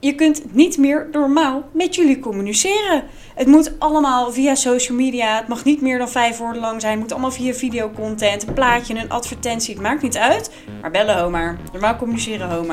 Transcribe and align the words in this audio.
je 0.00 0.14
kunt 0.14 0.54
niet 0.54 0.78
meer 0.78 1.08
normaal 1.12 1.68
met 1.72 1.94
jullie 1.94 2.18
communiceren. 2.18 3.04
Het 3.34 3.46
moet 3.46 3.72
allemaal 3.78 4.32
via 4.32 4.54
social 4.54 4.96
media. 4.96 5.36
Het 5.36 5.48
mag 5.48 5.64
niet 5.64 5.80
meer 5.80 5.98
dan 5.98 6.08
vijf 6.08 6.38
woorden 6.38 6.62
lang 6.62 6.80
zijn. 6.80 6.92
Het 6.92 7.00
moet 7.00 7.12
allemaal 7.12 7.30
via 7.30 7.52
videocontent, 7.52 8.46
een 8.46 8.54
plaatje, 8.54 8.94
een 8.94 9.10
advertentie. 9.10 9.74
Het 9.74 9.82
maakt 9.82 10.02
niet 10.02 10.16
uit. 10.16 10.50
Maar 10.80 10.90
bellen 10.90 11.18
ho 11.18 11.30
maar. 11.30 11.58
Normaal 11.72 11.96
communiceren 11.96 12.50
ho 12.50 12.64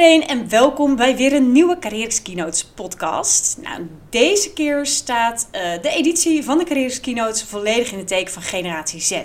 iedereen 0.00 0.28
en 0.28 0.48
welkom 0.48 0.96
bij 0.96 1.16
weer 1.16 1.32
een 1.32 1.52
nieuwe 1.52 1.78
Carrières 1.78 2.22
Keynotes 2.22 2.64
podcast. 2.64 3.58
Nou, 3.62 3.86
deze 4.10 4.52
keer 4.52 4.86
staat 4.86 5.48
uh, 5.52 5.60
de 5.82 5.88
editie 5.88 6.44
van 6.44 6.58
de 6.58 6.64
Carrières 6.64 7.00
Keynotes 7.00 7.42
volledig 7.42 7.92
in 7.92 7.98
het 7.98 8.08
teken 8.08 8.32
van 8.32 8.42
Generatie 8.42 9.00
Z. 9.00 9.22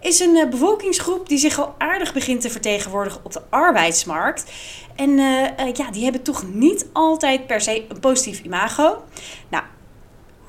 Is 0.00 0.20
een 0.20 0.36
uh, 0.36 0.48
bevolkingsgroep 0.48 1.28
die 1.28 1.38
zich 1.38 1.58
al 1.58 1.74
aardig 1.78 2.12
begint 2.12 2.40
te 2.40 2.50
vertegenwoordigen 2.50 3.20
op 3.24 3.32
de 3.32 3.42
arbeidsmarkt. 3.50 4.44
En 4.96 5.10
uh, 5.10 5.72
ja, 5.72 5.90
die 5.90 6.02
hebben 6.02 6.22
toch 6.22 6.44
niet 6.52 6.86
altijd 6.92 7.46
per 7.46 7.60
se 7.60 7.84
een 7.88 8.00
positief 8.00 8.42
imago. 8.44 9.02
Nou, 9.48 9.64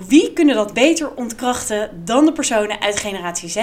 wie 0.07 0.33
kunnen 0.33 0.55
dat 0.55 0.73
beter 0.73 1.11
ontkrachten 1.15 2.01
dan 2.05 2.25
de 2.25 2.31
personen 2.31 2.81
uit 2.81 2.99
generatie 2.99 3.49
Z? 3.49 3.55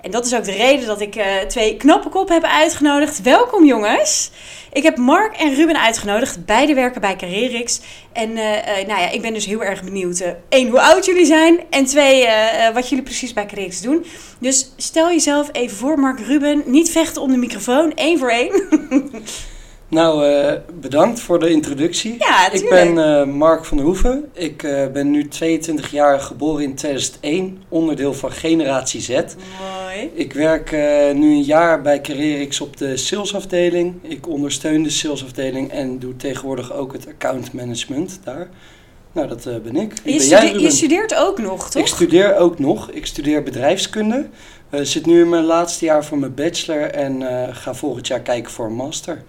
En 0.00 0.10
dat 0.10 0.26
is 0.26 0.34
ook 0.34 0.44
de 0.44 0.52
reden 0.52 0.86
dat 0.86 1.00
ik 1.00 1.16
uh, 1.16 1.24
twee 1.48 1.76
knappe 1.76 2.08
koppen 2.08 2.34
heb 2.34 2.44
uitgenodigd. 2.44 3.22
Welkom 3.22 3.64
jongens! 3.64 4.30
Ik 4.72 4.82
heb 4.82 4.96
Mark 4.96 5.36
en 5.36 5.54
Ruben 5.54 5.80
uitgenodigd. 5.80 6.44
Beide 6.44 6.74
werken 6.74 7.00
bij 7.00 7.16
Carrerix. 7.16 7.80
En 8.12 8.30
uh, 8.30 8.56
uh, 8.56 8.64
nou 8.86 9.00
ja, 9.00 9.10
ik 9.10 9.22
ben 9.22 9.32
dus 9.32 9.46
heel 9.46 9.62
erg 9.62 9.84
benieuwd. 9.84 10.24
één, 10.48 10.68
hoe 10.68 10.80
oud 10.80 11.04
jullie 11.04 11.26
zijn. 11.26 11.60
En 11.70 11.84
twee, 11.84 12.26
wat 12.74 12.88
jullie 12.88 13.04
precies 13.04 13.32
bij 13.32 13.46
Carrerix 13.46 13.80
doen. 13.80 14.04
Dus 14.38 14.72
stel 14.76 15.08
jezelf 15.08 15.48
even 15.52 15.76
voor, 15.76 15.98
Mark 15.98 16.20
Ruben. 16.20 16.62
Niet 16.66 16.90
vechten 16.90 17.22
om 17.22 17.30
de 17.30 17.36
microfoon, 17.36 17.94
één 17.94 18.18
voor 18.18 18.30
één. 18.30 18.68
Nou, 19.90 20.26
uh, 20.26 20.52
bedankt 20.80 21.20
voor 21.20 21.38
de 21.38 21.50
introductie. 21.50 22.16
Ja, 22.18 22.52
ik 22.52 22.68
ben 22.68 22.96
uh, 22.96 23.24
Mark 23.24 23.64
van 23.64 23.76
der 23.76 23.86
Hoeven. 23.86 24.24
Ik 24.32 24.62
uh, 24.62 24.86
ben 24.86 25.10
nu 25.10 25.28
22 25.28 25.90
jaar, 25.90 26.20
geboren 26.20 26.62
in 26.62 26.74
2001, 26.74 27.62
onderdeel 27.68 28.14
van 28.14 28.32
Generatie 28.32 29.00
Z. 29.00 29.08
Mooi. 29.08 30.10
Ik 30.14 30.32
werk 30.32 30.70
nu 31.14 31.32
een 31.32 31.42
jaar 31.42 31.82
bij 31.82 32.00
Carrerix 32.00 32.60
op 32.60 32.76
de 32.76 32.96
salesafdeling. 32.96 33.94
Ik 34.02 34.28
ondersteun 34.28 34.82
de 34.82 34.90
salesafdeling 34.90 35.70
en 35.70 35.98
doe 35.98 36.16
tegenwoordig 36.16 36.72
ook 36.72 36.92
het 36.92 37.06
account 37.08 37.52
management 37.52 38.20
daar. 38.24 38.48
Nou, 39.12 39.28
dat 39.28 39.44
ben 39.62 39.76
ik. 39.76 39.92
je, 39.94 40.12
ben 40.12 40.20
studeer, 40.20 40.50
jij, 40.52 40.60
je, 40.60 40.70
studeert 40.70 41.14
ook 41.14 41.38
nog, 41.38 41.70
toch? 41.70 41.82
Ik 41.82 41.88
studeer 41.88 42.36
ook 42.36 42.58
nog. 42.58 42.90
Ik 42.90 43.06
studeer 43.06 43.42
bedrijfskunde. 43.42 44.26
Zit 44.70 45.06
nu 45.06 45.20
in 45.20 45.28
mijn 45.28 45.44
laatste 45.44 45.84
jaar 45.84 46.04
voor 46.04 46.18
mijn 46.18 46.34
bachelor 46.34 46.90
en 46.90 47.22
ga 47.54 47.74
volgend 47.74 48.06
jaar 48.06 48.20
kijken 48.20 48.52
voor 48.52 48.66
een 48.66 48.74
master. 48.74 49.22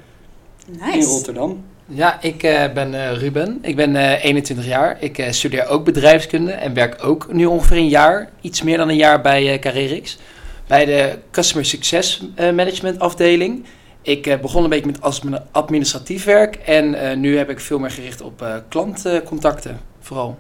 Nice. 0.68 0.98
In 0.98 1.04
Rotterdam. 1.04 1.64
Ja, 1.86 2.22
ik 2.22 2.44
uh, 2.44 2.74
ben 2.74 2.94
uh, 2.94 3.12
Ruben. 3.14 3.60
Ik 3.62 3.76
ben 3.76 3.96
uh, 3.96 4.24
21 4.24 4.66
jaar. 4.66 4.98
Ik 5.00 5.28
studeer 5.30 5.68
ook 5.68 5.86
bedrijfskunde 5.86 6.52
en 6.52 6.74
werk 6.74 7.04
ook 7.04 7.34
nu 7.34 7.46
ongeveer 7.46 7.78
een 7.78 7.88
jaar, 7.88 8.30
iets 8.42 8.62
meer 8.62 8.78
dan 8.78 8.90
een 8.90 8.96
jaar 8.96 9.22
bij 9.22 9.60
Carrerix. 9.60 10.18
Bij 10.68 10.86
de 10.86 11.18
Customer 11.32 11.66
Success 11.66 12.22
Management 12.36 13.00
afdeling. 13.00 13.66
Ik 14.02 14.38
begon 14.42 14.64
een 14.64 14.70
beetje 14.70 14.92
met 15.24 15.42
administratief 15.52 16.24
werk 16.24 16.56
en 16.56 17.20
nu 17.20 17.38
heb 17.38 17.50
ik 17.50 17.60
veel 17.60 17.80
meer 17.80 17.92
gericht 17.92 18.22
op 18.22 18.62
klantcontacten 18.70 19.80
vooral. 20.00 20.38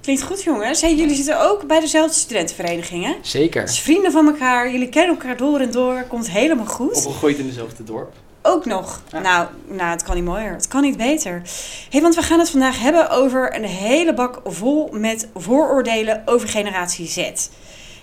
Klinkt 0.00 0.22
goed, 0.22 0.42
jongens. 0.42 0.80
Hey, 0.80 0.94
jullie 0.94 1.14
zitten 1.14 1.50
ook 1.50 1.66
bij 1.66 1.80
dezelfde 1.80 2.14
studentenverenigingen. 2.14 3.16
Zeker. 3.22 3.64
Dus 3.64 3.80
vrienden 3.80 4.12
van 4.12 4.26
elkaar, 4.26 4.72
jullie 4.72 4.88
kennen 4.88 5.16
elkaar 5.16 5.36
door 5.36 5.60
en 5.60 5.70
door. 5.70 6.04
Komt 6.08 6.30
helemaal 6.30 6.66
goed. 6.66 6.96
Opgegroeid 6.96 7.38
in 7.38 7.46
dezelfde 7.46 7.84
dorp. 7.84 8.12
Ook 8.42 8.64
nog. 8.64 9.02
Ja. 9.12 9.20
Nou, 9.20 9.46
nou, 9.66 9.90
het 9.90 10.02
kan 10.02 10.14
niet 10.14 10.24
mooier. 10.24 10.52
Het 10.52 10.68
kan 10.68 10.82
niet 10.82 10.96
beter. 10.96 11.42
hey, 11.90 12.00
want 12.00 12.14
we 12.14 12.22
gaan 12.22 12.38
het 12.38 12.50
vandaag 12.50 12.80
hebben 12.80 13.10
over 13.10 13.54
een 13.54 13.64
hele 13.64 14.14
bak 14.14 14.40
vol 14.44 14.88
met 14.92 15.28
vooroordelen 15.34 16.22
over 16.24 16.48
generatie 16.48 17.06
Z. 17.06 17.48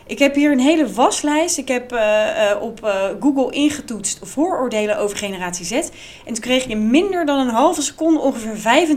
Ik 0.06 0.20
heb 0.20 0.36
hier 0.36 0.52
een 0.52 0.60
hele 0.60 0.94
waslijst. 0.94 1.58
Ik 1.58 1.68
heb 1.68 1.94
uh, 1.94 2.00
uh, 2.00 2.62
op 2.62 2.86
uh, 2.86 3.06
Google 3.20 3.52
ingetoetst 3.52 4.20
vooroordelen 4.22 4.98
over 4.98 5.18
generatie 5.18 5.66
Z. 5.66 5.72
En 5.72 5.90
toen 6.26 6.40
kreeg 6.40 6.64
je 6.64 6.70
in 6.70 6.90
minder 6.90 7.26
dan 7.26 7.40
een 7.40 7.54
halve 7.54 7.82
seconde 7.82 8.20
ongeveer 8.20 8.88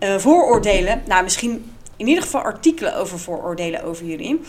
85.500 0.00 0.16
vooroordelen. 0.16 1.02
Nou, 1.06 1.22
misschien 1.22 1.72
in 1.96 2.06
ieder 2.06 2.22
geval 2.22 2.40
artikelen 2.40 2.96
over 2.96 3.18
vooroordelen 3.18 3.84
over 3.84 4.04
jullie. 4.04 4.40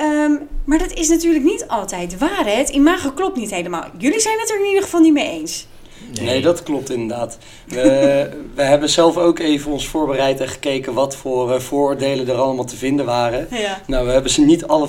Um, 0.00 0.48
maar 0.64 0.78
dat 0.78 0.92
is 0.92 1.08
natuurlijk 1.08 1.44
niet 1.44 1.64
altijd 1.68 2.18
waar. 2.18 2.44
Hè? 2.44 2.52
Het 2.52 2.68
imago 2.68 3.10
klopt 3.10 3.36
niet 3.36 3.50
helemaal. 3.50 3.84
Jullie 3.98 4.20
zijn 4.20 4.38
het 4.38 4.50
er 4.50 4.58
in 4.60 4.66
ieder 4.66 4.82
geval 4.82 5.00
niet 5.00 5.12
mee 5.12 5.30
eens. 5.30 5.66
Nee, 6.12 6.24
nee 6.26 6.42
dat 6.42 6.62
klopt 6.62 6.90
inderdaad. 6.90 7.38
We, 7.66 8.28
we 8.54 8.62
hebben 8.62 8.88
zelf 8.88 9.16
ook 9.16 9.38
even 9.38 9.72
ons 9.72 9.88
voorbereid 9.88 10.40
en 10.40 10.48
gekeken 10.48 10.94
wat 10.94 11.16
voor 11.16 11.50
uh, 11.50 11.58
vooroordelen 11.58 12.28
er 12.28 12.34
allemaal 12.34 12.64
te 12.64 12.76
vinden 12.76 13.06
waren. 13.06 13.46
Ja. 13.50 13.80
Nou, 13.86 14.06
we 14.06 14.12
hebben 14.12 14.30
ze 14.30 14.40
niet 14.40 14.66
alle 14.66 14.88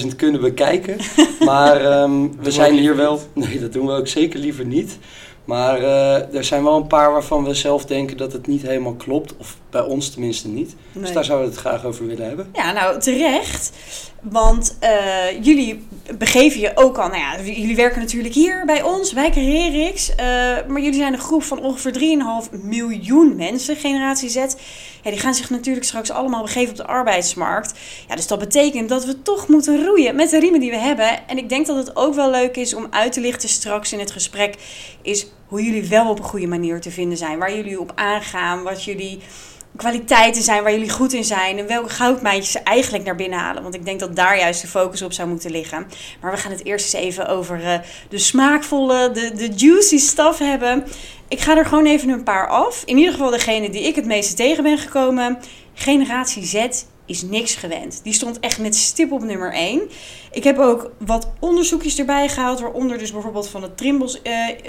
85.000 0.00 0.16
kunnen 0.16 0.40
bekijken. 0.40 0.96
Maar 1.44 2.02
um, 2.02 2.36
we 2.40 2.50
zijn 2.50 2.74
hier 2.74 2.96
wel... 2.96 3.20
Nee, 3.34 3.60
dat 3.60 3.72
doen 3.72 3.86
we 3.86 3.92
ook 3.92 4.08
zeker 4.08 4.38
liever 4.38 4.64
niet. 4.64 4.98
Maar 5.48 5.80
uh, 5.80 6.34
er 6.34 6.44
zijn 6.44 6.64
wel 6.64 6.76
een 6.76 6.86
paar 6.86 7.12
waarvan 7.12 7.44
we 7.44 7.54
zelf 7.54 7.84
denken 7.84 8.16
dat 8.16 8.32
het 8.32 8.46
niet 8.46 8.62
helemaal 8.62 8.94
klopt. 8.94 9.36
Of 9.36 9.56
bij 9.70 9.80
ons 9.80 10.10
tenminste 10.10 10.48
niet. 10.48 10.76
Nee. 10.92 11.04
Dus 11.04 11.12
daar 11.12 11.24
zouden 11.24 11.48
we 11.48 11.54
het 11.54 11.62
graag 11.62 11.84
over 11.84 12.06
willen 12.06 12.26
hebben. 12.26 12.48
Ja, 12.52 12.72
nou 12.72 13.00
terecht. 13.00 13.72
Want 14.22 14.78
uh, 14.82 15.44
jullie 15.44 15.86
begeven 16.18 16.60
je 16.60 16.72
ook 16.74 16.98
al, 16.98 17.08
nou 17.08 17.20
ja, 17.20 17.40
jullie 17.42 17.76
werken 17.76 18.00
natuurlijk 18.00 18.34
hier 18.34 18.62
bij 18.66 18.82
ons, 18.82 19.12
bij 19.12 19.30
Carrerix. 19.30 20.10
Uh, 20.10 20.16
maar 20.68 20.80
jullie 20.80 20.94
zijn 20.94 21.12
een 21.12 21.18
groep 21.18 21.42
van 21.42 21.60
ongeveer 21.60 22.18
3,5 22.52 22.60
miljoen 22.62 23.36
mensen, 23.36 23.76
generatie 23.76 24.28
Z. 24.28 24.36
Ja, 25.02 25.10
die 25.10 25.18
gaan 25.18 25.34
zich 25.34 25.50
natuurlijk 25.50 25.86
straks 25.86 26.10
allemaal 26.10 26.42
begeven 26.42 26.70
op 26.70 26.76
de 26.76 26.86
arbeidsmarkt. 26.86 27.78
Ja, 28.08 28.16
dus 28.16 28.26
dat 28.26 28.38
betekent 28.38 28.88
dat 28.88 29.04
we 29.04 29.22
toch 29.22 29.48
moeten 29.48 29.84
roeien 29.84 30.16
met 30.16 30.30
de 30.30 30.38
riemen 30.38 30.60
die 30.60 30.70
we 30.70 30.78
hebben. 30.78 31.28
En 31.28 31.38
ik 31.38 31.48
denk 31.48 31.66
dat 31.66 31.76
het 31.76 31.96
ook 31.96 32.14
wel 32.14 32.30
leuk 32.30 32.56
is 32.56 32.74
om 32.74 32.86
uit 32.90 33.12
te 33.12 33.20
lichten 33.20 33.48
straks 33.48 33.92
in 33.92 33.98
het 33.98 34.10
gesprek, 34.10 34.54
is 35.02 35.26
hoe 35.46 35.62
jullie 35.62 35.88
wel 35.88 36.10
op 36.10 36.18
een 36.18 36.24
goede 36.24 36.46
manier 36.46 36.80
te 36.80 36.90
vinden 36.90 37.18
zijn. 37.18 37.38
Waar 37.38 37.56
jullie 37.56 37.80
op 37.80 37.92
aangaan, 37.94 38.62
wat 38.62 38.84
jullie 38.84 39.18
kwaliteiten 39.78 40.42
zijn 40.42 40.62
waar 40.62 40.72
jullie 40.72 40.90
goed 40.90 41.12
in 41.12 41.24
zijn 41.24 41.58
en 41.58 41.66
welke 41.66 41.88
goudmijntjes 41.88 42.52
ze 42.52 42.58
eigenlijk 42.58 43.04
naar 43.04 43.14
binnen 43.14 43.38
halen. 43.38 43.62
Want 43.62 43.74
ik 43.74 43.84
denk 43.84 44.00
dat 44.00 44.16
daar 44.16 44.38
juist 44.38 44.60
de 44.60 44.66
focus 44.66 45.02
op 45.02 45.12
zou 45.12 45.28
moeten 45.28 45.50
liggen. 45.50 45.86
Maar 46.20 46.30
we 46.30 46.36
gaan 46.36 46.50
het 46.50 46.64
eerst 46.64 46.94
eens 46.94 47.04
even 47.04 47.28
over 47.28 47.60
uh, 47.60 47.74
de 48.08 48.18
smaakvolle, 48.18 49.10
de, 49.10 49.32
de 49.34 49.48
juicy 49.54 49.98
stuff 49.98 50.38
hebben. 50.38 50.84
Ik 51.28 51.40
ga 51.40 51.56
er 51.56 51.66
gewoon 51.66 51.86
even 51.86 52.08
een 52.08 52.22
paar 52.22 52.48
af. 52.48 52.82
In 52.84 52.96
ieder 52.96 53.12
geval 53.12 53.30
degene 53.30 53.70
die 53.70 53.82
ik 53.82 53.94
het 53.94 54.06
meeste 54.06 54.34
tegen 54.34 54.62
ben 54.62 54.78
gekomen. 54.78 55.38
Generatie 55.74 56.44
Z 56.44 56.68
is 57.08 57.22
niks 57.22 57.54
gewend. 57.54 58.00
Die 58.02 58.12
stond 58.12 58.40
echt 58.40 58.58
met 58.58 58.76
stip 58.76 59.12
op 59.12 59.22
nummer 59.22 59.52
1. 59.52 59.82
Ik 60.30 60.44
heb 60.44 60.58
ook 60.58 60.90
wat 60.98 61.28
onderzoekjes 61.40 61.98
erbij 61.98 62.28
gehaald, 62.28 62.60
waaronder 62.60 62.98
dus 62.98 63.12
bijvoorbeeld 63.12 63.48
van 63.48 63.62
het 63.62 63.76
Trimbos, 63.76 64.20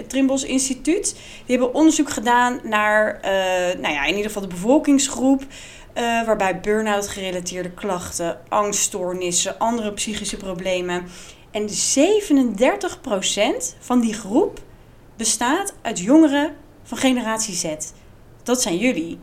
Trimbos 0.08 0.44
Instituut. 0.44 1.14
Die 1.46 1.58
hebben 1.58 1.74
onderzoek 1.74 2.10
gedaan 2.10 2.60
naar, 2.64 3.16
uh, 3.16 3.82
nou 3.82 3.94
ja, 3.94 4.04
in 4.04 4.16
ieder 4.16 4.26
geval 4.26 4.42
de 4.42 4.48
bevolkingsgroep. 4.48 5.42
Uh, 5.42 6.26
waarbij 6.26 6.60
burn-out 6.60 7.08
gerelateerde 7.08 7.72
klachten, 7.72 8.40
angststoornissen, 8.50 9.58
andere 9.58 9.94
psychische 9.94 10.38
problemen. 10.38 11.08
En 11.52 11.68
37% 11.68 11.72
van 13.80 14.00
die 14.00 14.14
groep 14.14 14.60
bestaat 15.18 15.74
uit 15.82 16.00
jongeren 16.00 16.56
van 16.84 16.98
generatie 16.98 17.56
Z. 17.56 17.66
Dat 18.44 18.62
zijn 18.62 18.78
jullie 18.78 19.20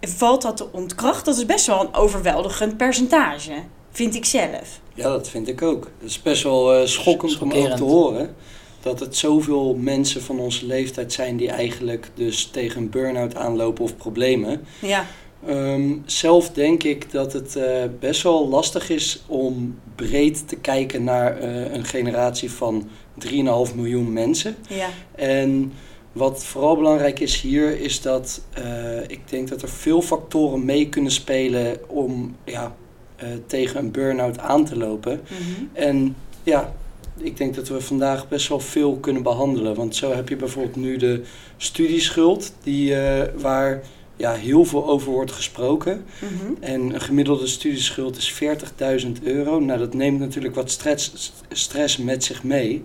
valt 0.00 0.42
dat 0.42 0.56
te 0.56 0.72
ontkrachten? 0.72 1.24
Dat 1.24 1.36
is 1.36 1.46
best 1.46 1.66
wel 1.66 1.80
een 1.80 1.94
overweldigend 1.94 2.76
percentage, 2.76 3.52
vind 3.90 4.14
ik 4.14 4.24
zelf. 4.24 4.80
Ja, 4.94 5.08
dat 5.08 5.28
vind 5.28 5.48
ik 5.48 5.62
ook. 5.62 5.90
Het 5.98 6.10
is 6.10 6.22
best 6.22 6.42
wel 6.42 6.80
uh, 6.80 6.86
schokkend 6.86 7.38
om 7.38 7.52
ook 7.52 7.76
te 7.76 7.84
horen. 7.84 8.34
Dat 8.82 9.00
het 9.00 9.16
zoveel 9.16 9.74
mensen 9.74 10.22
van 10.22 10.38
onze 10.38 10.66
leeftijd 10.66 11.12
zijn 11.12 11.36
die 11.36 11.50
eigenlijk 11.50 12.10
dus 12.14 12.46
tegen 12.46 12.80
een 12.80 12.90
burn-out 12.90 13.34
aanlopen 13.34 13.84
of 13.84 13.96
problemen. 13.96 14.64
Ja. 14.78 15.06
Um, 15.48 16.02
zelf 16.06 16.50
denk 16.50 16.82
ik 16.82 17.10
dat 17.10 17.32
het 17.32 17.56
uh, 17.56 17.64
best 18.00 18.22
wel 18.22 18.48
lastig 18.48 18.90
is 18.90 19.22
om 19.26 19.78
breed 19.94 20.48
te 20.48 20.56
kijken 20.56 21.04
naar 21.04 21.42
uh, 21.42 21.72
een 21.72 21.84
generatie 21.84 22.50
van 22.50 22.88
3,5 23.24 23.30
miljoen 23.74 24.12
mensen. 24.12 24.56
Ja. 24.68 24.88
En 25.14 25.72
wat 26.18 26.44
vooral 26.44 26.76
belangrijk 26.76 27.20
is 27.20 27.40
hier, 27.40 27.80
is 27.80 28.00
dat 28.00 28.40
uh, 28.58 29.02
ik 29.02 29.20
denk 29.28 29.48
dat 29.48 29.62
er 29.62 29.68
veel 29.68 30.02
factoren 30.02 30.64
mee 30.64 30.88
kunnen 30.88 31.12
spelen 31.12 31.76
om 31.88 32.36
ja, 32.44 32.76
uh, 33.22 33.28
tegen 33.46 33.80
een 33.80 33.90
burn-out 33.90 34.38
aan 34.38 34.64
te 34.64 34.76
lopen. 34.76 35.20
Mm-hmm. 35.22 35.70
En 35.72 36.16
ja, 36.42 36.72
ik 37.16 37.36
denk 37.36 37.54
dat 37.54 37.68
we 37.68 37.80
vandaag 37.80 38.28
best 38.28 38.48
wel 38.48 38.60
veel 38.60 38.96
kunnen 38.96 39.22
behandelen. 39.22 39.74
Want 39.74 39.96
zo 39.96 40.12
heb 40.12 40.28
je 40.28 40.36
bijvoorbeeld 40.36 40.76
nu 40.76 40.96
de 40.96 41.22
studieschuld, 41.56 42.52
die, 42.62 42.90
uh, 42.90 43.22
waar 43.36 43.82
ja, 44.18 44.32
heel 44.32 44.64
veel 44.64 44.88
over 44.88 45.12
wordt 45.12 45.32
gesproken. 45.32 46.04
Mhm. 46.20 46.52
En 46.60 46.94
een 46.94 47.00
gemiddelde 47.00 47.46
studieschuld 47.46 48.16
is 48.16 48.32
40.000 48.32 49.22
euro. 49.22 49.60
Nou, 49.60 49.78
dat 49.78 49.94
neemt 49.94 50.18
natuurlijk 50.18 50.54
wat 50.54 50.70
stress, 50.70 51.32
stress 51.50 51.96
met 51.96 52.24
zich 52.24 52.42
mee. 52.42 52.82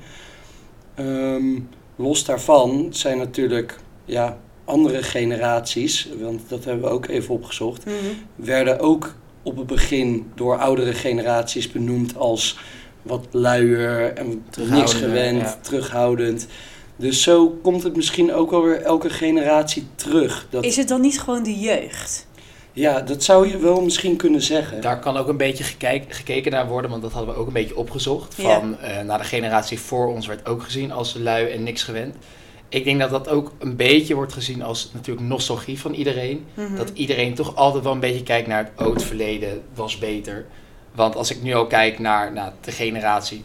Ehm, 0.95 1.59
los 1.95 2.25
daarvan 2.25 2.87
zijn 2.89 3.17
natuurlijk 3.17 3.79
ja, 4.05 4.37
andere 4.65 5.03
generaties, 5.03 6.09
want 6.21 6.41
dat 6.47 6.65
hebben 6.65 6.83
we 6.83 6.89
ook 6.89 7.07
even 7.07 7.33
opgezocht, 7.33 7.85
Mhm. 7.85 7.95
werden 8.35 8.79
ook 8.79 9.13
op 9.43 9.57
het 9.57 9.67
begin 9.67 10.31
door 10.35 10.57
oudere 10.57 10.93
generaties 10.93 11.71
benoemd 11.71 12.17
als 12.17 12.57
wat 13.01 13.27
luier 13.31 14.13
en 14.13 14.43
niks 14.69 14.93
gewend, 14.93 15.41
ja. 15.41 15.57
terughoudend. 15.61 16.47
Dus 16.95 17.21
zo 17.23 17.49
komt 17.61 17.83
het 17.83 17.95
misschien 17.95 18.33
ook 18.33 18.51
alweer 18.51 18.81
elke 18.81 19.09
generatie 19.09 19.87
terug. 19.95 20.47
Dat, 20.49 20.63
Is 20.65 20.75
het 20.75 20.87
dan 20.87 21.01
niet 21.01 21.19
gewoon 21.19 21.43
de 21.43 21.59
jeugd? 21.59 22.27
Ja, 22.73 23.01
dat 23.01 23.23
zou 23.23 23.49
je 23.49 23.57
wel 23.57 23.81
misschien 23.81 24.15
kunnen 24.15 24.41
zeggen. 24.41 24.81
Daar 24.81 24.99
kan 24.99 25.17
ook 25.17 25.27
een 25.27 25.37
beetje 25.37 25.63
gekijk- 25.63 26.13
gekeken 26.13 26.51
naar 26.51 26.67
worden, 26.67 26.89
want 26.89 27.01
dat 27.01 27.11
hadden 27.11 27.33
we 27.33 27.39
ook 27.39 27.47
een 27.47 27.53
beetje 27.53 27.77
opgezocht. 27.77 28.35
Ja. 28.37 28.59
Van, 28.59 28.79
eh 28.79 29.01
naar 29.03 29.17
de 29.17 29.23
generatie 29.23 29.79
voor 29.79 30.07
ons 30.07 30.27
werd 30.27 30.47
ook 30.47 30.63
gezien 30.63 30.91
als 30.91 31.15
lui 31.19 31.49
en 31.51 31.63
niks 31.63 31.83
gewend. 31.83 32.15
Ik 32.69 32.83
denk 32.83 32.99
dat 32.99 33.09
dat 33.09 33.29
ook 33.29 33.51
een 33.59 33.75
beetje 33.75 34.15
wordt 34.15 34.33
gezien 34.33 34.61
als 34.63 34.91
natuurlijk 34.93 35.27
nostalgie 35.27 35.79
van 35.79 35.93
iedereen. 35.93 36.45
Mhm. 36.53 36.75
Dat 36.75 36.91
iedereen 36.93 37.33
toch 37.33 37.55
altijd 37.55 37.83
wel 37.83 37.93
een 37.93 37.99
beetje 37.99 38.23
kijkt 38.23 38.47
naar 38.47 38.63
het 38.63 38.71
oud 38.75 39.03
verleden 39.03 39.61
was 39.75 39.97
beter. 39.97 40.45
Want 40.95 41.15
als 41.15 41.31
ik 41.31 41.41
nu 41.41 41.53
al 41.53 41.67
kijk 41.67 41.99
naar, 41.99 42.33
naar 42.33 42.53
de 42.61 42.71
generatie 42.71 43.43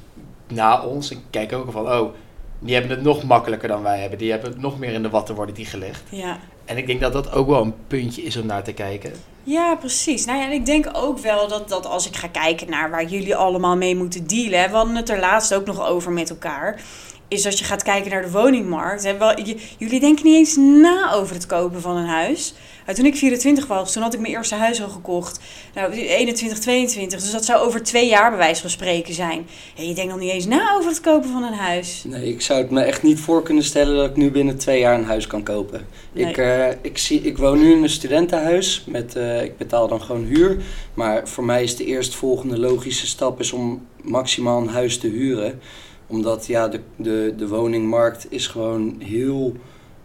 na 0.48 0.82
ons, 0.82 1.10
ik 1.10 1.18
kijk 1.30 1.52
ook 1.52 1.72
van, 1.72 1.88
oh, 1.92 2.12
die 2.58 2.74
hebben 2.74 2.90
het 2.90 3.02
nog 3.02 3.22
makkelijker 3.22 3.68
dan 3.68 3.82
wij 3.82 3.98
hebben. 4.00 4.18
Die 4.18 4.30
hebben 4.30 4.50
het 4.50 4.60
nog 4.60 4.78
meer 4.78 4.92
in 4.92 5.02
de 5.02 5.10
watten 5.10 5.34
worden 5.34 5.54
die 5.54 5.66
gelegd. 5.66 6.02
Ja. 6.08 6.38
En 6.68 6.76
ik 6.76 6.86
denk 6.86 7.00
dat 7.00 7.12
dat 7.12 7.32
ook 7.32 7.46
wel 7.46 7.62
een 7.62 7.74
puntje 7.86 8.22
is 8.22 8.36
om 8.36 8.46
naar 8.46 8.62
te 8.62 8.72
kijken. 8.72 9.12
Ja, 9.42 9.74
precies. 9.74 10.24
Nou 10.24 10.38
ja, 10.38 10.44
en 10.44 10.52
ik 10.52 10.66
denk 10.66 10.88
ook 10.92 11.18
wel 11.18 11.48
dat, 11.48 11.68
dat 11.68 11.86
als 11.86 12.06
ik 12.06 12.16
ga 12.16 12.28
kijken 12.28 12.70
naar 12.70 12.90
waar 12.90 13.04
jullie 13.04 13.36
allemaal 13.36 13.76
mee 13.76 13.96
moeten 13.96 14.26
dealen. 14.26 14.70
We 14.70 14.76
hadden 14.76 14.94
het 14.94 15.08
er 15.08 15.20
laatst 15.20 15.54
ook 15.54 15.66
nog 15.66 15.86
over 15.86 16.12
met 16.12 16.30
elkaar. 16.30 16.80
Is 17.28 17.46
als 17.46 17.58
je 17.58 17.64
gaat 17.64 17.82
kijken 17.82 18.10
naar 18.10 18.22
de 18.22 18.30
woningmarkt. 18.30 19.04
Hè, 19.04 19.16
wel, 19.16 19.40
jullie 19.78 20.00
denken 20.00 20.24
niet 20.24 20.34
eens 20.34 20.56
na 20.56 21.12
over 21.12 21.34
het 21.34 21.46
kopen 21.46 21.80
van 21.80 21.96
een 21.96 22.06
huis. 22.06 22.54
Toen 22.94 23.06
ik 23.06 23.16
24 23.16 23.66
was, 23.66 23.92
toen 23.92 24.02
had 24.02 24.14
ik 24.14 24.20
mijn 24.20 24.32
eerste 24.32 24.54
huis 24.54 24.82
al 24.82 24.88
gekocht. 24.88 25.40
Nou, 25.74 25.92
21, 25.92 26.58
22. 26.58 27.20
Dus 27.20 27.30
dat 27.30 27.44
zou 27.44 27.66
over 27.66 27.82
twee 27.82 28.08
jaar 28.08 28.30
bij 28.30 28.38
wijze 28.38 28.60
van 28.60 28.70
spreken 28.70 29.14
zijn. 29.14 29.46
En 29.76 29.88
je 29.88 29.94
denkt 29.94 30.10
nog 30.10 30.20
niet 30.20 30.30
eens 30.30 30.46
na 30.46 30.74
over 30.74 30.90
het 30.90 31.00
kopen 31.00 31.30
van 31.30 31.42
een 31.42 31.52
huis. 31.52 32.04
Nee, 32.06 32.32
ik 32.32 32.40
zou 32.40 32.60
het 32.60 32.70
me 32.70 32.80
echt 32.80 33.02
niet 33.02 33.20
voor 33.20 33.42
kunnen 33.42 33.64
stellen 33.64 33.96
dat 33.96 34.10
ik 34.10 34.16
nu 34.16 34.30
binnen 34.30 34.58
twee 34.58 34.80
jaar 34.80 34.94
een 34.94 35.04
huis 35.04 35.26
kan 35.26 35.42
kopen. 35.42 35.86
Nee. 36.12 36.26
Ik, 36.26 36.36
eh, 36.36 36.68
ik, 36.82 36.98
zie, 36.98 37.20
ik 37.20 37.38
woon 37.38 37.58
nu 37.58 37.72
in 37.72 37.82
een 37.82 37.88
studentenhuis. 37.88 38.84
Met, 38.86 39.16
eh, 39.16 39.42
ik 39.42 39.56
betaal 39.56 39.88
dan 39.88 40.02
gewoon 40.02 40.24
huur. 40.24 40.62
Maar 40.94 41.28
voor 41.28 41.44
mij 41.44 41.62
is 41.62 41.76
de 41.76 41.84
eerstvolgende 41.84 42.58
logische 42.58 43.06
stap 43.06 43.40
is 43.40 43.52
om 43.52 43.86
maximaal 44.02 44.60
een 44.60 44.68
huis 44.68 44.98
te 44.98 45.08
huren. 45.08 45.60
Omdat 46.06 46.46
ja, 46.46 46.68
de, 46.68 46.80
de, 46.96 47.34
de 47.36 47.48
woningmarkt 47.48 48.26
is 48.30 48.46
gewoon 48.46 48.96
heel... 49.04 49.56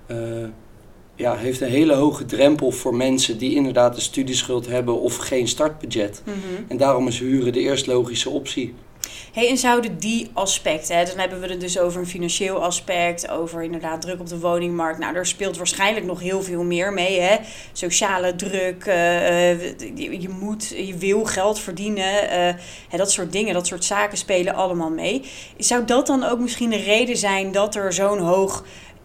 eh, 0.08 0.18
ja, 1.16 1.36
heeft 1.36 1.62
een 1.62 1.70
hele 1.70 1.94
hoge 1.94 2.26
drempel 2.26 2.72
voor 2.72 2.96
mensen 2.96 3.38
die 3.38 3.56
inderdaad 3.56 3.96
een 3.96 4.02
studieschuld 4.02 4.68
hebben 4.68 5.00
of 5.00 5.16
geen 5.16 5.48
startbudget. 5.48 6.22
Mhm. 6.26 6.38
En 6.68 6.78
daarom 6.78 7.08
is 7.08 7.20
huren 7.20 7.54
de 7.54 7.60
eerst 7.60 7.88
logische 7.88 8.30
optie. 8.30 8.74
Hey, 9.34 9.50
en 9.50 9.58
zouden 9.58 9.98
die 9.98 10.30
aspecten, 10.34 10.98
hè, 10.98 11.06
dan 11.06 11.18
hebben 11.18 11.40
we 11.40 11.48
het 11.48 11.60
dus 11.60 11.80
over 11.80 12.00
een 12.00 12.08
financieel 12.08 12.64
aspect, 12.64 13.30
over 13.30 13.64
inderdaad 13.64 14.02
druk 14.02 14.20
op 14.20 14.28
de 14.28 14.40
woningmarkt. 14.40 15.00
Nou, 15.00 15.14
daar 15.14 15.26
speelt 15.26 15.58
waarschijnlijk 15.58 16.06
nog 16.06 16.20
heel 16.20 16.42
veel 16.42 16.64
meer 16.64 16.94
mee. 16.94 17.20
Hè? 17.20 17.38
Sociale 17.72 18.36
druk, 18.36 18.86
eh, 18.86 19.52
eh, 19.52 19.60
je, 19.96 20.22
je 20.22 20.30
moet, 20.30 20.68
je 20.68 20.98
wil 20.98 21.26
geld 21.26 21.60
verdienen, 21.60 22.30
eh, 22.30 22.54
hè, 22.90 22.98
dat 22.98 23.12
soort 23.12 23.32
dingen, 23.32 23.54
dat 23.54 23.68
soort 23.68 23.86
zaken 23.86 24.18
spelen 24.18 24.56
allemaal 24.56 24.92
mee. 24.92 25.22
Zou 25.58 25.86
dat 25.86 26.08
dan 26.08 26.24
ook 26.24 26.40
misschien 26.40 26.70
de 26.70 26.84
reden 26.84 27.18
zijn 27.18 27.52
dat 27.52 27.76
er 27.76 27.94
zo'n 27.94 28.20
hoog, 28.20 28.64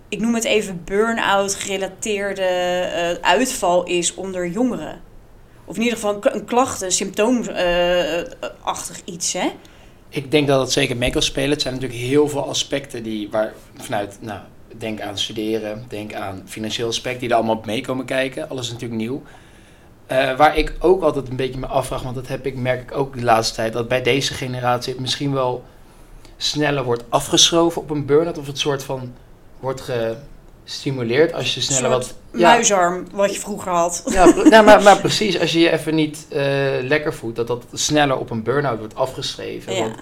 ik 0.09 0.21
noem 0.21 0.35
het 0.35 0.45
even 0.45 0.83
burn-out 0.85 1.55
gerelateerde 1.55 2.43
eh, 2.43 3.31
uitval 3.31 3.85
is 3.85 4.15
onder 4.15 4.49
jongeren? 4.49 5.01
Of 5.65 5.77
in 5.77 5.83
ieder 5.83 5.99
geval 5.99 6.19
een, 6.21 6.45
klacht, 6.45 6.81
een 6.81 6.93
symptoomachtig 6.93 9.01
iets, 9.05 9.33
hè? 9.33 9.51
Ik 10.09 10.31
denk 10.31 10.47
dat 10.47 10.61
het 10.61 10.73
zeker 10.73 10.97
mee 10.97 11.11
kan 11.11 11.23
spelen. 11.23 11.51
Het 11.51 11.63
zijn 11.63 11.75
natuurlijk 11.75 12.01
heel 12.01 12.29
veel 12.29 12.49
aspecten 12.49 13.03
die 13.03 13.31
waar 13.31 13.53
vanuit, 13.77 14.19
nou, 14.21 14.41
denk 14.77 15.01
aan 15.01 15.19
studeren, 15.19 15.85
denk 15.89 16.15
aan 16.15 16.43
financieel 16.47 16.89
aspect, 16.89 17.21
die 17.21 17.29
er 17.29 17.35
allemaal 17.35 17.57
op 17.57 17.67
mee 17.67 17.81
komen 17.81 18.05
kijken. 18.05 18.49
Alles 18.49 18.67
is 18.67 18.73
natuurlijk 18.73 19.01
nieuw. 19.01 19.23
Eh, 20.07 20.37
waar 20.37 20.57
ik 20.57 20.75
ook 20.79 21.03
altijd 21.03 21.29
een 21.29 21.37
beetje 21.37 21.61
me 21.61 21.67
afvraag, 21.67 22.03
want 22.03 22.15
dat 22.15 22.29
heb 22.29 22.47
ik, 22.47 22.57
merk 22.57 22.83
ik 22.83 22.97
ook 22.97 23.17
de 23.17 23.25
laatste 23.25 23.55
tijd, 23.55 23.73
dat 23.73 23.89
bij 23.89 24.03
deze 24.03 24.35
generatie 24.35 24.93
het 24.93 25.01
misschien 25.01 25.33
wel 25.33 25.65
sneller 26.37 26.85
wordt 26.85 27.05
afgeschoven 27.09 27.83
op 27.83 27.91
een 27.91 28.07
burn-out 28.07 28.39
of 28.39 28.47
het 28.47 28.59
soort 28.59 28.83
van 28.83 29.13
wordt 29.61 29.91
gestimuleerd 30.65 31.33
als 31.33 31.55
je 31.55 31.61
sneller 31.61 31.91
wat... 31.91 32.15
Ja, 32.33 32.53
muisarm 32.53 33.07
wat 33.13 33.35
je 33.35 33.41
vroeger 33.41 33.73
had. 33.73 34.03
ja, 34.07 34.25
nou, 34.25 34.65
maar, 34.65 34.83
maar 34.83 35.01
precies, 35.07 35.41
als 35.41 35.53
je 35.53 35.59
je 35.59 35.71
even 35.71 35.95
niet 35.95 36.27
eh, 36.29 36.43
lekker 36.83 37.15
voelt, 37.15 37.37
dat 37.37 37.47
dat 37.47 37.65
sneller 37.73 38.19
op 38.19 38.31
een 38.31 38.43
burn-out 38.43 38.79
wordt 38.79 38.95
afgeschreven. 38.95 39.75
Ja. 39.75 39.81
Want, 39.81 39.95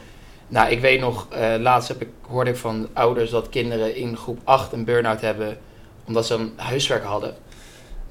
nou, 0.49 0.71
ik 0.71 0.81
weet 0.81 1.01
nog, 1.01 1.27
eh, 1.31 1.55
laatst 1.59 1.89
heb 1.89 2.03
ik, 2.03 2.09
hoorde 2.21 2.51
ik 2.51 2.57
van 2.57 2.89
ouders 2.93 3.31
dat 3.31 3.49
kinderen 3.49 3.97
in 3.97 4.17
groep 4.17 4.39
8 4.45 4.73
een 4.73 4.85
burn-out 4.85 5.21
hebben 5.21 5.59
omdat 6.07 6.27
ze 6.27 6.35
een 6.35 6.53
huiswerk 6.57 7.05
hadden. 7.05 7.35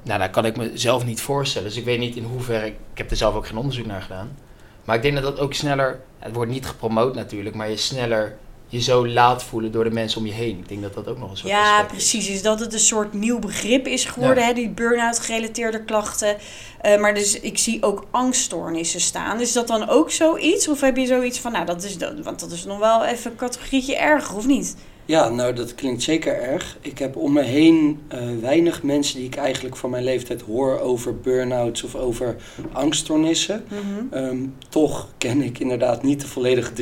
Nou, 0.03 0.19
dat 0.19 0.29
kan 0.29 0.45
ik 0.45 0.57
mezelf 0.57 1.05
niet 1.05 1.21
voorstellen. 1.21 1.67
Dus 1.67 1.77
ik 1.77 1.85
weet 1.85 1.99
niet 1.99 2.15
in 2.15 2.23
hoeverre, 2.23 2.65
ik 2.67 2.75
heb 2.93 3.11
er 3.11 3.17
zelf 3.17 3.35
ook 3.35 3.47
geen 3.47 3.57
onderzoek 3.57 3.85
naar 3.85 4.01
gedaan. 4.01 4.37
Maar 4.85 4.95
ik 4.95 5.01
denk 5.01 5.15
dat 5.15 5.23
dat 5.23 5.39
ook 5.39 5.53
sneller, 5.53 5.99
het 6.19 6.33
wordt 6.33 6.51
niet 6.51 6.65
gepromoot 6.65 7.15
natuurlijk, 7.15 7.55
maar 7.55 7.69
je 7.69 7.77
sneller 7.77 8.37
je 8.67 8.81
zo 8.81 9.07
laat 9.07 9.43
voelen 9.43 9.71
door 9.71 9.83
de 9.83 9.89
mensen 9.91 10.19
om 10.19 10.25
je 10.27 10.33
heen. 10.33 10.57
Ik 10.57 10.67
denk 10.69 10.81
dat 10.81 10.93
dat 10.93 11.07
ook 11.07 11.17
nog 11.17 11.31
een 11.31 11.37
soort 11.37 11.49
Ja, 11.51 11.81
is. 11.81 11.87
precies. 11.87 12.27
Is 12.29 12.41
dat 12.41 12.59
het 12.59 12.73
een 12.73 12.79
soort 12.79 13.13
nieuw 13.13 13.39
begrip 13.39 13.87
is 13.87 14.05
geworden, 14.05 14.43
Ja. 14.43 14.47
hè, 14.47 14.53
die 14.53 14.69
burn-out 14.69 15.19
gerelateerde 15.19 15.83
klachten. 15.83 16.37
Eh, 16.81 16.99
maar 16.99 17.13
dus 17.13 17.39
ik 17.39 17.57
zie 17.57 17.83
ook 17.83 18.05
angststoornissen 18.11 19.01
staan. 19.01 19.41
Is 19.41 19.53
dat 19.53 19.67
dan 19.67 19.89
ook 19.89 20.11
zoiets? 20.11 20.67
Of 20.67 20.81
heb 20.81 20.97
je 20.97 21.05
zoiets 21.05 21.39
van, 21.39 21.51
nou, 21.51 21.65
dat 21.65 21.83
is, 21.83 21.97
dat, 21.97 22.13
want 22.23 22.39
dat 22.39 22.51
is 22.51 22.65
nog 22.65 22.79
wel 22.79 23.05
even 23.05 23.31
een 23.31 23.37
categorietje 23.37 23.95
erger, 23.97 24.35
of 24.35 24.45
niet? 24.45 24.75
Ja, 25.07 25.29
nou 25.29 25.53
dat 25.53 25.75
klinkt 25.75 26.03
zeker 26.03 26.41
erg. 26.41 26.77
Ik 26.81 26.99
heb 26.99 27.15
om 27.15 27.33
me 27.33 27.41
heen 27.41 27.99
eh, 28.07 28.19
weinig 28.41 28.83
mensen 28.83 29.17
die 29.17 29.25
ik 29.25 29.35
eigenlijk 29.35 29.75
van 29.75 29.89
mijn 29.89 30.03
leeftijd 30.03 30.41
hoor 30.41 30.79
over 30.79 31.19
burn-outs 31.19 31.83
of 31.83 31.95
over 31.95 32.35
angststoornissen. 32.71 33.63
Ehm, 34.11 34.37
toch 34.69 35.07
ken 35.17 35.41
ik 35.41 35.59
inderdaad 35.59 36.03
niet 36.03 36.21
de 36.21 36.27
volledige 36.27 36.73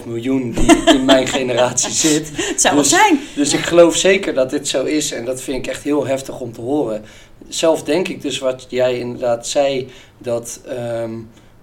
3,5 0.00 0.04
miljoen 0.06 0.50
die 0.52 0.84
in 0.94 1.04
mijn 1.04 1.26
generatie 1.26 1.92
zit. 1.92 2.30
Het 2.50 2.60
zou 2.60 2.74
wel 2.74 2.82
Dus- 2.82 2.92
zijn. 2.92 3.20
Dus 3.34 3.52
ik 3.52 3.60
geloof 3.60 3.96
zeker 3.96 4.34
dat 4.34 4.50
dit 4.50 4.68
zo 4.68 4.84
is 4.84 5.12
en 5.12 5.24
dat 5.24 5.40
vind 5.40 5.66
ik 5.66 5.66
echt 5.72 5.82
heel 5.82 6.06
heftig 6.06 6.40
om 6.40 6.52
te 6.52 6.60
horen. 6.60 7.02
Zelf 7.48 7.82
denk 7.82 8.08
ik 8.08 8.22
dus 8.22 8.38
wat 8.38 8.66
jij 8.68 8.98
inderdaad 8.98 9.46
zei, 9.46 9.88
dat 10.18 10.60
ehm, 10.68 11.12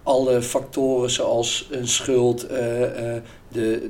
alle 0.03 0.41
factoren 0.41 1.09
zoals 1.09 1.67
een 1.71 1.87
schuld, 1.87 2.47
eh, 2.47 3.15
eh, 3.15 3.21
de, 3.51 3.89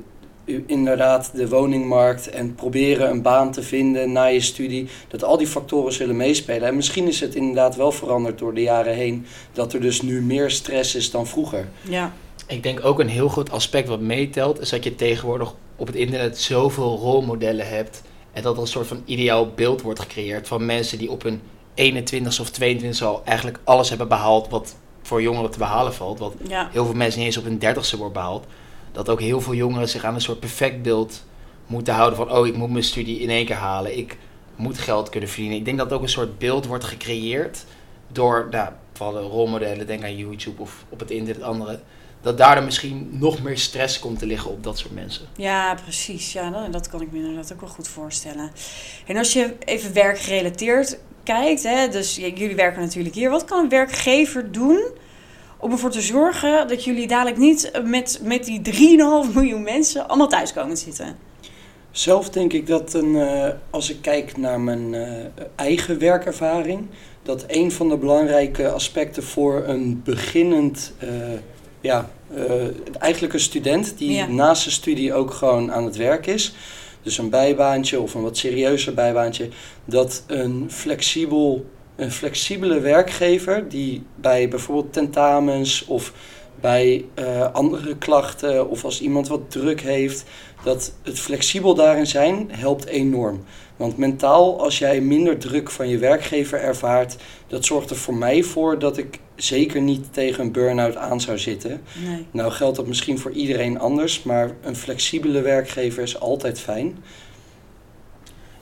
inderdaad 0.66 1.32
de 1.34 1.50
woningmarkt 1.50 2.30
en 2.30 2.56
proberen 2.56 3.10
een 3.10 3.22
baan 3.22 3.51
te 3.51 3.63
vinden 3.63 4.12
na 4.12 4.25
je 4.25 4.42
studie, 4.42 4.88
dat 5.08 5.24
al 5.24 5.38
die 5.38 5.48
factoren 5.48 5.94
zullen 5.94 6.16
meespelen. 6.16 6.68
En 6.68 6.75
misschien 6.75 7.08
is 7.08 7.20
het 7.20 7.36
inderdaad 7.36 7.75
wel 7.75 7.92
veranderd 7.92 8.38
door 8.39 8.54
de 8.54 8.62
jaren 8.62 8.94
heen, 8.94 9.25
dat 9.54 9.74
er 9.74 9.82
dus 9.82 10.01
nu 10.01 10.22
meer 10.22 10.51
stress 10.51 10.96
is 10.96 11.12
dan 11.12 11.27
vroeger. 11.27 11.68
Ja. 11.82 12.13
Ik 12.48 12.63
denk 12.63 12.86
ook 12.86 13.00
een 13.00 13.10
heel 13.10 13.30
groot 13.30 13.51
aspect 13.51 13.88
wat 13.88 14.00
meetelt, 14.00 14.60
is 14.62 14.70
dat 14.70 14.84
je 14.84 14.96
tegenwoordig 14.96 15.54
op 15.75 15.88
het 15.88 15.96
internet 15.96 16.39
zoveel 16.39 16.98
rolmodellen 16.98 17.68
hebt. 17.68 18.01
En 18.34 18.42
dat 18.44 18.56
er 18.56 18.62
een 18.62 18.68
soort 18.68 18.88
van 18.88 19.01
ideaal 19.06 19.51
beeld 19.56 19.82
wordt 19.82 20.00
gecreëerd 20.00 20.48
van 20.48 20.66
mensen 20.66 20.98
die 20.98 21.12
op 21.12 21.24
hun 21.24 21.42
21 21.74 22.39
of 22.39 22.50
22 22.50 23.01
al 23.08 23.22
eigenlijk 23.25 23.60
alles 23.63 23.89
hebben 23.89 24.08
behaald 24.08 24.50
wat 24.50 24.75
voor 25.01 25.22
jongeren 25.22 25.51
te 25.51 25.58
behalen 25.58 25.94
valt. 25.94 26.20
Wat 26.20 26.34
Ja. 26.48 26.70
heel 26.72 26.86
veel 26.86 26.94
mensen 26.94 27.20
niet 27.20 27.27
eens 27.27 27.38
op 27.38 27.44
hun 27.44 27.60
30ste 27.60 27.98
wordt 27.98 28.13
behaald. 28.13 28.46
Dat 28.98 29.10
ook 29.10 29.22
heel 29.22 29.42
veel 29.42 29.54
jongeren 29.54 29.89
zich 29.89 30.04
aan 30.04 30.13
een 30.13 30.22
soort 30.22 30.39
perfect 30.39 30.82
beeld 30.82 31.24
moeten 31.68 31.94
houden 31.94 32.18
van, 32.18 32.32
oh 32.32 32.48
ik 32.48 32.56
moet 32.56 32.72
mijn 32.72 32.84
studie 32.84 33.20
in 33.20 33.30
één 33.30 33.46
keer 33.46 33.56
halen. 33.56 33.98
Ik 33.98 34.18
moet 34.56 34.77
geld 34.77 35.10
kunnen 35.10 35.30
verdienen. 35.30 35.58
Ik 35.58 35.66
denk 35.66 35.77
dat 35.77 35.94
ook 35.94 36.01
een 36.01 36.10
soort 36.10 36.38
beeld 36.38 36.66
wordt 36.66 36.84
gecreëerd 36.84 37.66
door, 38.08 38.48
nou, 38.51 38.70
rolmodellen, 39.00 39.88
denk 39.88 40.04
aan 40.04 40.16
YouTube 40.16 40.62
of 40.62 40.86
op 40.89 41.00
het 41.00 41.12
internet 41.12 41.44
andere. 41.44 41.80
Dat 42.22 42.38
daardoor 42.38 42.63
misschien 42.63 43.10
nog 43.12 43.42
meer 43.42 43.58
stress 43.58 44.00
komt 44.00 44.20
te 44.20 44.25
liggen 44.25 44.51
op 44.51 44.63
dat 44.63 44.77
soort 44.77 44.94
mensen. 44.94 45.25
Ja, 45.36 45.75
precies. 45.84 46.34
Ja, 46.34 46.50
dat, 46.50 46.74
dat 46.74 46.89
kan 46.89 47.01
ik 47.01 47.12
me 47.12 47.18
inderdaad 47.18 47.54
ook 47.54 47.62
wel 47.62 47.70
goed 47.70 47.88
voorstellen. 47.88 48.51
En 49.08 49.18
als 49.18 49.34
je 49.34 49.56
even 49.60 49.94
werkgerelateerd 49.94 50.98
kijkt, 51.24 51.63
hè, 51.63 51.88
dus 51.88 52.16
jullie 52.16 52.56
werken 52.56 52.82
natuurlijk 52.82 53.16
hier. 53.16 53.30
Wat 53.30 53.46
kan 53.46 53.63
een 53.63 53.70
werkgever 53.70 54.51
doen 54.51 54.86
om 55.60 55.72
ervoor 55.72 55.90
te 55.90 56.02
zorgen 56.02 56.68
dat 56.68 56.84
jullie 56.84 57.08
dadelijk 57.08 57.38
niet 57.38 57.72
met, 57.84 58.20
met 58.24 58.46
die 58.46 58.62
3,5 59.28 59.34
miljoen 59.34 59.64
mensen 59.64 60.08
allemaal 60.08 60.28
thuis 60.28 60.54
komen 60.54 60.76
te 60.76 60.82
zitten? 60.82 61.18
Zelf 61.92 62.30
denk 62.30 62.54
ik 62.54 62.68
dat 62.68 62.94
een, 62.94 63.16
uh, 63.16 63.48
als 63.70 63.90
ik 63.90 63.98
kijk 64.02 64.38
naar 64.38 64.60
mijn 64.60 64.94
uh, 64.94 65.08
eigen 65.56 66.00
werkervaring, 66.00 66.88
dat 67.24 67.44
een 67.48 67.72
van 67.72 67.90
de 67.90 67.98
belangrijke 67.98 68.70
aspecten 68.72 69.24
voor 69.24 69.64
een 69.66 70.02
beginnend, 70.04 70.94
uh, 71.04 71.10
ja, 71.82 72.10
eigenlijk 73.00 73.34
een 73.34 73.40
student 73.40 73.98
die 73.98 74.12
Ja. 74.12 74.28
naast 74.28 74.62
zijn 74.62 74.74
studie 74.74 75.14
ook 75.14 75.32
gewoon 75.32 75.72
aan 75.72 75.86
het 75.86 75.96
werk 75.96 76.28
is, 76.28 76.56
dus 77.02 77.18
een 77.18 77.30
bijbaantje 77.30 78.00
of 78.00 78.14
een 78.14 78.22
wat 78.22 78.38
serieuzer 78.38 78.94
bijbaantje, 78.94 79.50
dat 79.86 80.24
een 80.28 80.66
flexibel, 80.72 81.66
een 81.98 82.12
flexibele 82.12 82.80
werkgever 82.80 83.70
die 83.70 84.04
bij 84.16 84.50
bijvoorbeeld 84.50 84.94
tentamens 84.94 85.86
of 85.86 86.13
bij 86.60 87.06
eh, 87.13 87.54
andere 87.54 87.98
klachten 87.98 88.70
of 88.70 88.84
als 88.84 89.01
iemand 89.01 89.27
wat 89.27 89.51
druk 89.51 89.82
heeft, 89.82 90.24
dat 90.63 90.94
het 91.04 91.20
flexibel 91.20 91.75
daarin 91.75 92.08
zijn 92.08 92.48
helpt 92.51 92.86
enorm. 92.86 93.44
Want 93.75 93.98
mentaal, 93.98 94.62
als 94.62 94.80
jij 94.80 95.01
minder 95.01 95.38
druk 95.38 95.70
van 95.70 95.89
je 95.89 95.98
werkgever 95.98 96.60
ervaart, 96.60 97.16
dat 97.48 97.66
zorgt 97.66 97.89
er 97.89 97.96
voor 97.96 98.16
mij 98.16 98.44
voor 98.44 98.80
dat 98.80 98.98
ik 98.98 99.20
zeker 99.36 99.82
niet 99.82 100.13
tegen 100.13 100.44
een 100.44 100.51
burn-out 100.51 100.96
aan 100.96 101.22
zou 101.22 101.38
zitten. 101.38 101.82
Nee. 102.06 102.25
Nou 102.32 102.51
geldt 102.51 102.75
dat 102.75 102.88
misschien 102.88 103.20
voor 103.20 103.32
iedereen 103.32 103.80
anders, 103.80 104.24
maar 104.24 104.51
een 104.62 104.75
flexibele 104.75 105.42
werkgever 105.42 106.04
is 106.04 106.20
altijd 106.20 106.60
fijn. 106.60 106.98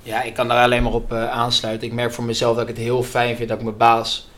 Ja, 0.05 0.21
ik 0.21 0.33
kan 0.33 0.47
daar 0.47 0.63
alleen 0.63 0.83
maar 0.83 0.93
op 0.93 1.11
eh, 1.11 1.29
aansluiten. 1.29 1.87
Ik 1.87 1.93
merk 1.93 2.13
voor 2.13 2.23
mezelf 2.23 2.55
dat 2.55 2.69
ik 2.69 2.75
het 2.75 2.85
heel 2.85 3.03
fijn 3.03 3.35
vind 3.35 3.49
dat 3.49 3.57
ik 3.57 3.63
mijn 3.63 3.77
baas, 3.77 4.29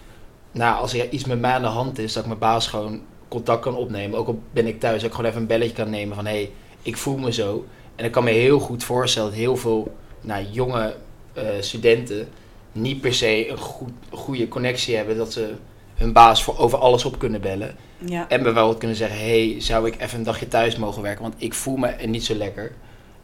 nou, 0.51 0.81
als 0.81 0.93
er 0.93 1.09
iets 1.09 1.25
met 1.25 1.39
mij 1.39 1.51
aan 1.51 1.61
de 1.61 1.67
hand 1.67 1.99
is, 1.99 2.13
dat 2.13 2.21
ik 2.21 2.27
mijn 2.27 2.39
baas 2.39 2.67
gewoon 2.67 3.01
contact 3.27 3.61
kan 3.61 3.75
opnemen. 3.75 4.19
Ook 4.19 4.27
al 4.27 4.41
ben 4.51 4.67
ik 4.67 4.79
thuis, 4.79 5.01
dat 5.01 5.09
ik 5.09 5.15
gewoon 5.15 5.29
even 5.29 5.41
een 5.41 5.47
belletje 5.47 5.75
kan 5.75 5.89
nemen 5.89 6.15
van 6.15 6.25
hé, 6.25 6.31
hey, 6.31 6.51
ik 6.81 6.97
voel 6.97 7.17
me 7.17 7.31
zo. 7.31 7.65
En 7.95 8.05
ik 8.05 8.11
kan 8.11 8.23
me 8.23 8.31
heel 8.31 8.59
goed 8.59 8.83
voorstellen 8.83 9.29
dat 9.29 9.39
heel 9.39 9.57
veel 9.57 9.95
nou, 10.21 10.45
jonge 10.51 10.95
eh, 11.33 11.43
studenten 11.59 12.27
niet 12.71 13.01
per 13.01 13.13
se 13.13 13.49
een 13.49 13.57
goed, 13.57 13.91
goede 14.09 14.47
connectie 14.47 14.95
hebben, 14.95 15.17
dat 15.17 15.33
ze 15.33 15.53
hun 15.95 16.13
baas 16.13 16.43
voor 16.43 16.57
over 16.57 16.77
alles 16.77 17.05
op 17.05 17.19
kunnen 17.19 17.41
bellen. 17.41 17.75
Ja. 17.97 18.29
En 18.29 18.43
bijvoorbeeld 18.43 18.77
kunnen 18.77 18.97
zeggen, 18.97 19.19
hey, 19.19 19.55
zou 19.59 19.87
ik 19.87 20.01
even 20.01 20.17
een 20.17 20.23
dagje 20.23 20.47
thuis 20.47 20.77
mogen 20.77 21.01
werken, 21.01 21.21
want 21.21 21.35
ik 21.37 21.53
voel 21.53 21.77
me 21.77 21.95
niet 22.05 22.25
zo 22.25 22.35
lekker. 22.35 22.71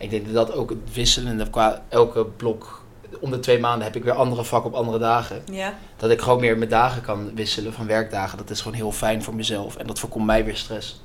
Ik 0.04 0.10
denk 0.10 0.26
dat 0.26 0.48
dat 0.48 0.56
ook 0.56 0.70
het 0.70 0.94
wisselende 0.94 1.50
qua 1.50 1.84
elke 1.90 2.26
blok, 2.26 2.82
om 3.20 3.32
de 3.32 3.40
twee 3.40 3.60
maanden 3.60 3.84
heb 3.84 3.96
ik 3.96 4.04
weer 4.04 4.14
andere 4.14 4.44
vakken 4.44 4.72
op 4.72 4.78
andere 4.78 5.00
dagen. 5.00 5.42
ja. 5.52 5.74
Dat 5.98 6.12
ik 6.12 6.22
gewoon 6.22 6.40
meer 6.40 6.58
mijn 6.58 6.70
dagen 6.70 7.02
kan 7.02 7.36
wisselen 7.36 7.74
van 7.74 7.88
werkdagen. 7.88 8.38
Dat 8.38 8.50
is 8.50 8.62
gewoon 8.62 8.78
heel 8.78 8.92
fijn 8.92 9.24
voor 9.24 9.36
mezelf. 9.36 9.76
En 9.76 9.88
dat 9.88 10.00
voorkomt 10.00 10.26
mij 10.26 10.46
weer 10.46 10.56
stress. 10.56 11.02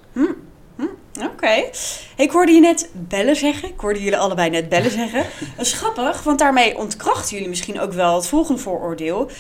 Oké. 1.20 1.46
Hey, 1.46 1.72
ik 2.16 2.30
hoorde 2.30 2.52
je 2.52 2.60
net 2.60 2.90
bellen 2.92 3.36
zeggen. 3.36 3.68
Ik 3.68 3.80
hoorde 3.80 4.02
jullie 4.02 4.18
allebei 4.18 4.50
net 4.50 4.68
bellen 4.68 4.90
zeggen. 4.90 5.26
Dat 5.56 5.66
is 5.66 5.72
grappig, 5.72 6.22
want 6.22 6.38
daarmee 6.38 6.78
ontkrachten 6.78 7.34
jullie 7.34 7.48
misschien 7.48 7.80
ook 7.80 7.92
wel 7.92 8.14
het 8.14 8.26
volgende 8.26 8.60
vooroordeel. 8.60 9.30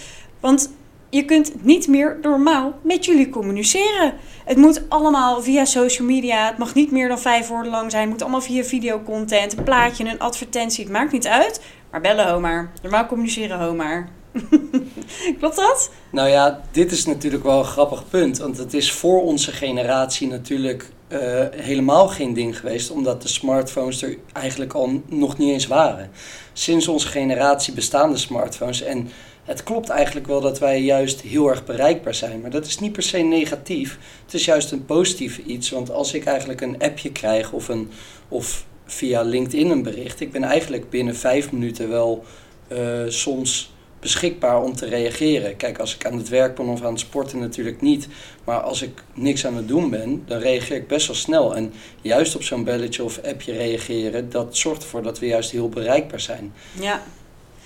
Want 0.40 0.70
je 1.10 1.24
kunt 1.24 1.64
niet 1.64 1.88
meer 1.88 2.18
normaal 2.22 2.78
met 2.82 3.04
jullie 3.04 3.28
communiceren. 3.28 4.14
Het 4.44 4.56
moet 4.56 4.82
allemaal 4.88 5.42
via 5.42 5.64
social 5.64 6.06
media. 6.06 6.46
Het 6.46 6.58
mag 6.58 6.74
niet 6.74 6.90
meer 6.90 7.08
dan 7.08 7.18
vijf 7.18 7.48
woorden 7.48 7.72
lang 7.72 7.90
zijn. 7.90 8.02
Het 8.02 8.10
moet 8.10 8.22
allemaal 8.22 8.40
via 8.40 8.64
videocontent, 8.64 9.56
een 9.56 9.64
plaatje, 9.64 10.04
een 10.04 10.18
advertentie. 10.18 10.84
Het 10.84 10.92
maakt 10.92 11.12
niet 11.12 11.26
uit. 11.26 11.60
Maar 11.90 12.00
bellen, 12.00 12.30
ho 12.30 12.40
maar. 12.40 12.72
Normaal 12.82 13.06
communiceren, 13.06 13.58
ho 13.58 13.74
maar. 13.74 14.08
Klopt 15.38 15.56
dat? 15.56 15.90
Nou 16.10 16.28
ja, 16.28 16.60
dit 16.70 16.92
is 16.92 17.06
natuurlijk 17.06 17.44
wel 17.44 17.58
een 17.58 17.64
grappig 17.64 18.08
punt. 18.08 18.38
Want 18.38 18.58
het 18.58 18.74
is 18.74 18.92
voor 18.92 19.22
onze 19.22 19.52
generatie 19.52 20.28
natuurlijk 20.28 20.90
eh, 21.08 21.44
helemaal 21.50 22.08
geen 22.08 22.34
ding 22.34 22.58
geweest. 22.58 22.90
Omdat 22.90 23.22
de 23.22 23.28
smartphones 23.28 24.02
er 24.02 24.16
eigenlijk 24.32 24.72
al 24.72 25.02
nog 25.06 25.38
niet 25.38 25.52
eens 25.52 25.66
waren. 25.66 26.10
Sinds 26.52 26.88
onze 26.88 27.08
generatie 27.08 27.74
bestaan 27.74 28.10
de 28.10 28.18
smartphones. 28.18 28.82
En 28.82 29.08
het 29.48 29.62
klopt 29.62 29.88
eigenlijk 29.88 30.26
wel 30.26 30.40
dat 30.40 30.58
wij 30.58 30.80
juist 30.82 31.20
heel 31.20 31.48
erg 31.48 31.64
bereikbaar 31.64 32.14
zijn. 32.14 32.40
Maar 32.40 32.50
dat 32.50 32.66
is 32.66 32.78
niet 32.78 32.92
per 32.92 33.02
se 33.02 33.18
negatief. 33.18 33.98
Het 34.24 34.34
is 34.34 34.44
juist 34.44 34.72
een 34.72 34.84
positief 34.84 35.38
iets. 35.38 35.70
Want 35.70 35.90
als 35.90 36.14
ik 36.14 36.24
eigenlijk 36.24 36.60
een 36.60 36.78
appje 36.78 37.12
krijg 37.12 37.52
of, 37.52 37.68
een, 37.68 37.90
of 38.28 38.66
via 38.86 39.22
LinkedIn 39.22 39.70
een 39.70 39.82
bericht. 39.82 40.20
Ik 40.20 40.32
ben 40.32 40.42
eigenlijk 40.42 40.90
binnen 40.90 41.16
vijf 41.16 41.52
minuten 41.52 41.88
wel 41.88 42.24
eh, 42.68 43.04
soms 43.06 43.72
beschikbaar 44.00 44.62
om 44.62 44.76
te 44.76 44.86
reageren. 44.86 45.56
Kijk, 45.56 45.78
als 45.78 45.94
ik 45.94 46.06
aan 46.06 46.16
het 46.16 46.28
werk 46.28 46.54
ben 46.54 46.66
of 46.66 46.82
aan 46.82 46.92
het 46.92 47.00
sporten 47.00 47.38
natuurlijk 47.38 47.80
niet. 47.80 48.08
Maar 48.44 48.60
als 48.60 48.82
ik 48.82 49.02
niks 49.14 49.46
aan 49.46 49.56
het 49.56 49.68
doen 49.68 49.90
ben, 49.90 50.22
dan 50.26 50.38
reageer 50.38 50.76
ik 50.76 50.86
best 50.86 51.06
wel 51.06 51.16
snel. 51.16 51.56
En 51.56 51.72
juist 52.00 52.34
op 52.34 52.42
zo'n 52.42 52.64
belletje 52.64 53.04
of 53.04 53.20
appje 53.24 53.52
reageren, 53.52 54.30
dat 54.30 54.56
zorgt 54.56 54.82
ervoor 54.82 55.02
dat 55.02 55.18
we 55.18 55.26
juist 55.26 55.50
heel 55.50 55.68
bereikbaar 55.68 56.20
zijn. 56.20 56.52
Ja. 56.80 57.02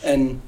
En 0.01 0.41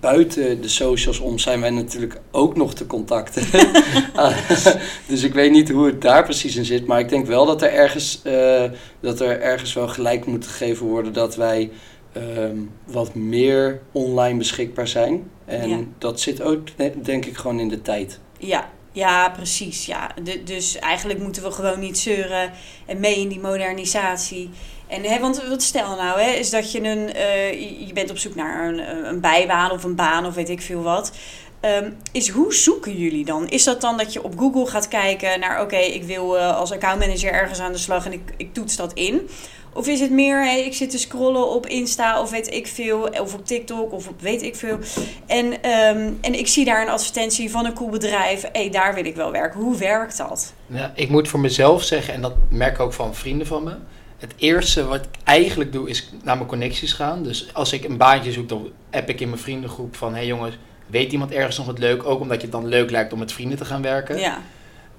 buiten 0.00 0.60
de 0.60 0.68
socials 0.68 1.18
om 1.18 1.38
zijn 1.38 1.60
wij 1.60 1.70
natuurlijk 1.70 2.20
ook 2.30 2.56
nog 2.56 2.74
te 2.74 2.86
contacten. 2.86 3.42
dus 5.08 5.22
ik 5.22 5.32
weet 5.34 5.50
niet 5.50 5.70
hoe 5.70 5.86
het 5.86 6.00
daar 6.00 6.24
precies 6.24 6.56
in 6.56 6.64
zit. 6.64 6.86
Maar 6.86 7.00
ik 7.00 7.08
denk 7.08 7.26
wel 7.26 7.46
dat 7.46 7.62
er 7.62 7.72
ergens, 7.72 8.20
eh, 8.22 8.64
dat 9.00 9.20
er 9.20 9.40
ergens 9.40 9.72
wel 9.72 9.88
gelijk 9.88 10.26
moet 10.26 10.46
gegeven 10.46 10.86
worden 10.86 11.12
dat 11.12 11.36
wij 11.36 11.70
ehm, 12.12 12.56
wat 12.84 13.14
meer 13.14 13.80
online 13.92 14.38
beschikbaar 14.38 14.88
zijn. 14.88 15.30
En 15.44 15.68
Ja. 15.68 15.78
dat 15.98 16.20
zit 16.20 16.42
ook 16.42 16.66
de- 16.76 16.92
denk 17.02 17.24
ik 17.24 17.36
gewoon 17.36 17.60
in 17.60 17.68
de 17.68 17.82
tijd. 17.82 18.18
Ja, 18.38 18.70
ja, 18.92 19.30
precies. 19.30 19.86
Ja. 19.86 20.10
De- 20.22 20.42
dus 20.42 20.76
eigenlijk 20.78 21.18
moeten 21.20 21.42
we 21.42 21.50
gewoon 21.50 21.80
niet 21.80 21.98
zeuren 21.98 22.50
en 22.86 23.00
mee 23.00 23.16
in 23.20 23.28
die 23.28 23.40
modernisatie. 23.40 24.50
En 24.92 25.02
hè, 25.02 25.18
want 25.20 25.42
wat 25.48 25.62
stel 25.62 25.96
nou, 25.96 26.20
hè, 26.20 26.30
is 26.30 26.50
dat 26.50 26.72
je 26.72 26.82
een, 26.82 27.12
eh, 27.12 27.52
je- 27.86 27.92
bent 27.92 28.10
op 28.10 28.18
zoek 28.18 28.34
naar 28.34 28.68
een, 28.68 29.06
een 29.08 29.20
bijbaan 29.20 29.70
of 29.70 29.84
een 29.84 29.94
baan 29.94 30.26
of 30.26 30.34
weet 30.34 30.48
ik 30.48 30.62
veel 30.62 30.82
wat. 30.82 31.12
Ehm, 31.60 31.90
is 32.12 32.28
hoe 32.28 32.54
zoeken 32.54 32.96
jullie 32.96 33.24
dan? 33.24 33.48
Is 33.48 33.64
dat 33.64 33.80
dan 33.80 33.96
dat 33.96 34.12
je 34.12 34.22
op 34.22 34.38
Google 34.38 34.66
gaat 34.66 34.88
kijken 34.88 35.40
naar, 35.40 35.60
oké, 35.62 35.76
ik 35.76 36.02
wil 36.04 36.38
eh, 36.38 36.56
als 36.56 36.72
accountmanager 36.72 37.32
ergens 37.32 37.58
aan 37.58 37.72
de 37.72 37.78
slag 37.78 38.06
en 38.06 38.12
ik, 38.12 38.20
ik 38.36 38.54
toets 38.54 38.76
dat 38.76 38.92
in? 38.92 39.28
Of 39.74 39.86
is 39.86 40.00
het 40.00 40.10
meer, 40.10 40.44
hey, 40.44 40.64
ik 40.64 40.74
zit 40.74 40.90
te 40.90 40.98
scrollen 40.98 41.48
op 41.50 41.66
Insta 41.66 42.20
of 42.20 42.30
weet 42.30 42.52
ik 42.54 42.66
veel, 42.66 42.98
of 43.20 43.34
op 43.34 43.46
TikTok 43.46 43.92
of 43.92 44.08
weet 44.20 44.42
ik 44.42 44.56
veel. 44.56 44.78
En, 45.26 45.62
ehm, 45.62 46.10
en 46.20 46.34
ik 46.38 46.46
zie 46.46 46.64
daar 46.64 46.82
een 46.82 46.88
advertentie 46.92 47.50
van 47.50 47.66
een 47.66 47.74
cool 47.74 47.90
bedrijf. 47.90 48.44
Hé, 48.52 48.68
daar 48.68 48.94
wil 48.94 49.04
ik 49.04 49.16
wel 49.16 49.30
werken. 49.30 49.60
Hoe 49.60 49.76
werkt 49.76 50.16
dat? 50.16 50.52
Ja, 50.66 50.92
ik 50.94 51.08
moet 51.08 51.28
voor 51.28 51.40
mezelf 51.40 51.82
zeggen, 51.82 52.14
en 52.14 52.20
dat 52.20 52.34
merk 52.50 52.72
ik 52.74 52.80
ook 52.80 52.92
van 52.92 53.14
vrienden 53.14 53.46
van 53.46 53.62
me. 53.64 53.74
Het 54.22 54.34
eerste 54.36 54.86
wat 54.86 55.04
ik 55.04 55.08
eigenlijk 55.24 55.72
doe, 55.72 55.88
is 55.88 56.08
naar 56.22 56.36
mijn 56.36 56.48
connecties 56.48 56.92
gaan. 56.92 57.22
Dus 57.22 57.54
als 57.54 57.72
ik 57.72 57.84
een 57.84 57.96
baantje 57.96 58.32
zoek, 58.32 58.48
dan 58.48 58.70
app 58.90 59.08
ik 59.08 59.20
in 59.20 59.28
mijn 59.28 59.40
vriendengroep 59.40 59.96
van... 59.96 60.14
hey 60.14 60.26
jongens, 60.26 60.58
weet 60.86 61.12
iemand 61.12 61.32
ergens 61.32 61.56
nog 61.56 61.66
wat 61.66 61.78
leuk? 61.78 62.04
Ook 62.04 62.20
omdat 62.20 62.36
je 62.36 62.42
het 62.42 62.52
dan 62.52 62.66
leuk 62.66 62.90
lijkt 62.90 63.12
om 63.12 63.18
met 63.18 63.32
vrienden 63.32 63.58
te 63.58 63.64
gaan 63.64 63.82
werken. 63.82 64.18
Ja. 64.18 64.42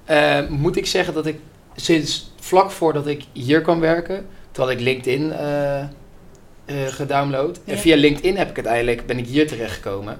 Eh, 0.04 0.48
moet 0.48 0.76
ik 0.76 0.86
zeggen 0.86 1.14
dat 1.14 1.26
ik 1.26 1.38
sinds 1.76 2.32
vlak 2.40 2.70
voordat 2.70 3.06
ik 3.06 3.24
hier 3.32 3.60
kan 3.60 3.80
werken, 3.80 4.26
terwijl 4.50 4.76
ik 4.76 4.84
LinkedIn 4.84 5.32
eh, 5.32 5.80
eh, 5.80 5.86
gedownload. 6.66 7.60
En 7.64 7.78
via 7.78 7.96
LinkedIn 7.96 8.36
heb 8.36 8.48
ik 8.48 8.56
uiteindelijk, 8.56 9.06
ben 9.06 9.18
ik 9.18 9.26
hier 9.26 9.46
terechtgekomen. 9.46 10.18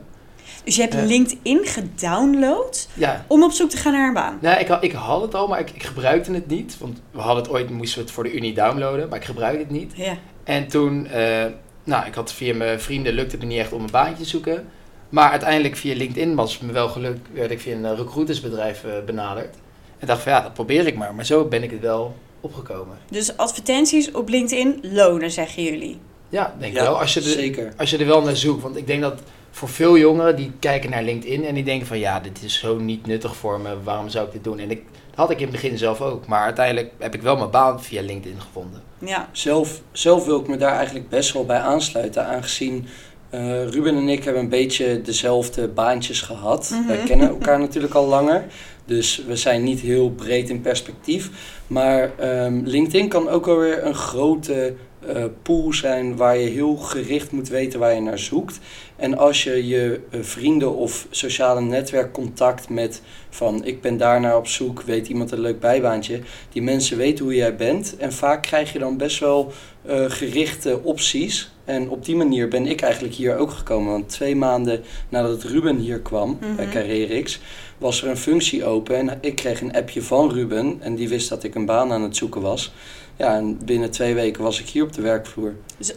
Dus 0.65 0.75
je 0.77 0.81
hebt 0.81 0.95
Ja. 0.95 1.03
LinkedIn 1.05 1.67
gedownload 1.67 2.89
Ja, 2.95 3.25
om 3.29 3.43
op 3.43 3.53
zoek 3.53 3.71
te 3.71 3.77
gaan 3.77 3.93
naar 3.93 4.09
een 4.09 4.15
baan. 4.15 4.39
nou, 4.41 4.61
ik, 4.61 4.69
had- 4.69 4.85
ik 4.85 4.93
had 4.93 5.23
het 5.23 5.35
al, 5.35 5.47
maar 5.49 5.61
ik, 5.61 5.71
ik 5.71 5.83
gebruikte 5.83 6.33
het 6.33 6.47
niet. 6.47 6.77
Want 6.79 7.01
we 7.11 7.21
hadden 7.21 7.43
het 7.43 7.53
ooit, 7.53 7.71
moesten 7.71 7.99
we 7.99 8.05
het 8.05 8.13
voor 8.15 8.25
de 8.25 8.33
Unie 8.33 8.55
downloaden, 8.55 9.09
maar 9.09 9.19
ik 9.19 9.25
gebruikte 9.25 9.59
het 9.59 9.71
niet. 9.71 9.93
Ja. 9.97 10.17
En 10.45 10.69
toen, 10.69 11.07
eh, 11.07 11.45
nou, 11.85 12.07
ik 12.07 12.15
had 12.15 12.33
via 12.33 12.55
mijn 12.55 12.81
vrienden, 12.81 13.13
lukte 13.15 13.31
het 13.37 13.45
me 13.45 13.51
niet 13.51 13.59
echt 13.59 13.73
om 13.73 13.83
een 13.83 13.91
baantje 13.91 14.23
te 14.23 14.29
zoeken. 14.29 14.67
Maar 15.09 15.31
uiteindelijk 15.31 15.77
via 15.77 15.95
LinkedIn 15.97 16.35
was 16.35 16.53
het 16.53 16.63
me 16.63 16.73
wel 16.73 16.89
gelukt, 16.89 17.29
werd 17.33 17.51
ik 17.51 17.61
via 17.61 17.75
een 17.75 17.85
eh, 17.85 17.97
recruitersbedrijf 17.97 18.85
eh, 18.85 18.91
benaderd. 19.07 19.55
En 19.99 20.07
dacht 20.07 20.23
van 20.23 20.33
ja, 20.33 20.41
dat 20.41 20.55
probeer 20.55 20.87
ik 20.87 20.97
maar. 20.97 21.15
Maar 21.15 21.27
zo 21.27 21.45
ben 21.45 21.63
ik 21.63 21.71
het 21.71 21.81
wel 21.81 22.15
opgekomen. 22.41 22.97
Dus 23.11 23.37
advertenties 23.37 24.11
op 24.11 24.29
LinkedIn 24.29 24.79
lonen, 24.83 25.31
zeggen 25.31 25.63
jullie. 25.63 25.99
Ja, 26.29 26.55
denk 26.59 26.73
ik 26.73 26.79
Ja, 26.79 26.85
wel. 26.85 27.01
Als 27.01 27.15
je, 27.15 27.21
er, 27.21 27.27
Zeker. 27.27 27.73
als 27.77 27.91
je 27.91 27.99
er 27.99 28.07
wel 28.07 28.23
naar 28.23 28.37
zoekt. 28.37 28.63
Want 28.63 28.77
ik 28.77 28.87
denk 28.87 29.03
dat 29.03 29.21
voor 29.55 29.69
veel 29.69 29.99
jongeren 29.99 30.37
die 30.37 30.53
kijken 30.59 30.91
naar 30.91 31.03
LinkedIn 31.03 31.45
en 31.45 31.55
die 31.55 31.65
denken 31.65 31.87
van 31.87 31.99
ja, 31.99 32.21
dit 32.21 32.43
is 32.43 32.59
zo 32.59 32.79
niet 32.79 33.07
nuttig 33.07 33.37
voor 33.37 33.61
me. 33.61 33.83
Waarom 33.83 34.09
zou 34.09 34.27
ik 34.27 34.33
dit 34.33 34.45
doen? 34.45 34.59
En 34.59 34.71
ik, 34.71 34.83
dat 35.09 35.17
had 35.17 35.31
ik 35.31 35.37
in 35.37 35.43
het 35.43 35.53
begin 35.53 35.79
zelf 35.79 36.01
ook. 36.01 36.27
Maar 36.27 36.43
uiteindelijk 36.43 36.93
heb 36.99 37.15
ik 37.15 37.23
wel 37.23 37.37
mijn 37.37 37.51
baan 37.51 37.83
via 37.83 38.03
LinkedIn 38.03 38.41
gevonden. 38.41 38.83
Ja. 38.99 39.29
Zelf, 39.33 39.81
zelf 39.93 40.25
wil 40.25 40.41
ik 40.41 40.49
me 40.49 40.57
daar 40.57 40.77
eigenlijk 40.77 41.09
best 41.09 41.33
wel 41.33 41.45
bij 41.45 41.59
aansluiten, 41.59 42.27
aangezien 42.27 42.87
eh, 43.31 43.69
Ruben 43.69 43.97
en 43.97 44.09
ik 44.09 44.25
hebben 44.25 44.43
een 44.43 44.49
beetje 44.49 45.01
dezelfde 45.03 45.69
baantjes 45.69 46.21
gehad. 46.21 46.71
Mhm. 46.71 46.87
Wij 46.87 46.99
kennen 47.05 47.29
elkaar 47.29 47.59
natuurlijk 47.67 47.95
al 47.95 48.07
langer. 48.07 48.45
Dus 48.85 49.25
we 49.27 49.37
zijn 49.37 49.63
niet 49.63 49.81
heel 49.81 50.11
breed 50.11 50.51
in 50.51 50.61
perspectief. 50.61 51.31
Maar 51.67 52.19
ehm, 52.19 52.61
LinkedIn 52.65 53.09
kan 53.09 53.29
ook 53.29 53.47
alweer 53.47 53.85
een 53.87 53.95
grote 53.95 54.75
uh, 55.09 55.25
pool 55.43 55.73
zijn 55.73 56.17
waar 56.17 56.39
je 56.39 56.49
heel 56.49 56.77
gericht 56.77 57.33
moet 57.33 57.49
weten 57.49 57.81
waar 57.81 57.95
je 57.95 58.01
naar 58.01 58.19
zoekt. 58.19 58.59
En 58.97 59.19
als 59.19 59.45
je 59.45 59.67
je 59.67 60.01
uh, 60.11 60.23
vrienden 60.23 60.75
of 60.75 61.07
sociale 61.11 61.61
netwerk 61.61 62.13
contact 62.13 62.69
met 62.69 63.03
van 63.31 63.65
ik 63.65 63.81
ben 63.81 63.97
daarnaar 63.97 64.37
op 64.37 64.47
zoek, 64.47 64.83
weet 64.83 65.09
iemand 65.09 65.33
een 65.33 65.41
leuk 65.41 65.61
bijbaantje. 65.61 66.21
Die 66.53 66.63
mensen 66.63 66.97
weten 66.97 67.25
hoe 67.25 67.35
jij 67.35 67.57
bent 67.57 67.97
en 67.97 68.13
vaak 68.13 68.43
krijg 68.43 68.73
je 68.73 68.79
dan 68.79 68.97
best 68.97 69.19
wel 69.19 69.53
uh, 69.87 70.05
gerichte 70.11 70.81
opties. 70.83 71.53
En 71.65 71.89
op 71.89 72.05
die 72.05 72.17
manier 72.17 72.49
ben 72.49 72.67
ik 72.67 72.81
eigenlijk 72.81 73.15
hier 73.15 73.37
ook 73.37 73.51
gekomen. 73.51 73.93
Want 73.93 74.09
twee 74.09 74.37
maanden 74.37 74.83
nadat 75.09 75.43
Ruben 75.43 75.77
hier 75.77 76.01
kwam 76.01 76.29
mm 76.29 76.37
-hmm. 76.41 76.57
bij 76.57 76.69
Carrerix, 76.69 77.41
was 77.79 78.03
er 78.03 78.09
een 78.09 78.17
functie 78.17 78.65
open. 78.65 78.97
En 78.97 79.19
ik 79.21 79.35
kreeg 79.35 79.61
een 79.61 79.75
appje 79.75 80.03
van 80.03 80.33
Ruben 80.33 80.77
en 80.81 80.95
die 80.95 81.09
wist 81.09 81.29
dat 81.29 81.45
ik 81.45 81.55
een 81.55 81.67
baan 81.67 81.93
aan 81.93 82.03
het 82.03 82.17
zoeken 82.17 82.41
was. 82.41 82.73
Ja, 83.17 83.35
en 83.35 83.65
binnen 83.65 83.91
twee 83.91 84.15
weken 84.15 84.43
was 84.43 84.61
ik 84.61 84.69
hier 84.69 84.83
op 84.83 84.93
de 84.93 85.03
werkvloer. 85.03 85.55
Dus 85.79 85.95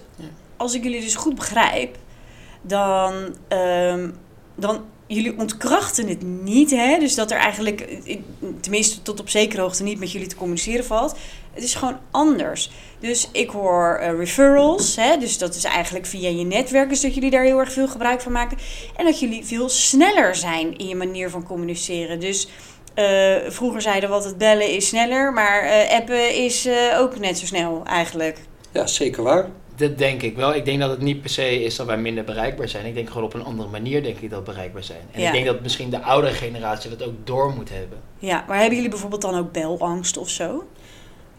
als 0.57 0.73
ik 0.73 0.83
jullie 0.83 1.01
dus 1.01 1.15
goed 1.15 1.35
begrijp, 1.35 1.97
dan, 2.61 3.13
um, 3.49 4.15
dan 4.55 4.83
jullie 5.07 5.37
ontkrachten 5.39 6.07
het 6.07 6.21
niet, 6.21 6.71
hè? 6.71 6.97
Dus 6.99 7.15
dat 7.15 7.31
er 7.31 7.37
eigenlijk, 7.37 8.01
tenminste 8.59 9.01
tot 9.01 9.19
op 9.19 9.29
zekere 9.29 9.61
hoogte 9.61 9.83
niet 9.83 9.99
met 9.99 10.11
jullie 10.11 10.27
te 10.27 10.35
communiceren 10.35 10.85
valt. 10.85 11.15
Het 11.53 11.63
is 11.63 11.75
gewoon 11.75 11.97
anders. 12.11 12.71
Dus 12.99 13.29
ik 13.31 13.49
hoor 13.49 13.99
uh, 14.01 14.17
referrals, 14.17 14.95
hè? 14.95 15.17
dus 15.17 15.37
dat 15.37 15.55
is 15.55 15.63
eigenlijk 15.63 16.05
via 16.05 16.29
je 16.29 16.43
netwerk, 16.43 16.89
dus 16.89 17.01
dat 17.01 17.13
jullie 17.13 17.31
daar 17.31 17.43
heel 17.43 17.59
erg 17.59 17.71
veel 17.71 17.87
gebruik 17.87 18.21
van 18.21 18.31
maken. 18.31 18.57
En 18.95 19.05
dat 19.05 19.19
jullie 19.19 19.45
veel 19.45 19.69
sneller 19.69 20.35
zijn 20.35 20.77
in 20.77 20.87
je 20.87 20.95
manier 20.95 21.29
van 21.29 21.43
communiceren. 21.43 22.19
Dus 22.19 22.47
uh, 22.97 23.49
vroeger 23.51 23.81
zeiden 23.81 24.09
we 24.09 24.15
altijd 24.15 24.37
bellen 24.37 24.69
is 24.69 24.87
sneller, 24.87 25.33
maar 25.33 25.63
uh, 25.63 25.97
appen 25.97 26.35
is 26.35 26.69
ook 26.97 27.19
net 27.19 27.37
zo 27.37 27.45
snel 27.45 27.81
eigenlijk. 27.85 28.39
Ja, 28.71 28.87
zeker 28.87 29.23
waar. 29.23 29.49
Dat 29.75 29.97
denk 29.97 30.21
ik 30.21 30.35
wel. 30.35 30.55
Ik 30.55 30.65
denk 30.65 30.79
dat 30.79 30.89
het 30.89 31.01
niet 31.01 31.21
per 31.21 31.29
se 31.29 31.63
is 31.63 31.75
dat 31.75 31.85
wij 31.85 31.97
minder 31.97 32.23
bereikbaar 32.23 32.69
zijn. 32.69 32.85
Ik 32.85 32.93
denk 32.93 33.07
gewoon 33.07 33.23
op 33.23 33.33
een 33.33 33.43
andere 33.43 33.69
manier 33.69 34.03
denk 34.03 34.17
ik 34.17 34.29
dat 34.29 34.39
we 34.39 34.45
bereikbaar 34.45 34.83
zijn. 34.83 35.01
En 35.11 35.21
ja. 35.21 35.27
ik 35.27 35.33
denk 35.33 35.45
dat 35.45 35.61
misschien 35.61 35.89
de 35.89 36.01
oudere 36.01 36.33
generatie 36.33 36.89
dat 36.89 37.07
ook 37.07 37.13
door 37.23 37.53
moet 37.53 37.69
hebben. 37.69 37.97
Ja, 38.19 38.43
maar 38.47 38.57
hebben 38.57 38.75
jullie 38.75 38.89
bijvoorbeeld 38.89 39.21
dan 39.21 39.37
ook 39.37 39.51
belangst 39.51 40.17
of 40.17 40.29
zo? 40.29 40.67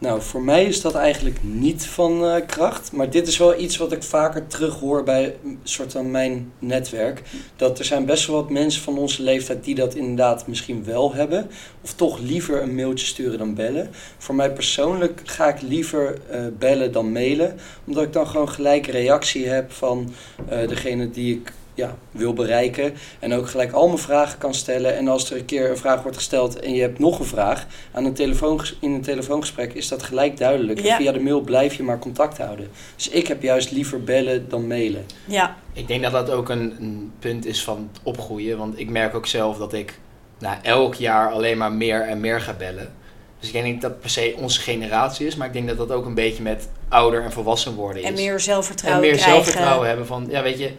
Nou, 0.00 0.22
voor 0.22 0.42
mij 0.42 0.64
is 0.64 0.80
dat 0.80 0.94
eigenlijk 0.94 1.38
niet 1.42 1.86
van 1.86 2.24
uh, 2.24 2.36
kracht. 2.46 2.92
Maar 2.92 3.10
dit 3.10 3.26
is 3.26 3.38
wel 3.38 3.60
iets 3.60 3.76
wat 3.76 3.92
ik 3.92 4.02
vaker 4.02 4.46
terughoor 4.46 5.02
bij 5.02 5.36
soort 5.62 5.92
van 5.92 6.10
mijn 6.10 6.52
netwerk. 6.58 7.22
Dat 7.56 7.78
er 7.78 7.84
zijn 7.84 8.04
best 8.04 8.26
wel 8.26 8.36
wat 8.36 8.50
mensen 8.50 8.82
van 8.82 8.98
onze 8.98 9.22
leeftijd 9.22 9.64
die 9.64 9.74
dat 9.74 9.94
inderdaad 9.94 10.46
misschien 10.46 10.84
wel 10.84 11.14
hebben. 11.14 11.50
Of 11.82 11.94
toch 11.94 12.18
liever 12.18 12.62
een 12.62 12.74
mailtje 12.74 13.06
sturen 13.06 13.38
dan 13.38 13.54
bellen. 13.54 13.90
Voor 14.18 14.34
mij 14.34 14.52
persoonlijk 14.52 15.20
ga 15.24 15.48
ik 15.48 15.62
liever 15.62 16.18
uh, 16.30 16.40
bellen 16.58 16.92
dan 16.92 17.12
mailen. 17.12 17.56
Omdat 17.86 18.04
ik 18.04 18.12
dan 18.12 18.26
gewoon 18.26 18.48
gelijk 18.48 18.86
reactie 18.86 19.48
heb 19.48 19.72
van 19.72 20.12
uh, 20.52 20.68
degene 20.68 21.10
die 21.10 21.34
ik 21.34 21.52
ja, 21.78 21.96
wil 22.10 22.32
bereiken. 22.32 22.94
En 23.18 23.34
ook 23.34 23.48
gelijk 23.48 23.72
al 23.72 23.86
mijn 23.86 23.98
vragen 23.98 24.38
kan 24.38 24.54
stellen. 24.54 24.96
En 24.96 25.08
als 25.08 25.30
er 25.30 25.36
een 25.36 25.44
keer 25.44 25.70
een 25.70 25.76
vraag 25.76 26.02
wordt 26.02 26.16
gesteld 26.16 26.60
en 26.60 26.74
je 26.74 26.80
hebt 26.80 26.98
nog 26.98 27.18
een 27.18 27.24
vraag 27.24 27.66
aan 27.92 28.04
een 28.04 28.14
telefoon, 28.14 28.60
in 28.80 28.92
een 28.92 29.02
telefoongesprek, 29.02 29.72
is 29.72 29.88
dat 29.88 30.02
gelijk 30.02 30.36
duidelijk. 30.36 30.80
Ja. 30.80 30.90
En 30.90 30.96
via 30.96 31.12
de 31.12 31.20
mail 31.20 31.40
blijf 31.40 31.74
je 31.74 31.82
maar 31.82 31.98
contact 31.98 32.38
houden. 32.38 32.68
Dus 32.96 33.08
ik 33.08 33.26
heb 33.26 33.42
juist 33.42 33.70
liever 33.70 34.04
bellen 34.04 34.48
dan 34.48 34.66
mailen. 34.66 35.06
Ja. 35.24 35.56
Ik 35.72 35.88
denk 35.88 36.02
dat 36.02 36.12
dat 36.12 36.30
ook 36.30 36.48
een, 36.48 36.76
een 36.80 37.12
punt 37.18 37.46
is 37.46 37.64
van 37.64 37.90
opgroeien. 38.02 38.58
Want 38.58 38.78
ik 38.78 38.90
merk 38.90 39.14
ook 39.14 39.26
zelf 39.26 39.58
dat 39.58 39.72
ik 39.72 39.98
nou, 40.38 40.56
elk 40.62 40.94
jaar 40.94 41.30
alleen 41.30 41.58
maar 41.58 41.72
meer 41.72 42.02
en 42.02 42.20
meer 42.20 42.40
ga 42.40 42.52
bellen. 42.52 42.92
Dus 43.38 43.48
ik 43.48 43.54
denk 43.54 43.64
niet 43.64 43.80
dat 43.80 43.90
het 43.90 44.00
per 44.00 44.10
se 44.10 44.34
onze 44.38 44.60
generatie 44.60 45.26
is, 45.26 45.36
maar 45.36 45.46
ik 45.46 45.52
denk 45.52 45.68
dat 45.68 45.76
dat 45.76 45.90
ook 45.90 46.06
een 46.06 46.14
beetje 46.14 46.42
met 46.42 46.68
ouder 46.88 47.22
en 47.22 47.32
volwassen 47.32 47.74
worden 47.74 48.02
is. 48.02 48.08
En 48.08 48.14
meer 48.14 48.40
zelfvertrouwen 48.40 49.02
En 49.02 49.08
meer 49.08 49.18
krijgen. 49.18 49.42
zelfvertrouwen 49.42 49.88
hebben 49.88 50.06
van, 50.06 50.26
ja 50.30 50.42
weet 50.42 50.58
je, 50.58 50.72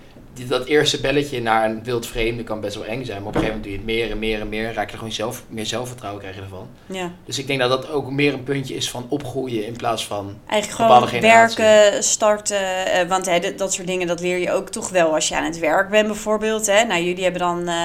dat 0.47 0.65
eerste 0.65 1.01
belletje 1.01 1.41
naar 1.41 1.69
een 1.69 1.83
wild 1.83 2.07
vreemde 2.07 2.43
kan 2.43 2.61
best 2.61 2.75
wel 2.75 2.85
eng 2.85 3.05
zijn. 3.05 3.19
Maar 3.19 3.27
op 3.27 3.35
een 3.35 3.41
gegeven 3.41 3.61
moment 3.61 3.63
doe 3.63 3.71
je 3.71 3.77
het 3.77 3.85
meer 3.85 4.11
en 4.11 4.19
meer 4.19 4.39
en 4.39 4.49
meer. 4.49 4.73
Raak 4.73 4.85
je 4.85 4.91
er 4.91 4.97
gewoon 4.97 5.13
zelf, 5.13 5.43
meer 5.47 5.65
zelfvertrouwen 5.65 6.21
krijg 6.21 6.35
je 6.35 6.41
ervan. 6.41 6.67
Ja. 6.85 7.11
Dus 7.25 7.39
ik 7.39 7.47
denk 7.47 7.59
dat 7.59 7.69
dat 7.69 7.89
ook 7.89 8.11
meer 8.11 8.33
een 8.33 8.43
puntje 8.43 8.75
is 8.75 8.89
van 8.89 9.05
opgroeien 9.09 9.65
in 9.65 9.75
plaats 9.75 10.05
van 10.05 10.37
Eigenlijk 10.47 10.91
gewoon 10.91 11.21
werken, 11.21 12.03
starten. 12.03 12.61
Uh, 12.61 13.09
want 13.09 13.25
hè, 13.25 13.55
dat 13.55 13.73
soort 13.73 13.87
dingen, 13.87 14.07
dat 14.07 14.19
leer 14.19 14.37
je 14.37 14.51
ook 14.51 14.69
toch 14.69 14.89
wel 14.89 15.13
als 15.13 15.27
je 15.27 15.35
aan 15.35 15.43
het 15.43 15.59
werk 15.59 15.89
bent 15.89 16.07
bijvoorbeeld. 16.07 16.65
Hè. 16.65 16.83
Nou, 16.83 17.03
jullie 17.03 17.23
hebben 17.23 17.41
dan... 17.41 17.69
Uh, 17.69 17.83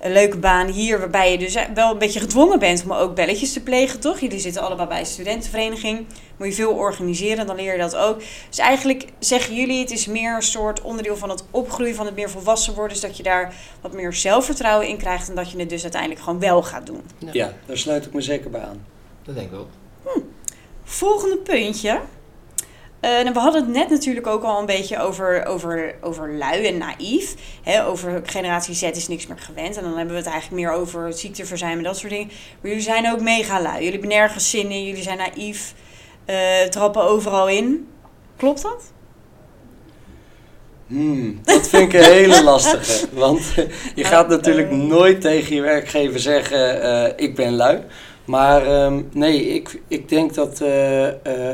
een 0.00 0.12
leuke 0.12 0.38
baan 0.38 0.66
hier, 0.66 0.98
waarbij 0.98 1.32
je 1.32 1.38
dus 1.38 1.56
wel 1.74 1.90
een 1.90 1.98
beetje 1.98 2.20
gedwongen 2.20 2.58
bent 2.58 2.84
om 2.84 2.92
ook 2.92 3.14
belletjes 3.14 3.52
te 3.52 3.62
plegen, 3.62 4.00
toch? 4.00 4.20
Jullie 4.20 4.38
zitten 4.38 4.62
allebei 4.62 4.88
bij 4.88 5.00
een 5.00 5.06
studentenvereniging, 5.06 6.06
moet 6.36 6.48
je 6.48 6.54
veel 6.54 6.72
organiseren, 6.72 7.46
dan 7.46 7.56
leer 7.56 7.72
je 7.72 7.78
dat 7.78 7.96
ook. 7.96 8.22
Dus 8.48 8.58
eigenlijk 8.58 9.04
zeggen 9.18 9.54
jullie, 9.54 9.80
het 9.80 9.90
is 9.90 10.06
meer 10.06 10.34
een 10.34 10.42
soort 10.42 10.80
onderdeel 10.80 11.16
van 11.16 11.30
het 11.30 11.44
opgroeien, 11.50 11.94
van 11.94 12.06
het 12.06 12.14
meer 12.14 12.30
volwassen 12.30 12.74
worden, 12.74 12.92
dus 12.92 13.02
dat 13.02 13.16
je 13.16 13.22
daar 13.22 13.54
wat 13.80 13.92
meer 13.92 14.12
zelfvertrouwen 14.12 14.88
in 14.88 14.96
krijgt 14.96 15.28
en 15.28 15.34
dat 15.34 15.50
je 15.50 15.58
het 15.58 15.68
dus 15.68 15.82
uiteindelijk 15.82 16.20
gewoon 16.20 16.40
wel 16.40 16.62
gaat 16.62 16.86
doen. 16.86 17.02
Ja, 17.18 17.30
ja 17.32 17.52
daar 17.66 17.78
sluit 17.78 18.06
ik 18.06 18.12
me 18.12 18.20
zeker 18.20 18.50
bij 18.50 18.60
aan. 18.60 18.86
Dat 19.22 19.34
denk 19.34 19.46
ik 19.46 19.52
wel. 19.52 19.68
Hm. 20.02 20.20
Volgende 20.84 21.36
puntje. 21.36 22.00
Uh, 23.00 23.18
en 23.18 23.32
we 23.32 23.38
hadden 23.38 23.64
het 23.64 23.72
net 23.72 23.90
natuurlijk 23.90 24.26
ook 24.26 24.42
al 24.42 24.58
een 24.58 24.66
beetje 24.66 24.98
over, 24.98 25.46
over, 25.46 25.94
over 26.00 26.34
lui 26.34 26.66
en 26.66 26.78
naïef. 26.78 27.34
Hè, 27.62 27.86
over 27.86 28.20
generatie 28.24 28.74
Z 28.74 28.82
is 28.82 29.08
niks 29.08 29.26
meer 29.26 29.38
gewend. 29.38 29.76
En 29.76 29.82
dan 29.82 29.96
hebben 29.96 30.14
we 30.14 30.20
het 30.20 30.30
eigenlijk 30.30 30.62
meer 30.62 30.72
over 30.72 31.12
ziekteverzuim 31.12 31.76
en 31.76 31.82
dat 31.82 31.98
soort 31.98 32.12
dingen. 32.12 32.26
Maar 32.26 32.70
jullie 32.70 32.80
zijn 32.80 33.12
ook 33.12 33.20
mega 33.20 33.60
lui. 33.60 33.74
Jullie 33.74 33.90
hebben 33.90 34.08
nergens 34.08 34.50
zin 34.50 34.70
in. 34.70 34.84
Jullie 34.84 35.02
zijn 35.02 35.18
naïef. 35.18 35.74
Uh, 36.26 36.62
trappen 36.62 37.02
overal 37.02 37.48
in. 37.48 37.88
Klopt 38.36 38.62
dat? 38.62 38.92
Hmm, 40.86 41.40
dat 41.42 41.68
vind 41.68 41.94
ik 41.94 42.00
een 42.00 42.12
hele 42.12 42.42
lastige. 42.52 43.06
Want 43.12 43.54
je 43.94 44.04
gaat 44.04 44.28
natuurlijk 44.28 44.70
nooit 44.70 45.20
tegen 45.20 45.54
je 45.54 45.62
werkgever 45.62 46.20
zeggen: 46.20 46.84
uh, 46.84 47.06
ik 47.16 47.34
ben 47.34 47.54
lui. 47.54 47.80
Maar 48.30 48.84
um, 48.84 49.08
nee, 49.12 49.48
ik, 49.48 49.80
ik 49.88 50.08
denk 50.08 50.34
dat 50.34 50.60
uh, 50.60 51.06
uh, 51.06 51.12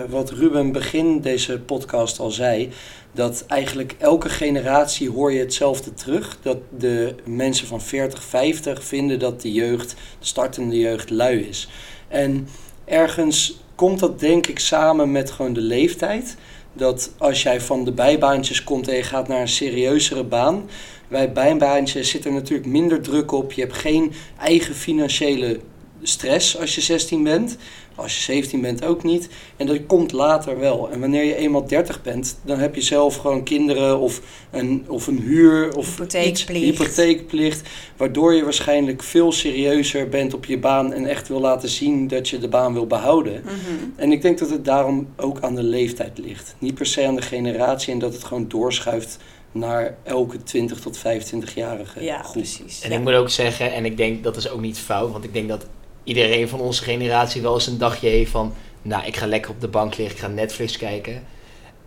wat 0.09 0.31
Ruben 0.31 0.73
begin 0.73 1.21
deze 1.21 1.61
podcast 1.61 2.19
al 2.19 2.31
zei, 2.31 2.69
dat 3.13 3.45
eigenlijk 3.49 3.95
elke 3.99 4.29
generatie 4.29 5.11
hoor 5.11 5.33
je 5.33 5.39
hetzelfde 5.39 5.95
terug. 5.95 6.39
Dat 6.43 6.57
de 6.79 7.15
mensen 7.25 7.67
van 7.67 7.81
40, 7.81 8.23
50 8.23 8.85
vinden 8.85 9.19
dat 9.19 9.43
de 9.43 9.53
jeugd, 9.53 9.91
de 9.91 10.27
startende 10.27 10.79
jeugd, 10.79 11.11
lui 11.11 11.41
is. 11.49 11.69
En 12.09 12.49
ergens 12.85 13.61
komt 13.75 13.99
dat 13.99 14.21
denk 14.21 14.47
ik 14.47 14.59
samen 14.59 15.13
met 15.13 15.31
gewoon 15.31 15.53
de 15.53 15.61
leeftijd. 15.61 16.37
Dat 16.73 17.13
als 17.19 17.43
jij 17.43 17.61
van 17.61 17.85
de 17.85 17.93
bijbaantjes 17.93 18.65
komt 18.65 18.89
en 18.89 18.97
je 18.97 19.03
gaat 19.03 19.29
naar 19.29 19.41
een 19.41 19.49
serieuzere 19.49 20.25
baan. 20.25 20.69
Bij 21.09 21.33
bijbaantjes 21.33 22.11
zit 22.11 22.25
er 22.25 22.33
natuurlijk 22.33 22.69
minder 22.69 23.01
druk 23.01 23.33
op. 23.33 23.53
Je 23.53 23.61
hebt 23.61 23.77
geen 23.77 24.13
eigen 24.39 24.75
financiële 24.75 25.61
stress 26.03 26.59
als 26.59 26.75
je 26.75 26.81
16 26.81 27.23
bent. 27.23 27.57
Als 27.95 28.17
je 28.17 28.23
17 28.23 28.61
bent 28.61 28.85
ook 28.85 29.03
niet. 29.03 29.29
En 29.57 29.67
dat 29.67 29.87
komt 29.87 30.13
later 30.13 30.59
wel. 30.59 30.91
En 30.91 31.01
wanneer 31.01 31.25
je 31.25 31.37
eenmaal 31.37 31.67
30 31.67 32.03
bent, 32.03 32.39
dan 32.43 32.59
heb 32.59 32.75
je 32.75 32.81
zelf 32.81 33.17
gewoon 33.17 33.43
kinderen 33.43 33.99
of 33.99 34.21
een, 34.51 34.85
of 34.89 35.07
een 35.07 35.19
huur 35.19 35.77
of 35.77 35.97
hypotheekplicht. 35.97 36.65
Iets, 36.65 36.79
hypotheekplicht. 36.79 37.69
Waardoor 37.97 38.35
je 38.35 38.45
waarschijnlijk 38.45 39.03
veel 39.03 39.33
serieuzer 39.33 40.09
bent 40.09 40.35
op 40.35 40.45
je 40.45 40.59
baan 40.59 40.93
en 40.93 41.07
echt 41.07 41.29
wil 41.29 41.41
laten 41.41 41.69
zien 41.69 42.09
dat 42.09 42.29
je 42.29 42.39
de 42.39 42.49
baan 42.49 42.73
wil 42.73 42.87
behouden. 42.87 43.43
Mm 43.43 43.49
-hmm. 43.49 43.93
En 43.97 44.13
ik 44.13 44.23
denk 44.23 44.39
dat 44.39 44.51
het 44.51 44.65
daarom 44.65 45.09
ook 45.17 45.41
aan 45.41 45.55
de 45.55 45.63
leeftijd 45.63 46.19
ligt. 46.19 46.55
Niet 46.59 46.75
per 46.75 46.87
se 46.87 47.07
aan 47.07 47.17
de 47.17 47.23
generatie 47.23 47.93
en 47.93 47.99
dat 47.99 48.13
het 48.13 48.25
gewoon 48.25 48.49
doorschuift 48.49 49.19
naar 49.53 49.97
elke 50.03 50.43
20 50.43 50.81
tot 50.81 50.99
25-jarige 50.99 52.05
ja, 52.05 52.23
groep. 52.23 52.33
Precies. 52.33 52.81
En 52.81 52.91
ja. 52.91 52.97
ik 52.97 53.03
moet 53.03 53.13
ook 53.13 53.31
zeggen, 53.31 53.73
en 53.73 53.85
ik 53.85 53.97
denk 53.97 54.25
dat 54.25 54.37
is 54.37 54.49
ook 54.49 54.61
niet 54.61 54.79
fout, 54.79 55.13
want 55.13 55.25
ik 55.25 55.33
denk 55.33 55.49
dat 55.49 55.67
iedereen 56.07 56.49
van 56.49 56.61
onze 56.61 56.83
generatie 56.83 57.43
wel 57.43 57.55
eens 57.55 57.67
een 57.67 57.79
dagje 57.79 58.09
heeft 58.09 58.31
van, 58.31 58.55
nou, 58.83 59.07
ik 59.07 59.17
ga 59.17 59.27
lekker 59.27 59.51
op 59.51 59.61
de 59.61 59.69
bank 59.69 59.97
liggen, 59.97 60.17
ik 60.17 60.23
ga 60.23 60.29
Netflix 60.29 60.77
kijken. 60.77 61.25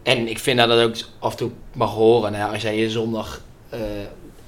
En 0.04 0.28
ik 0.28 0.40
vind 0.40 0.58
dat 0.58 0.68
dat 0.68 0.82
ook 0.82 0.96
af 1.20 1.32
en 1.32 1.38
toe 1.38 1.52
mag 1.74 1.94
horen. 1.94 2.32
Nou, 2.32 2.54
als 2.54 2.62
jij 2.62 2.78
je 2.78 2.90
zondag 2.90 3.42
uh, 3.74 3.80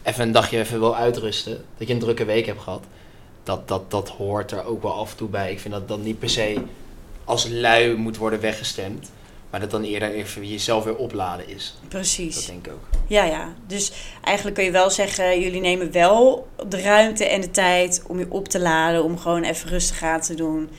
even 0.03 0.23
een 0.23 0.31
dagje 0.31 0.59
even 0.59 0.79
wil 0.79 0.95
uitrusten, 0.95 1.65
dat 1.77 1.87
je 1.87 1.93
een 1.93 1.99
drukke 1.99 2.25
week 2.25 2.45
hebt 2.45 2.61
gehad, 2.61 2.83
dat, 3.43 3.67
dat, 3.67 3.91
dat 3.91 4.09
hoort 4.09 4.51
er 4.51 4.65
ook 4.65 4.81
wel 4.81 4.93
af 4.93 5.11
en 5.11 5.17
toe 5.17 5.29
bij. 5.29 5.51
Ik 5.51 5.59
vind 5.59 5.73
dat 5.73 5.87
dat 5.87 6.03
niet 6.03 6.19
per 6.19 6.29
se 6.29 6.61
als 7.23 7.47
lui 7.49 7.95
moet 7.95 8.17
worden 8.17 8.39
weggestemd. 8.39 9.11
Maar 9.51 9.59
dat 9.59 9.71
dan 9.71 9.83
eerder 9.83 10.11
even 10.11 10.47
jezelf 10.47 10.83
weer 10.83 10.95
opladen 10.95 11.49
is. 11.49 11.75
Precies. 11.87 12.35
Dat 12.35 12.45
denk 12.45 12.65
ik 12.65 12.73
ook. 12.73 13.01
Ja, 13.07 13.23
ja. 13.23 13.53
Dus 13.67 13.91
eigenlijk 14.23 14.55
kun 14.55 14.65
je 14.65 14.71
wel 14.71 14.89
zeggen, 14.89 15.41
jullie 15.41 15.61
nemen 15.61 15.91
wel 15.91 16.47
de 16.67 16.81
ruimte 16.81 17.25
en 17.25 17.41
de 17.41 17.51
tijd 17.51 18.03
om 18.07 18.19
je 18.19 18.25
op 18.29 18.47
te 18.47 18.59
laden, 18.59 19.03
om 19.03 19.17
gewoon 19.17 19.43
even 19.43 19.69
rustig 19.69 20.03
aan 20.03 20.21
te 20.21 20.35
doen. 20.35 20.69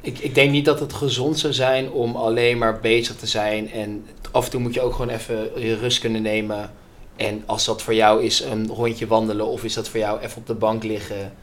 Ik, 0.00 0.18
ik 0.18 0.34
denk 0.34 0.50
niet 0.50 0.64
dat 0.64 0.80
het 0.80 0.92
gezond 0.92 1.38
zou 1.38 1.52
zijn 1.52 1.90
om 1.90 2.16
alleen 2.16 2.58
maar 2.58 2.80
bezig 2.80 3.16
te 3.16 3.26
zijn. 3.26 3.70
En 3.70 4.06
af 4.30 4.44
en 4.44 4.50
toe 4.50 4.60
moet 4.60 4.74
je 4.74 4.80
ook 4.80 4.92
gewoon 4.92 5.14
even 5.14 5.50
je 5.60 5.76
rust 5.76 5.98
kunnen 5.98 6.22
nemen. 6.22 6.70
En 7.16 7.42
als 7.46 7.64
dat 7.64 7.82
voor 7.82 7.94
jou 7.94 8.22
is 8.24 8.40
een 8.40 8.68
rondje 8.68 9.06
wandelen 9.06 9.46
of 9.46 9.64
is 9.64 9.74
dat 9.74 9.88
voor 9.88 10.00
jou 10.00 10.20
even 10.20 10.36
op 10.36 10.46
de 10.46 10.54
bank 10.54 10.84
liggen. 10.84 11.34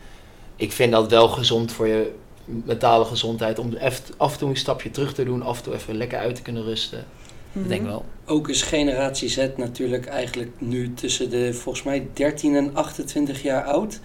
ik 0.56 0.72
vind 0.72 0.92
dat 0.92 1.10
wel 1.10 1.28
gezond 1.28 1.72
voor 1.72 1.88
je 1.88 2.14
mentale 2.46 3.06
gezondheid. 3.06 3.60
Om 3.60 3.74
af 4.18 4.34
en 4.34 4.40
toe 4.40 4.50
een 4.50 4.58
stapje 4.58 4.92
terug 4.92 5.14
te 5.14 5.24
doen. 5.24 5.42
Af 5.42 5.58
en 5.58 5.64
toe 5.64 5.74
even 5.74 5.98
lekker 5.98 6.18
uit 6.18 6.36
te 6.36 6.42
kunnen 6.42 6.64
rusten. 6.64 7.06
Dat 7.54 7.68
denk 7.68 7.82
ik 7.82 7.88
wel. 7.88 8.06
Ook 8.26 8.50
is 8.50 8.62
generatie 8.62 9.30
Z 9.30 9.48
natuurlijk 9.58 10.06
eigenlijk 10.06 10.52
nu 10.58 10.94
tussen 10.94 11.30
de 11.30 11.54
volgens 11.54 11.84
mij 11.84 12.08
13 12.14 12.56
en 12.56 12.76
28 12.76 13.42
jaar 13.42 13.64
oud. 13.64 14.00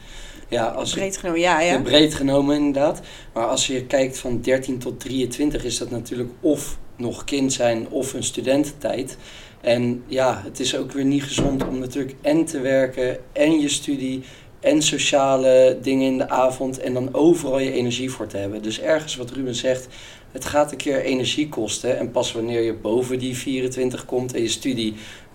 Ja, 0.49 0.67
als 0.67 0.93
breed 0.93 1.17
genomen, 1.17 1.41
ja, 1.41 1.61
ja. 1.61 1.81
Breed 1.81 2.15
genomen 2.15 2.57
inderdaad. 2.57 3.01
Maar 3.33 3.47
als 3.47 3.67
je 3.67 3.85
kijkt 3.85 4.19
van 4.19 4.41
13 4.41 4.79
tot 4.79 5.01
23 5.01 5.65
is 5.65 5.79
dat 5.79 5.91
natuurlijk 5.91 6.31
of 6.41 6.79
nog 6.97 7.25
kind 7.25 7.53
zijn 7.53 7.89
of 7.89 8.13
een 8.13 8.23
studententijd. 8.23 9.17
En 9.61 10.03
ja, 10.07 10.41
het 10.45 10.61
is 10.61 10.77
ook 10.77 10.93
weer 10.93 11.05
niet 11.05 11.23
gezond 11.23 11.67
om 11.67 11.79
natuurlijk 11.79 12.15
en 12.21 12.45
te 12.45 12.61
werken 12.61 13.19
en 13.33 13.61
je 13.61 13.69
studie 13.69 14.23
en 14.61 14.83
sociale 14.83 15.79
dingen 15.83 16.07
in 16.07 16.19
de 16.19 16.29
avond 16.29 16.81
en 16.81 16.95
dan 16.95 17.15
overal 17.15 17.59
je 17.59 17.73
energie 17.73 18.11
voor 18.11 18.27
te 18.27 18.37
hebben. 18.37 18.63
Dus 18.63 18.81
ergens 18.81 19.17
wat 19.17 19.31
Ruben 19.31 19.55
zegt, 19.55 19.89
het 20.33 20.45
gaat 20.45 20.71
een 20.73 20.79
keer 20.79 21.03
energie 21.03 21.49
kosten. 21.49 21.99
En 21.99 22.11
pas 22.11 22.33
wanneer 22.33 22.61
je 22.61 22.75
boven 22.75 23.19
die 23.19 23.37
24 23.37 24.05
komt 24.05 24.35
en 24.35 24.43
je 24.43 24.49
studie 24.49 24.95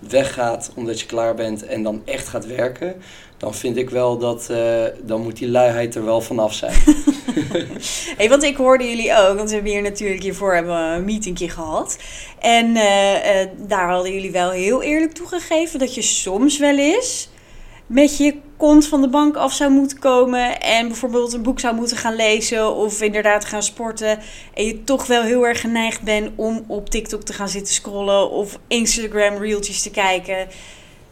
weggaat 0.10 0.72
omdat 0.76 1.00
je 1.00 1.06
klaar 1.06 1.36
bent 1.36 1.66
en 1.66 1.84
dan 1.84 2.02
echt 2.06 2.28
gaat 2.28 2.46
werken, 2.46 2.96
dan 3.38 3.54
vind 3.54 3.78
ik 3.78 3.90
wel 3.90 4.18
dat 4.18 4.48
uh, 4.52 4.84
dan 5.02 5.22
moet 5.22 5.38
die 5.38 5.50
luiheid 5.50 5.96
er 5.96 6.06
wel 6.06 6.22
vanaf 6.22 6.54
zijn. 6.54 6.76
hey, 8.18 8.30
want 8.30 8.44
ik 8.44 8.58
hoorde 8.58 8.90
jullie 8.90 9.18
ook, 9.18 9.38
want 9.38 9.50
we 9.50 9.56
hebben 9.56 9.72
hier 9.72 9.82
natuurlijk 9.82 10.24
hiervoor 10.24 10.54
hebben 10.54 10.76
een 10.76 11.06
meetingje 11.06 11.50
gehad. 11.50 11.98
En 12.40 12.66
uh, 12.66 13.14
uh, 13.14 13.48
daar 13.58 13.90
hadden 13.90 14.14
jullie 14.14 14.32
wel 14.32 14.50
heel 14.50 14.82
eerlijk 14.82 15.14
toegegeven 15.14 15.80
dat 15.80 15.96
je 15.96 16.02
soms 16.02 16.58
wel 16.58 16.78
eens 16.78 17.30
met 17.88 18.18
je 18.18 18.36
kont 18.58 18.88
van 18.88 19.02
de 19.02 19.10
bank 19.10 19.36
af 19.36 19.54
zou 19.54 19.72
moeten 19.72 20.00
komen 20.00 20.62
en 20.62 20.88
bijvoorbeeld 20.88 21.34
een 21.34 21.42
boek 21.42 21.60
zou 21.60 21.76
moeten 21.76 21.98
gaan 21.98 22.16
lezen 22.16 22.76
of 22.76 23.02
inderdaad 23.02 23.46
gaan 23.46 23.64
sporten 23.64 24.20
en 24.54 24.66
je 24.66 24.84
toch 24.84 25.06
wel 25.06 25.24
heel 25.24 25.48
erg 25.48 25.62
geneigd 25.62 26.02
bent 26.02 26.32
om 26.36 26.64
op 26.68 26.90
TikTok 26.90 27.22
te 27.22 27.34
gaan 27.34 27.50
zitten 27.50 27.74
scrollen 27.74 28.32
of 28.32 28.60
Instagram 28.68 29.38
reeltjes 29.38 29.82
te 29.82 29.92
kijken. 29.92 30.48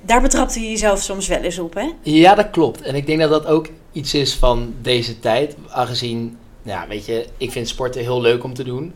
Daar 0.01 0.21
betrapte 0.21 0.59
je 0.59 0.69
jezelf 0.69 1.01
soms 1.01 1.27
wel 1.27 1.41
eens 1.41 1.59
op, 1.59 1.73
hè? 1.73 1.89
Ja, 2.01 2.35
dat 2.35 2.49
klopt. 2.49 2.81
En 2.81 2.95
ik 2.95 3.05
denk 3.05 3.19
dat 3.19 3.29
dat 3.29 3.45
ook 3.45 3.67
iets 3.91 4.13
is 4.13 4.33
van 4.33 4.73
deze 4.81 5.19
tijd, 5.19 5.55
aangezien, 5.69 6.37
ja, 6.61 6.87
weet 6.87 7.05
je, 7.05 7.27
ik 7.37 7.51
vind 7.51 7.67
sporten 7.67 8.01
heel 8.01 8.21
leuk 8.21 8.43
om 8.43 8.53
te 8.53 8.63
doen. 8.63 8.93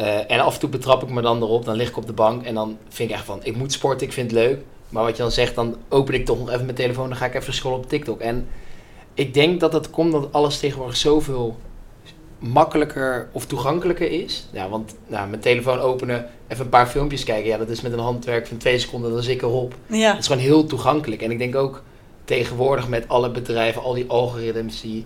Uh, 0.00 0.30
en 0.30 0.40
af 0.40 0.54
en 0.54 0.60
toe 0.60 0.68
betrap 0.68 1.02
ik 1.02 1.08
me 1.08 1.22
dan 1.22 1.42
erop, 1.42 1.64
dan 1.64 1.76
lig 1.76 1.88
ik 1.88 1.96
op 1.96 2.06
de 2.06 2.12
bank 2.12 2.44
en 2.44 2.54
dan 2.54 2.78
vind 2.88 3.10
ik 3.10 3.16
echt 3.16 3.24
van, 3.24 3.40
ik 3.42 3.56
moet 3.56 3.72
sporten, 3.72 4.06
ik 4.06 4.12
vind 4.12 4.30
het 4.30 4.40
leuk. 4.40 4.60
Maar 4.88 5.02
wat 5.02 5.16
je 5.16 5.22
dan 5.22 5.32
zegt, 5.32 5.54
dan 5.54 5.76
open 5.88 6.14
ik 6.14 6.24
toch 6.24 6.38
nog 6.38 6.50
even 6.50 6.64
mijn 6.64 6.76
telefoon, 6.76 7.08
dan 7.08 7.18
ga 7.18 7.26
ik 7.26 7.34
even 7.34 7.54
scrollen 7.54 7.78
op 7.78 7.88
TikTok. 7.88 8.20
En 8.20 8.48
ik 9.14 9.34
denk 9.34 9.60
dat 9.60 9.72
dat 9.72 9.90
komt 9.90 10.12
dat 10.12 10.32
alles 10.32 10.58
tegenwoordig 10.58 10.96
zoveel 10.96 11.56
makkelijker 12.38 13.28
of 13.32 13.46
toegankelijker 13.46 14.10
is. 14.10 14.48
Ja, 14.52 14.68
want 14.68 14.94
nou, 15.06 15.28
mijn 15.28 15.40
telefoon 15.40 15.78
openen, 15.78 16.26
even 16.48 16.64
een 16.64 16.70
paar 16.70 16.86
filmpjes 16.86 17.24
kijken, 17.24 17.48
ja, 17.48 17.58
dat 17.58 17.68
is 17.68 17.80
met 17.80 17.92
een 17.92 17.98
handwerk 17.98 18.46
van 18.46 18.56
twee 18.56 18.78
seconden, 18.78 19.12
dan 19.12 19.22
zit 19.22 19.34
ik 19.34 19.42
erop. 19.42 19.74
Ja. 19.86 20.10
Het 20.10 20.18
is 20.18 20.26
gewoon 20.26 20.42
heel 20.42 20.66
toegankelijk. 20.66 21.22
En 21.22 21.30
ik 21.30 21.38
denk 21.38 21.54
ook 21.54 21.82
tegenwoordig 22.24 22.88
met 22.88 23.08
alle 23.08 23.30
bedrijven, 23.30 23.82
al 23.82 23.94
die 23.94 24.08
algoritmes 24.08 24.80
die 24.80 25.04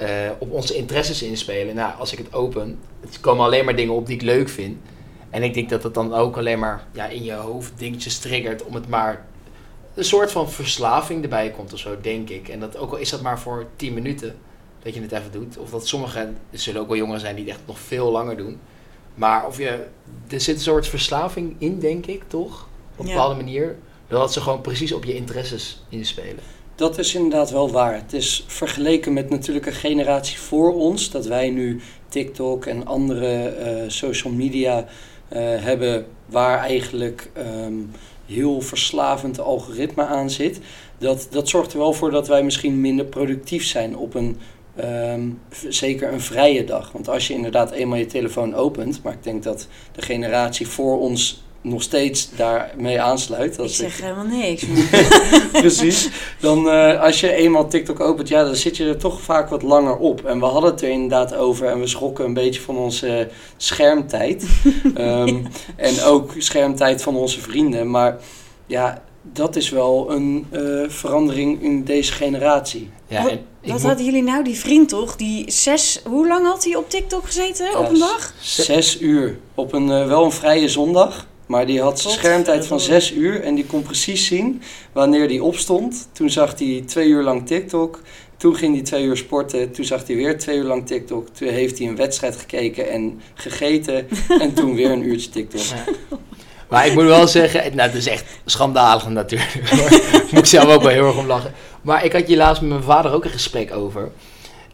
uh, 0.00 0.08
op 0.38 0.52
onze 0.52 0.74
interesses 0.74 1.22
inspelen. 1.22 1.74
Nou, 1.74 1.92
als 1.98 2.12
ik 2.12 2.18
het 2.18 2.34
open, 2.34 2.78
het 3.00 3.20
komen 3.20 3.44
alleen 3.44 3.64
maar 3.64 3.76
dingen 3.76 3.94
op 3.94 4.06
die 4.06 4.14
ik 4.14 4.22
leuk 4.22 4.48
vind. 4.48 4.76
En 5.32 5.42
ik 5.42 5.54
denk 5.54 5.68
dat 5.68 5.82
het 5.82 5.94
dan 5.94 6.14
ook 6.14 6.36
alleen 6.36 6.58
maar 6.58 6.86
ja, 6.92 7.06
in 7.06 7.24
je 7.24 7.32
hoofd 7.32 7.72
dingetjes 7.76 8.18
triggert 8.18 8.64
om 8.64 8.74
het 8.74 8.88
maar 8.88 9.24
een 9.94 10.04
soort 10.04 10.32
van 10.32 10.50
verslaving 10.50 11.22
erbij 11.22 11.50
komt 11.50 11.72
of 11.72 11.78
zo, 11.78 11.96
denk 12.00 12.28
ik. 12.28 12.48
En 12.48 12.60
dat 12.60 12.76
ook 12.76 12.90
al 12.90 12.96
is 12.96 13.10
dat 13.10 13.20
maar 13.20 13.40
voor 13.40 13.66
10 13.76 13.94
minuten 13.94 14.34
dat 14.82 14.94
je 14.94 15.00
het 15.00 15.12
even 15.12 15.32
doet. 15.32 15.58
Of 15.58 15.70
dat 15.70 15.86
sommigen, 15.86 16.38
er 16.50 16.58
zullen 16.58 16.80
ook 16.80 16.88
wel 16.88 16.96
jongeren 16.96 17.20
zijn 17.20 17.34
die 17.34 17.44
het 17.44 17.54
echt 17.54 17.66
nog 17.66 17.78
veel 17.78 18.10
langer 18.10 18.36
doen. 18.36 18.58
Maar 19.14 19.46
of 19.46 19.58
je, 19.58 19.86
er 20.28 20.40
zit 20.40 20.54
een 20.54 20.60
soort 20.60 20.86
verslaving 20.86 21.54
in, 21.58 21.78
denk 21.78 22.06
ik, 22.06 22.22
toch? 22.26 22.68
Op 22.96 22.98
een 22.98 23.06
bepaalde 23.06 23.34
manier. 23.34 23.76
Dat 24.08 24.32
ze 24.32 24.40
gewoon 24.40 24.60
precies 24.60 24.92
op 24.92 25.04
je 25.04 25.14
interesses 25.14 25.82
inspelen. 25.88 26.42
Dat 26.74 26.98
is 26.98 27.14
inderdaad 27.14 27.50
wel 27.50 27.70
waar. 27.70 27.94
Het 27.94 28.12
is 28.12 28.44
vergeleken 28.46 29.12
met 29.12 29.30
natuurlijk 29.30 29.66
een 29.66 29.72
generatie 29.72 30.38
voor 30.38 30.74
ons, 30.74 31.10
dat 31.10 31.26
wij 31.26 31.50
nu 31.50 31.80
TikTok 32.08 32.66
en 32.66 32.86
andere 32.86 33.56
uh, 33.58 33.90
social 33.90 34.32
media 34.32 34.86
hebben 35.38 36.06
waar 36.26 36.58
eigenlijk 36.58 37.30
um, 37.64 37.90
heel 38.26 38.60
verslavend 38.60 39.40
algoritme 39.40 40.04
aan 40.04 40.30
zit. 40.30 40.60
Dat, 40.98 41.26
dat 41.30 41.48
zorgt 41.48 41.72
er 41.72 41.78
wel 41.78 41.92
voor 41.92 42.10
dat 42.10 42.28
wij 42.28 42.42
misschien 42.42 42.80
minder 42.80 43.04
productief 43.04 43.64
zijn 43.64 43.96
op 43.96 44.14
een 44.14 44.36
um, 44.80 45.40
zeker 45.68 46.12
een 46.12 46.20
vrije 46.20 46.64
dag. 46.64 46.92
Want 46.92 47.08
als 47.08 47.26
je 47.26 47.34
inderdaad 47.34 47.70
eenmaal 47.70 47.98
je 47.98 48.06
telefoon 48.06 48.54
opent, 48.54 49.02
maar 49.02 49.12
ik 49.12 49.22
denk 49.22 49.42
dat 49.42 49.68
de 49.92 50.02
generatie 50.02 50.68
voor 50.68 51.00
ons 51.00 51.42
nog 51.62 51.82
steeds 51.82 52.28
daarmee 52.36 53.00
aansluit. 53.00 53.58
Als 53.58 53.80
ik 53.80 53.90
zeg 53.90 54.00
helemaal 54.00 54.24
niks. 54.24 54.64
Precies. 55.52 56.08
Dan 56.40 56.66
uh, 56.66 57.00
als 57.00 57.20
je 57.20 57.32
eenmaal 57.32 57.68
TikTok 57.68 58.00
opent, 58.00 58.28
ja, 58.28 58.44
dan 58.44 58.56
zit 58.56 58.76
je 58.76 58.84
er 58.84 58.98
toch 58.98 59.20
vaak 59.20 59.48
wat 59.48 59.62
langer 59.62 59.96
op. 59.96 60.24
En 60.24 60.38
we 60.38 60.44
hadden 60.44 60.70
het 60.70 60.82
er 60.82 60.88
inderdaad 60.88 61.34
over 61.34 61.66
en 61.66 61.80
we 61.80 61.86
schrokken 61.86 62.24
een 62.24 62.34
beetje 62.34 62.60
van 62.60 62.76
onze 62.76 63.28
schermtijd. 63.56 64.46
um, 64.96 65.46
en 65.76 66.02
ook 66.02 66.34
schermtijd 66.38 67.02
van 67.02 67.16
onze 67.16 67.40
vrienden. 67.40 67.90
Maar 67.90 68.18
ja, 68.66 69.02
dat 69.22 69.56
is 69.56 69.70
wel 69.70 70.10
een 70.10 70.46
uh, 70.50 70.88
verandering 70.88 71.62
in 71.62 71.84
deze 71.84 72.12
generatie. 72.12 72.90
Ja, 73.06 73.22
wat, 73.22 73.38
wat 73.60 73.82
hadden 73.82 74.04
jullie 74.04 74.22
nou? 74.22 74.44
Die 74.44 74.58
vriend 74.58 74.88
toch? 74.88 75.16
Die 75.16 75.50
zes... 75.50 76.00
Hoe 76.04 76.28
lang 76.28 76.46
had 76.46 76.64
hij 76.64 76.76
op 76.76 76.90
TikTok 76.90 77.26
gezeten 77.26 77.70
ja, 77.70 77.78
op 77.78 77.88
een 77.88 77.98
dag? 77.98 78.34
Zes 78.40 79.00
uur. 79.00 79.38
Op 79.54 79.72
een, 79.72 79.88
uh, 79.88 80.06
wel 80.06 80.24
een 80.24 80.32
vrije 80.32 80.68
zondag. 80.68 81.26
Maar 81.46 81.66
die 81.66 81.80
had 81.80 82.00
schermtijd 82.00 82.66
van 82.66 82.80
6 82.80 83.12
uur 83.12 83.42
en 83.42 83.54
die 83.54 83.66
kon 83.66 83.82
precies 83.82 84.26
zien 84.26 84.62
wanneer 84.92 85.28
die 85.28 85.42
opstond. 85.42 86.08
Toen 86.12 86.30
zag 86.30 86.58
hij 86.58 86.82
twee 86.86 87.08
uur 87.08 87.22
lang 87.22 87.46
TikTok. 87.46 88.00
Toen 88.36 88.54
ging 88.54 88.74
hij 88.74 88.84
twee 88.84 89.04
uur 89.04 89.16
sporten. 89.16 89.72
Toen 89.72 89.84
zag 89.84 90.06
hij 90.06 90.16
weer 90.16 90.38
twee 90.38 90.56
uur 90.56 90.64
lang 90.64 90.86
TikTok. 90.86 91.28
Toen 91.28 91.48
heeft 91.48 91.78
hij 91.78 91.88
een 91.88 91.96
wedstrijd 91.96 92.36
gekeken 92.36 92.90
en 92.90 93.20
gegeten. 93.34 94.08
en 94.42 94.54
toen 94.54 94.74
weer 94.74 94.90
een 94.90 95.02
uurtje 95.02 95.30
TikTok. 95.30 95.62
Maar 96.68 96.86
ik 96.86 96.94
moet 96.94 97.04
wel 97.04 97.26
zeggen, 97.26 97.76
nou, 97.76 97.88
het 97.88 97.98
is 97.98 98.06
echt 98.06 98.24
schandalig 98.44 99.08
natuurlijk. 99.08 99.70
Daar 99.70 100.00
moet 100.30 100.38
ik 100.44 100.46
zelf 100.46 100.74
ook 100.74 100.82
wel 100.82 100.90
heel 100.90 101.06
erg 101.06 101.18
om 101.18 101.26
lachen. 101.26 101.52
Maar 101.82 102.04
ik 102.04 102.12
had 102.12 102.26
hier 102.26 102.36
laatst 102.36 102.62
met 102.62 102.70
mijn 102.70 102.82
vader 102.82 103.12
ook 103.12 103.24
een 103.24 103.30
gesprek 103.30 103.74
over. 103.74 104.10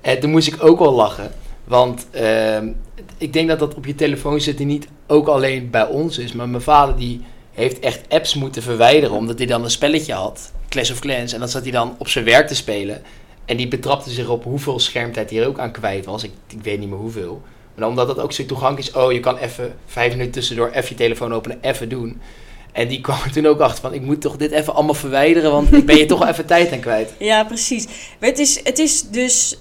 En 0.00 0.20
toen 0.20 0.30
moest 0.30 0.46
ik 0.46 0.64
ook 0.64 0.78
wel 0.78 0.92
lachen. 0.92 1.32
Want 1.68 2.06
uh, 2.14 2.58
ik 3.18 3.32
denk 3.32 3.48
dat 3.48 3.58
dat 3.58 3.74
op 3.74 3.86
je 3.86 3.94
telefoon 3.94 4.40
zitten 4.40 4.66
niet 4.66 4.88
ook 5.06 5.26
alleen 5.26 5.70
bij 5.70 5.86
ons 5.86 6.18
is. 6.18 6.32
Maar 6.32 6.48
mijn 6.48 6.62
vader 6.62 6.96
die 6.96 7.20
heeft 7.52 7.78
echt 7.78 8.00
apps 8.08 8.34
moeten 8.34 8.62
verwijderen. 8.62 9.16
Omdat 9.16 9.38
hij 9.38 9.46
dan 9.46 9.64
een 9.64 9.70
spelletje 9.70 10.12
had. 10.12 10.52
Clash 10.68 10.90
of 10.90 10.98
Clans. 10.98 11.32
En 11.32 11.38
dan 11.38 11.48
zat 11.48 11.62
hij 11.62 11.70
dan 11.70 11.94
op 11.98 12.08
zijn 12.08 12.24
werk 12.24 12.46
te 12.46 12.54
spelen. 12.54 13.02
En 13.44 13.56
die 13.56 13.68
betrapte 13.68 14.10
zich 14.10 14.28
op 14.28 14.44
hoeveel 14.44 14.78
schermtijd 14.78 15.30
hij 15.30 15.40
er 15.40 15.46
ook 15.46 15.58
aan 15.58 15.70
kwijt 15.70 16.04
was. 16.04 16.22
Ik, 16.22 16.32
ik 16.48 16.62
weet 16.62 16.78
niet 16.78 16.88
meer 16.88 16.98
hoeveel. 16.98 17.42
Maar 17.74 17.88
omdat 17.88 18.06
dat 18.06 18.18
ook 18.18 18.32
zo 18.32 18.46
toegankelijk 18.46 18.88
is. 18.88 19.02
Oh, 19.02 19.12
je 19.12 19.20
kan 19.20 19.36
even 19.36 19.74
vijf 19.86 20.12
minuten 20.12 20.32
tussendoor 20.32 20.70
even 20.70 20.88
je 20.88 20.94
telefoon 20.94 21.34
openen. 21.34 21.58
Even 21.60 21.88
doen. 21.88 22.20
En 22.72 22.88
die 22.88 23.00
kwam 23.06 23.18
er 23.24 23.32
toen 23.32 23.46
ook 23.46 23.60
achter 23.60 23.80
van, 23.80 23.94
ik 23.94 24.02
moet 24.02 24.20
toch 24.20 24.36
dit 24.36 24.50
even 24.50 24.74
allemaal 24.74 24.94
verwijderen, 24.94 25.50
want 25.50 25.72
ik 25.72 25.86
ben 25.86 25.96
je 25.96 26.06
toch 26.06 26.28
even 26.28 26.46
tijd 26.46 26.72
aan 26.72 26.80
kwijt. 26.80 27.12
Ja, 27.18 27.44
precies. 27.44 27.86
Het 28.18 28.38
is, 28.38 28.60
het 28.64 28.78
is 28.78 29.02
dus 29.02 29.58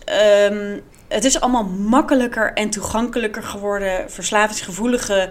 um, 0.52 0.82
het 1.08 1.24
is 1.24 1.40
allemaal 1.40 1.64
makkelijker 1.66 2.54
en 2.54 2.70
toegankelijker 2.70 3.44
geworden. 3.44 4.12
Verslavingsgevoelige 4.12 5.30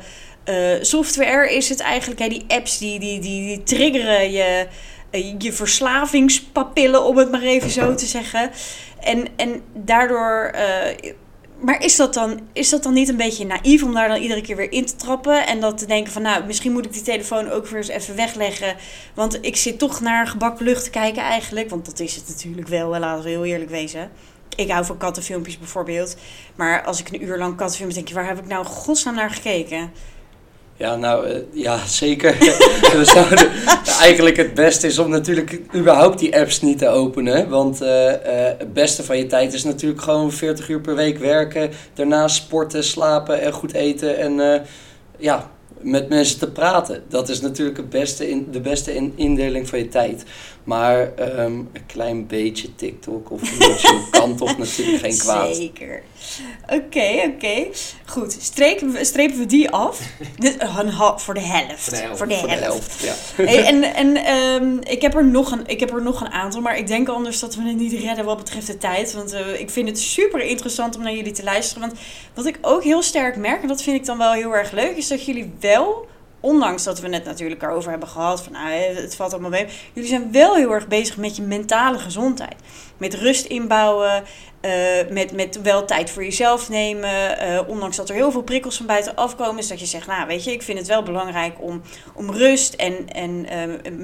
uh, 0.48 0.74
software 0.80 1.54
is 1.54 1.68
het 1.68 1.80
eigenlijk. 1.80 2.20
Hè? 2.20 2.28
Die 2.28 2.44
apps 2.48 2.78
die, 2.78 3.00
die, 3.00 3.20
die, 3.20 3.46
die 3.46 3.62
triggeren 3.62 4.32
je, 4.32 4.66
uh, 5.10 5.34
je 5.38 5.52
verslavingspapillen, 5.52 7.04
om 7.04 7.16
het 7.16 7.30
maar 7.30 7.42
even 7.42 7.70
zo 7.70 7.94
te 7.94 8.06
zeggen. 8.06 8.50
En, 9.00 9.26
en 9.36 9.62
daardoor. 9.74 10.52
Uh, 10.54 11.10
maar 11.60 11.84
is 11.84 11.96
dat, 11.96 12.14
dan, 12.14 12.40
is 12.52 12.68
dat 12.68 12.82
dan 12.82 12.92
niet 12.92 13.08
een 13.08 13.16
beetje 13.16 13.46
naïef 13.46 13.82
om 13.82 13.94
daar 13.94 14.08
dan 14.08 14.20
iedere 14.20 14.40
keer 14.40 14.56
weer 14.56 14.72
in 14.72 14.86
te 14.86 14.96
trappen? 14.96 15.46
En 15.46 15.60
dat 15.60 15.78
te 15.78 15.86
denken 15.86 16.12
van, 16.12 16.22
nou, 16.22 16.44
misschien 16.44 16.72
moet 16.72 16.84
ik 16.84 16.92
die 16.92 17.02
telefoon 17.02 17.50
ook 17.50 17.66
weer 17.66 17.76
eens 17.76 17.88
even 17.88 18.16
wegleggen. 18.16 18.76
Want 19.14 19.38
ik 19.40 19.56
zit 19.56 19.78
toch 19.78 20.00
naar 20.00 20.26
gebakken 20.26 20.64
lucht 20.64 20.84
te 20.84 20.90
kijken 20.90 21.22
eigenlijk. 21.22 21.70
Want 21.70 21.84
dat 21.84 22.00
is 22.00 22.14
het 22.14 22.28
natuurlijk 22.28 22.68
wel, 22.68 22.98
laten 22.98 23.24
we 23.24 23.30
heel 23.30 23.44
eerlijk 23.44 23.70
wezen 23.70 24.10
ik 24.56 24.70
hou 24.70 24.84
van 24.84 24.96
kattenfilmpjes 24.96 25.58
bijvoorbeeld. 25.58 26.16
Maar 26.54 26.84
als 26.84 27.00
ik 27.00 27.08
een 27.08 27.24
uur 27.24 27.38
lang 27.38 27.56
kattenfilmpjes 27.56 27.94
denk 27.94 28.08
je, 28.08 28.14
waar 28.14 28.26
heb 28.26 28.38
ik 28.38 28.46
nou 28.46 28.64
godsnaam 28.64 29.14
naar 29.14 29.30
gekeken? 29.30 29.90
Ja, 30.78 30.96
nou 30.96 31.28
uh, 31.28 31.36
ja, 31.52 31.86
zeker. 31.86 32.36
We 32.96 33.02
zouden, 33.04 33.50
eigenlijk 34.00 34.36
het 34.36 34.54
beste 34.54 34.86
is 34.86 34.98
om 34.98 35.10
natuurlijk 35.10 35.60
überhaupt 35.74 36.18
die 36.18 36.38
apps 36.38 36.60
niet 36.60 36.78
te 36.78 36.88
openen. 36.88 37.48
Want 37.48 37.82
uh, 37.82 37.88
uh, 37.88 38.12
het 38.58 38.72
beste 38.72 39.04
van 39.04 39.18
je 39.18 39.26
tijd 39.26 39.52
is 39.52 39.64
natuurlijk 39.64 40.02
gewoon 40.02 40.32
40 40.32 40.68
uur 40.68 40.80
per 40.80 40.94
week 40.94 41.18
werken. 41.18 41.70
Daarna 41.94 42.28
sporten, 42.28 42.84
slapen 42.84 43.40
en 43.40 43.52
goed 43.52 43.72
eten. 43.72 44.18
En 44.18 44.64
ja, 45.18 45.50
met 45.80 46.08
mensen 46.08 46.38
te 46.38 46.50
praten. 46.50 47.02
Dat 47.08 47.28
is 47.28 47.40
natuurlijk 47.40 47.76
het 47.76 47.90
beste 47.90 48.30
in, 48.30 48.48
de 48.50 48.60
beste 48.60 48.94
in, 48.94 49.12
indeling 49.16 49.68
van 49.68 49.78
je 49.78 49.88
tijd. 49.88 50.24
Maar 50.66 51.14
ehm, 51.14 51.52
een 51.52 51.86
klein 51.86 52.26
beetje 52.26 52.74
TikTok 52.74 53.30
of 53.30 53.58
YouTube 53.58 54.10
kan 54.10 54.36
toch 54.36 54.58
natuurlijk 54.58 54.98
geen 54.98 55.18
kwaad. 55.18 55.56
Zeker. 55.56 56.02
Oké, 56.68 57.32
oké. 57.34 57.66
Goed, 58.06 58.36
strepen 58.40 58.92
we, 58.92 59.04
strepen 59.04 59.38
we 59.38 59.46
die 59.46 59.70
af. 59.70 60.00
Een 60.78 60.88
ha- 60.88 61.18
voor 61.18 61.34
de 61.34 61.40
helft. 61.40 61.82
Voor 61.82 61.92
de 61.92 61.98
helft, 62.02 62.18
Voor 62.18 62.28
de 62.28 62.34
Voor 62.34 62.48
de 62.48 62.54
helft. 62.54 63.02
helft, 63.02 63.36
ja. 63.36 63.44
Hey, 63.44 63.64
en 63.64 63.82
en 64.02 64.16
ehm, 64.16 64.76
ik, 64.80 65.02
heb 65.02 65.14
er 65.14 65.24
nog 65.26 65.50
een, 65.50 65.66
ik 65.66 65.80
heb 65.80 65.90
er 65.92 66.02
nog 66.02 66.20
een 66.20 66.30
aantal, 66.32 66.60
maar 66.60 66.78
ik 66.78 66.86
denk 66.86 67.08
anders 67.08 67.40
dat 67.40 67.54
we 67.54 67.62
het 67.62 67.76
niet 67.76 67.92
redden 67.92 68.24
wat 68.24 68.36
betreft 68.36 68.66
de 68.66 68.78
tijd. 68.78 69.12
Want 69.12 69.32
eh, 69.32 69.60
ik 69.60 69.70
vind 69.70 69.88
het 69.88 69.98
super 69.98 70.40
interessant 70.40 70.96
om 70.96 71.02
naar 71.02 71.14
jullie 71.14 71.32
te 71.32 71.42
luisteren. 71.44 71.88
Want 71.88 72.00
wat 72.34 72.46
ik 72.46 72.58
ook 72.60 72.84
heel 72.84 73.02
sterk 73.02 73.36
merk, 73.36 73.62
en 73.62 73.68
dat 73.68 73.82
vind 73.82 73.96
ik 73.96 74.04
dan 74.04 74.18
wel 74.18 74.32
heel 74.32 74.54
erg 74.56 74.70
leuk, 74.72 74.96
is 74.96 75.08
dat 75.08 75.24
jullie 75.24 75.52
wel, 75.60 76.06
ondanks 76.46 76.84
dat 76.84 77.00
we 77.00 77.08
het 77.08 77.24
natuurlijk 77.24 77.62
erover 77.62 77.90
hebben 77.90 78.08
gehad, 78.08 78.42
van 78.42 78.52
nou, 78.52 78.70
het 78.70 79.16
valt 79.16 79.32
allemaal 79.32 79.50
mee. 79.50 79.66
Jullie 79.92 80.08
zijn 80.08 80.32
wel 80.32 80.54
heel 80.54 80.72
erg 80.72 80.88
bezig 80.88 81.16
met 81.16 81.36
je 81.36 81.42
mentale 81.42 81.98
gezondheid. 81.98 82.54
Met 82.96 83.14
rust 83.14 83.44
inbouwen, 83.44 84.24
eh, 84.60 84.72
met, 85.10 85.32
met 85.32 85.62
wel 85.62 85.84
tijd 85.84 86.10
voor 86.10 86.24
jezelf 86.24 86.68
nemen. 86.68 87.38
eh, 87.38 87.60
ondanks 87.68 87.96
dat 87.96 88.08
er 88.08 88.14
heel 88.14 88.30
veel 88.30 88.42
prikkels 88.42 88.76
van 88.76 88.86
buitenaf 88.86 89.36
komen, 89.36 89.58
is 89.58 89.68
dat 89.68 89.80
je 89.80 89.86
zegt, 89.86 90.06
nou 90.06 90.26
weet 90.26 90.44
je, 90.44 90.52
ik 90.52 90.62
vind 90.62 90.78
het 90.78 90.88
wel 90.88 91.02
belangrijk 91.02 91.56
om, 91.60 91.82
om 92.14 92.30
rust 92.30 92.74
en, 92.74 93.08
en 93.08 93.40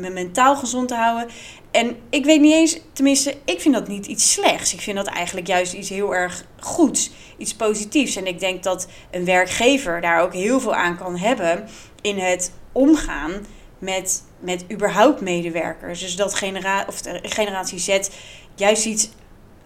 me 0.00 0.10
mentaal 0.10 0.56
gezond 0.56 0.88
te 0.88 0.94
houden. 0.94 1.28
En 1.70 1.96
ik 2.10 2.24
weet 2.24 2.40
niet 2.40 2.52
eens, 2.52 2.78
tenminste, 2.92 3.34
ik 3.44 3.60
vind 3.60 3.74
dat 3.74 3.88
niet 3.88 4.06
iets 4.06 4.32
slechts. 4.32 4.72
Ik 4.72 4.80
vind 4.80 4.96
dat 4.96 5.06
eigenlijk 5.06 5.46
juist 5.46 5.72
iets 5.72 5.88
heel 5.88 6.14
erg 6.14 6.44
goeds, 6.60 7.10
iets 7.36 7.54
positiefs. 7.54 8.16
En 8.16 8.26
ik 8.26 8.40
denk 8.40 8.62
dat 8.62 8.88
een 9.10 9.24
werkgever 9.24 10.00
daar 10.00 10.20
ook 10.20 10.32
heel 10.32 10.60
veel 10.60 10.74
aan 10.74 10.96
kan 10.98 11.16
hebben 11.16 11.68
in 12.02 12.18
het 12.18 12.52
omgaan 12.72 13.32
met, 13.78 14.24
met 14.40 14.64
überhaupt 14.72 15.20
medewerkers. 15.20 16.00
Dus 16.00 16.16
dat 16.16 16.34
genera 16.34 16.84
of 16.88 17.00
de 17.00 17.20
generatie 17.22 17.78
Z 17.78 18.08
juist 18.54 18.86
iets 18.86 19.10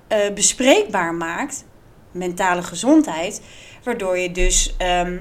eh, 0.09 0.33
bespreekbaar 0.35 1.15
maakt, 1.15 1.65
mentale 2.11 2.63
gezondheid, 2.63 3.41
waardoor 3.83 4.19
je 4.19 4.33
dus 4.33 4.75
ehm, 4.79 5.19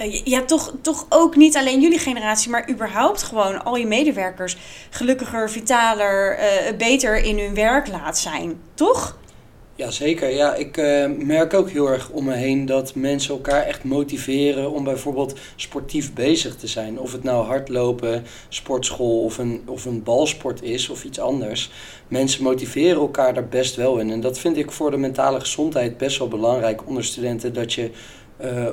eh, 0.00 0.24
ja, 0.24 0.42
toch, 0.42 0.72
toch 0.82 1.06
ook 1.08 1.36
niet 1.36 1.56
alleen 1.56 1.80
jullie 1.80 1.98
generatie, 1.98 2.50
maar 2.50 2.70
überhaupt 2.70 3.22
gewoon 3.22 3.64
al 3.64 3.76
je 3.76 3.86
medewerkers 3.86 4.56
gelukkiger, 4.90 5.50
vitaler, 5.50 6.36
eh, 6.36 6.76
beter 6.76 7.16
in 7.16 7.38
hun 7.38 7.54
werk 7.54 7.88
laat 7.88 8.18
zijn. 8.18 8.60
Toch? 8.74 9.18
Ja, 9.80 9.90
zeker. 9.90 10.28
Ja, 10.28 10.54
ik 10.54 10.76
eh, 10.76 11.10
merk 11.18 11.54
ook 11.54 11.70
heel 11.70 11.88
erg 11.88 12.10
om 12.10 12.24
me 12.24 12.34
heen 12.34 12.66
dat 12.66 12.94
mensen 12.94 13.34
elkaar 13.34 13.62
echt 13.62 13.84
motiveren 13.84 14.70
om 14.70 14.84
bijvoorbeeld 14.84 15.38
sportief 15.56 16.12
bezig 16.14 16.56
te 16.56 16.66
zijn. 16.66 16.98
Of 16.98 17.12
het 17.12 17.22
nou 17.22 17.46
hardlopen, 17.46 18.24
sportschool 18.48 19.24
of 19.24 19.38
een, 19.38 19.62
of 19.66 19.84
een 19.84 20.02
balsport 20.02 20.62
is 20.62 20.88
of 20.88 21.04
iets 21.04 21.20
anders. 21.20 21.70
Mensen 22.08 22.42
motiveren 22.42 23.00
elkaar 23.00 23.34
daar 23.34 23.48
best 23.48 23.76
wel 23.76 23.98
in. 23.98 24.10
En 24.10 24.20
dat 24.20 24.38
vind 24.38 24.56
ik 24.56 24.70
voor 24.70 24.90
de 24.90 24.96
mentale 24.96 25.40
gezondheid 25.40 25.98
best 25.98 26.18
wel 26.18 26.28
belangrijk 26.28 26.86
onder 26.86 27.04
studenten. 27.04 27.54
Dat 27.54 27.72
je 27.72 27.90
eh, 28.36 28.68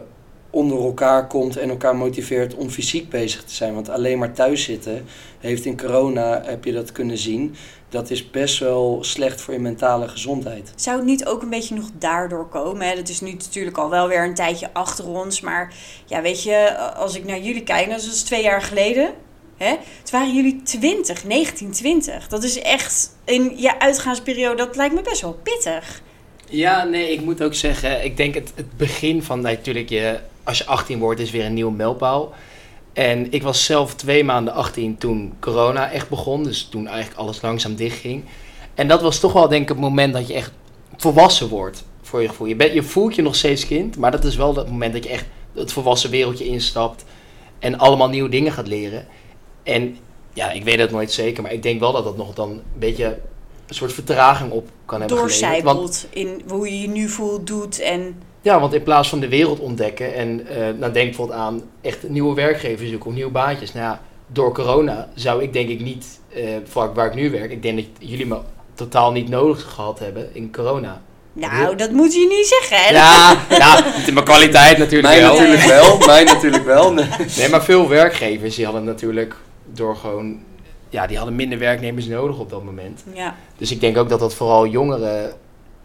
onder 0.49 0.77
elkaar 0.83 1.27
komt 1.27 1.57
en 1.57 1.69
elkaar 1.69 1.95
motiveert 1.95 2.55
om 2.55 2.69
fysiek 2.69 3.09
bezig 3.09 3.43
te 3.43 3.53
zijn. 3.53 3.73
Want 3.73 3.89
alleen 3.89 4.17
maar 4.17 4.33
thuis 4.33 4.63
zitten 4.63 5.05
heeft 5.39 5.65
in 5.65 5.77
corona, 5.77 6.41
heb 6.45 6.63
je 6.63 6.73
dat 6.73 6.91
kunnen 6.91 7.17
zien, 7.17 7.55
dat 7.89 8.09
is 8.09 8.29
best 8.29 8.59
wel 8.59 8.97
slecht 9.01 9.41
voor 9.41 9.53
je 9.53 9.59
mentale 9.59 10.07
gezondheid. 10.07 10.71
Zou 10.75 10.97
het 10.97 11.05
niet 11.05 11.25
ook 11.25 11.41
een 11.41 11.49
beetje 11.49 11.75
nog 11.75 11.89
daardoor 11.99 12.47
komen? 12.47 12.87
Hè? 12.87 12.95
Dat 12.95 13.09
is 13.09 13.21
nu 13.21 13.31
natuurlijk 13.31 13.77
al 13.77 13.89
wel 13.89 14.07
weer 14.07 14.23
een 14.23 14.35
tijdje 14.35 14.69
achter 14.73 15.07
ons. 15.07 15.41
Maar 15.41 15.73
ja, 16.05 16.21
weet 16.21 16.43
je, 16.43 16.77
als 16.77 17.15
ik 17.15 17.25
naar 17.25 17.39
jullie 17.39 17.63
kijk, 17.63 17.89
dat 17.89 18.01
is 18.01 18.23
twee 18.23 18.43
jaar 18.43 18.61
geleden. 18.61 19.13
Hè? 19.57 19.75
Het 19.99 20.11
waren 20.11 20.35
jullie 20.35 20.61
20, 20.63 21.25
19, 21.25 21.71
20. 21.71 22.27
Dat 22.27 22.43
is 22.43 22.61
echt 22.61 23.15
in 23.25 23.53
je 23.55 23.79
uitgaansperiode, 23.79 24.55
dat 24.55 24.75
lijkt 24.75 24.95
me 24.95 25.01
best 25.01 25.21
wel 25.21 25.39
pittig. 25.43 26.01
Ja, 26.49 26.83
nee, 26.83 27.11
ik 27.11 27.21
moet 27.21 27.43
ook 27.43 27.53
zeggen, 27.53 28.03
ik 28.03 28.17
denk 28.17 28.33
het, 28.33 28.51
het 28.55 28.77
begin 28.77 29.23
van 29.23 29.41
natuurlijk 29.41 29.89
je, 29.89 30.19
als 30.43 30.57
je 30.57 30.65
18 30.65 30.99
wordt, 30.99 31.19
is 31.19 31.31
weer 31.31 31.45
een 31.45 31.53
nieuwe 31.53 31.71
mijlpaal. 31.71 32.33
En 32.93 33.31
ik 33.31 33.43
was 33.43 33.65
zelf 33.65 33.95
twee 33.95 34.23
maanden 34.23 34.53
18 34.53 34.97
toen 34.97 35.33
corona 35.39 35.91
echt 35.91 36.09
begon, 36.09 36.43
dus 36.43 36.67
toen 36.71 36.87
eigenlijk 36.87 37.19
alles 37.19 37.41
langzaam 37.41 37.75
dichtging. 37.75 38.23
En 38.75 38.87
dat 38.87 39.01
was 39.01 39.19
toch 39.19 39.33
wel 39.33 39.47
denk 39.47 39.61
ik 39.61 39.69
het 39.69 39.77
moment 39.77 40.13
dat 40.13 40.27
je 40.27 40.33
echt 40.33 40.51
volwassen 40.97 41.47
wordt, 41.47 41.83
voor 42.01 42.21
je 42.21 42.27
gevoel. 42.27 42.47
Je, 42.47 42.73
je 42.73 42.83
voelt 42.83 43.15
je 43.15 43.21
nog 43.21 43.35
steeds 43.35 43.67
kind, 43.67 43.97
maar 43.97 44.11
dat 44.11 44.23
is 44.23 44.35
wel 44.35 44.53
dat 44.53 44.69
moment 44.69 44.93
dat 44.93 45.03
je 45.03 45.09
echt 45.09 45.25
het 45.53 45.71
volwassen 45.71 46.09
wereldje 46.09 46.45
instapt 46.45 47.05
en 47.59 47.77
allemaal 47.77 48.09
nieuwe 48.09 48.29
dingen 48.29 48.51
gaat 48.51 48.67
leren. 48.67 49.07
En 49.63 49.97
ja, 50.33 50.51
ik 50.51 50.63
weet 50.63 50.79
het 50.79 50.91
nooit 50.91 51.11
zeker, 51.11 51.43
maar 51.43 51.53
ik 51.53 51.63
denk 51.63 51.79
wel 51.79 51.91
dat 51.91 52.03
dat 52.03 52.17
nog 52.17 52.33
dan 52.33 52.49
een 52.49 52.61
beetje 52.79 53.17
een 53.67 53.75
soort 53.75 53.93
vertraging 53.93 54.51
op 54.51 54.69
kan 54.85 54.99
hebben 54.99 55.17
geleverd. 55.17 55.63
Want 55.63 55.77
Doorcijpelt 55.77 56.07
in 56.09 56.41
hoe 56.47 56.69
je 56.69 56.81
je 56.81 56.87
nu 56.87 57.09
voelt, 57.09 57.47
doet 57.47 57.79
en... 57.79 58.21
ja, 58.41 58.59
want 58.59 58.73
in 58.73 58.83
plaats 58.83 59.09
van 59.09 59.19
de 59.19 59.27
wereld 59.27 59.59
ontdekken 59.59 60.13
en 60.13 60.47
eh 60.47 60.57
nou 60.57 60.93
denk 60.93 60.93
bijvoorbeeld 60.93 61.39
aan 61.39 61.61
echt 61.81 62.09
nieuwe 62.09 62.35
werkgevers 62.35 62.89
zoeken 62.89 63.09
of 63.09 63.15
nieuwe 63.15 63.31
baantjes. 63.31 63.73
Nou 63.73 63.85
ja, 63.85 64.01
door 64.27 64.53
corona 64.53 65.09
zou 65.15 65.43
ik 65.43 65.53
denk 65.53 65.69
ik 65.69 65.79
niet, 65.81 66.19
eh 66.33 66.43
vlak 66.63 66.95
waar 66.95 67.07
ik 67.07 67.15
nu 67.15 67.31
werk, 67.31 67.51
ik 67.51 67.61
denk 67.61 67.77
dat 67.77 67.85
jullie 67.99 68.25
me 68.25 68.39
totaal 68.73 69.11
niet 69.11 69.29
nodig 69.29 69.73
gehad 69.73 69.99
hebben 69.99 70.29
in 70.33 70.51
corona. 70.51 71.01
Nou, 71.33 71.75
dat 71.75 71.91
moet 71.91 72.13
je 72.13 72.27
niet 72.27 72.47
zeggen, 72.47 72.77
hè? 72.77 72.93
Ja, 72.93 73.37
ja 73.63 73.83
mijn 74.13 74.25
kwaliteit 74.25 74.77
natuurlijk 74.77 75.13
Mij 75.13 75.21
wel. 75.21 75.33
natuurlijk 75.33 75.63
wel, 75.63 75.97
mij 75.97 76.23
natuurlijk 76.23 76.65
wel. 76.65 76.93
Nee. 76.93 77.05
Nee, 77.37 77.49
maar 77.49 77.63
veel 77.63 77.87
werkgevers 77.87 78.55
die 78.55 78.65
hadden 78.65 78.83
natuurlijk 78.83 79.35
door 79.73 79.95
gewoon, 79.95 80.39
ja, 80.89 81.07
die 81.07 81.17
hadden 81.17 81.35
minder 81.35 81.59
werknemers 81.59 82.05
nodig 82.05 82.39
op 82.39 82.49
dat 82.49 82.63
moment. 82.63 83.03
Ja. 83.13 83.35
Dus 83.57 83.71
ik 83.71 83.79
denk 83.79 83.97
ook 83.97 84.09
dat 84.09 84.19
dat 84.19 84.33
vooral 84.33 84.67
jongeren 84.67 85.33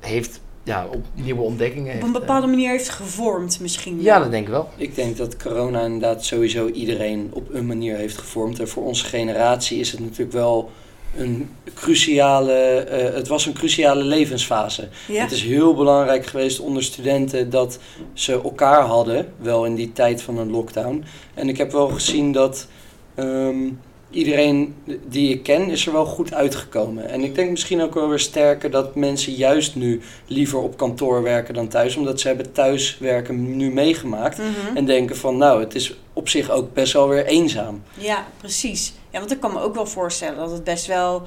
heeft, 0.01 0.41
ja, 0.63 0.87
op 0.91 1.05
nieuwe 1.15 1.43
ontdekkingen 1.43 1.87
Op 1.87 1.93
heeft. 1.93 2.07
een 2.07 2.15
eh. 2.15 2.21
bepaalde 2.21 2.47
manier 2.47 2.71
heeft 2.71 2.89
gevormd 2.89 3.61
misschien. 3.61 4.03
Ja, 4.03 4.19
dat 4.19 4.31
denk 4.31 4.45
ik 4.45 4.53
wel. 4.53 4.69
Ik 4.77 4.95
denk 4.95 5.17
dat 5.17 5.37
corona 5.37 5.81
inderdaad 5.81 6.25
sowieso 6.25 6.69
iedereen 6.69 7.31
op 7.33 7.55
een 7.55 7.67
manier 7.67 7.97
heeft 7.97 8.19
gevormd. 8.19 8.61
En 8.61 8.69
voor 8.69 8.85
onze 8.85 9.05
generatie 9.05 9.79
is 9.81 9.91
het 9.91 10.01
natuurlijk 10.01 10.33
wel 10.33 10.71
een 11.17 11.51
cruciale, 11.75 12.53
eh, 12.53 13.15
het 13.15 13.29
was 13.29 13.47
een 13.47 13.53
cruciale 13.53 14.05
levensfase. 14.05 14.89
Ja. 15.09 15.23
Het 15.23 15.33
is 15.33 15.43
heel 15.43 15.75
belangrijk 15.75 16.27
geweest 16.27 16.61
onder 16.61 16.83
studenten 16.83 17.51
dat 17.51 17.79
ze 18.13 18.33
elkaar 18.33 18.83
hadden, 18.83 19.33
wel 19.41 19.65
in 19.65 19.75
die 19.75 19.93
tijd 19.93 20.23
van 20.23 20.39
een 20.39 20.51
lockdown. 20.51 21.05
En 21.35 21.49
ik 21.49 21.57
heb 21.57 21.73
wel 21.73 21.89
gezien 21.89 22.33
dat 22.33 22.67
ehm, 23.15 23.69
iedereen 24.13 24.75
die 25.09 25.31
ik 25.31 25.43
ken 25.43 25.71
is 25.71 25.87
er 25.87 25.93
wel 25.93 26.07
goed 26.07 26.35
uitgekomen. 26.35 27.09
En 27.09 27.25
ik 27.25 27.35
denk 27.35 27.51
misschien 27.51 27.83
ook 27.83 27.95
wel 27.95 28.09
weer 28.09 28.19
sterker 28.19 28.71
dat 28.71 28.95
mensen 28.95 29.33
juist 29.33 29.75
nu 29.75 30.01
liever 30.27 30.59
op 30.59 30.77
kantoor 30.77 31.23
werken 31.23 31.55
dan 31.55 31.69
thuis, 31.69 31.97
omdat 31.97 32.21
ze 32.21 32.27
hebben 32.27 32.53
thuiswerken 32.53 33.57
nu 33.57 33.73
meegemaakt. 33.73 34.39
Mhm. 34.39 34.77
En 34.77 34.85
denken 34.85 35.17
van 35.17 35.37
nou, 35.37 35.61
het 35.61 35.75
is 35.75 35.95
op 36.13 36.29
zich 36.29 36.51
ook 36.51 36.75
best 36.75 36.93
wel 36.93 37.09
weer 37.09 37.27
eenzaam. 37.27 37.83
Ja, 37.95 38.27
precies. 38.39 38.93
Ja, 39.11 39.19
want 39.19 39.33
ik 39.33 39.41
kan 39.41 39.53
me 39.53 39.61
ook 39.61 39.75
wel 39.75 39.87
voorstellen 39.87 40.37
dat 40.37 40.51
het 40.51 40.65
best 40.65 40.87
wel 40.87 41.23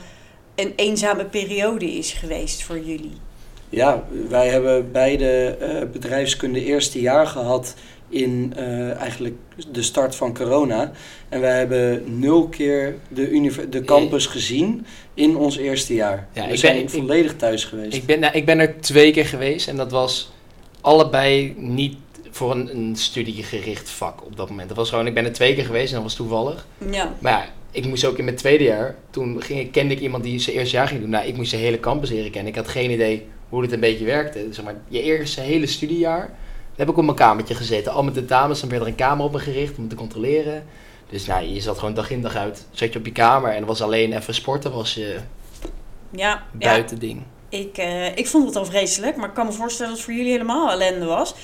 een 0.55 0.73
eenzame 0.75 1.25
periode 1.25 1.91
is 1.91 2.11
geweest 2.11 2.63
voor 2.63 2.79
jullie. 2.79 3.17
Ja, 3.69 4.03
wij 4.29 4.47
hebben 4.47 4.91
beide 4.91 5.57
eh, 5.59 5.89
bedrijfskunde 5.91 6.63
eerste 6.63 7.01
jaar 7.01 7.27
gehad 7.27 7.73
in 8.15 8.53
eh, 8.55 8.91
eigenlijk 8.91 9.35
de 9.71 9.81
start 9.81 10.15
van 10.15 10.33
corona. 10.33 10.91
En 11.29 11.41
wij 11.41 11.57
hebben 11.57 12.19
nul 12.19 12.47
keer 12.47 12.95
de, 13.07 13.67
de 13.69 13.81
campus 13.81 14.25
gezien 14.25 14.85
in 15.13 15.35
ons 15.37 15.57
eerste 15.57 15.93
jaar. 15.93 16.27
Ja, 16.33 16.45
We 16.45 16.51
ik 16.53 16.59
zijn 16.59 16.73
ben- 16.75 16.83
ik- 16.83 16.89
volledig 16.89 17.35
thuis 17.35 17.65
geweest. 17.65 17.95
Ik 17.97 18.05
ben, 18.05 18.19
nou, 18.19 18.33
ik 18.33 18.45
ben 18.45 18.59
er 18.59 18.75
twee 18.81 19.11
keer 19.11 19.25
geweest 19.25 19.67
en 19.67 19.75
dat 19.75 19.91
was 19.91 20.31
allebei 20.81 21.53
niet 21.57 21.95
voor 22.29 22.51
een, 22.51 22.75
een 22.77 22.95
studiegericht 22.95 23.89
vak 23.89 24.25
op 24.25 24.35
dat 24.37 24.49
moment. 24.49 24.67
Dat 24.67 24.77
was 24.77 24.89
gewoon, 24.89 25.07
ik 25.07 25.13
ben 25.13 25.25
er 25.25 25.33
twee 25.33 25.55
keer 25.55 25.65
geweest 25.65 25.87
en 25.89 25.93
dat 25.93 26.03
was 26.03 26.15
toevallig. 26.15 26.67
Ja. 26.91 27.13
Maar 27.19 27.31
ja, 27.31 27.45
ik 27.71 27.85
moest 27.85 28.05
ook 28.05 28.17
in 28.17 28.23
mijn 28.23 28.35
tweede 28.35 28.63
jaar, 28.63 28.95
toen 29.09 29.41
ging, 29.43 29.59
ik- 29.59 29.71
kende 29.71 29.93
ik 29.93 29.99
iemand 29.99 30.23
die 30.23 30.39
zijn 30.39 30.55
eerste 30.55 30.75
jaar 30.75 30.87
ging 30.87 30.99
doen. 31.01 31.09
Nou, 31.09 31.27
ik 31.27 31.35
moest 31.35 31.51
de 31.51 31.57
hele 31.57 31.79
campus 31.79 32.09
leren 32.09 32.31
kennen. 32.31 32.51
Ik 32.51 32.57
had 32.57 32.67
geen 32.67 32.91
idee 32.91 33.25
hoe 33.49 33.61
dit 33.61 33.71
een 33.71 33.79
beetje 33.79 34.05
werkte. 34.05 34.47
Zeg 34.51 34.65
maar, 34.65 34.75
je 34.87 35.01
eerste 35.01 35.41
hele 35.41 35.65
studiejaar, 35.65 36.29
heb 36.75 36.89
ik 36.89 36.97
op 36.97 37.03
mijn 37.03 37.15
kamertje 37.17 37.55
gezeten. 37.55 37.91
Al 37.91 38.03
met 38.03 38.13
de 38.13 38.25
dames, 38.25 38.59
dan 38.59 38.69
werd 38.69 38.81
er 38.81 38.87
een 38.87 38.95
kamer 38.95 39.25
op 39.25 39.31
me 39.31 39.39
gericht 39.39 39.77
om 39.77 39.87
te 39.87 39.95
controleren. 39.95 40.65
Dus 41.09 41.25
nou, 41.25 41.45
je 41.45 41.61
zat 41.61 41.79
gewoon 41.79 41.93
dag 41.93 42.09
in 42.09 42.21
dag 42.21 42.35
uit. 42.35 42.65
Zat 42.71 42.93
je 42.93 42.99
op 42.99 43.05
je 43.05 43.11
kamer 43.11 43.51
en 43.51 43.65
was 43.65 43.81
alleen 43.81 44.13
even 44.13 44.33
sporten, 44.33 44.71
was 44.71 44.93
je 44.93 45.19
Ja, 46.09 46.43
ja. 46.59 46.69
buiten 46.69 46.99
ding. 46.99 47.23
Ik, 47.49 47.77
eh, 47.77 48.17
ik 48.17 48.27
vond 48.27 48.45
het 48.45 48.55
al 48.55 48.65
vreselijk, 48.65 49.15
maar 49.15 49.27
ik 49.27 49.33
kan 49.33 49.45
me 49.45 49.51
voorstellen 49.51 49.91
dat 49.91 50.01
het 50.01 50.05
voor 50.05 50.17
jullie 50.17 50.31
helemaal 50.31 50.71
ellende 50.71 51.05
was. 51.05 51.35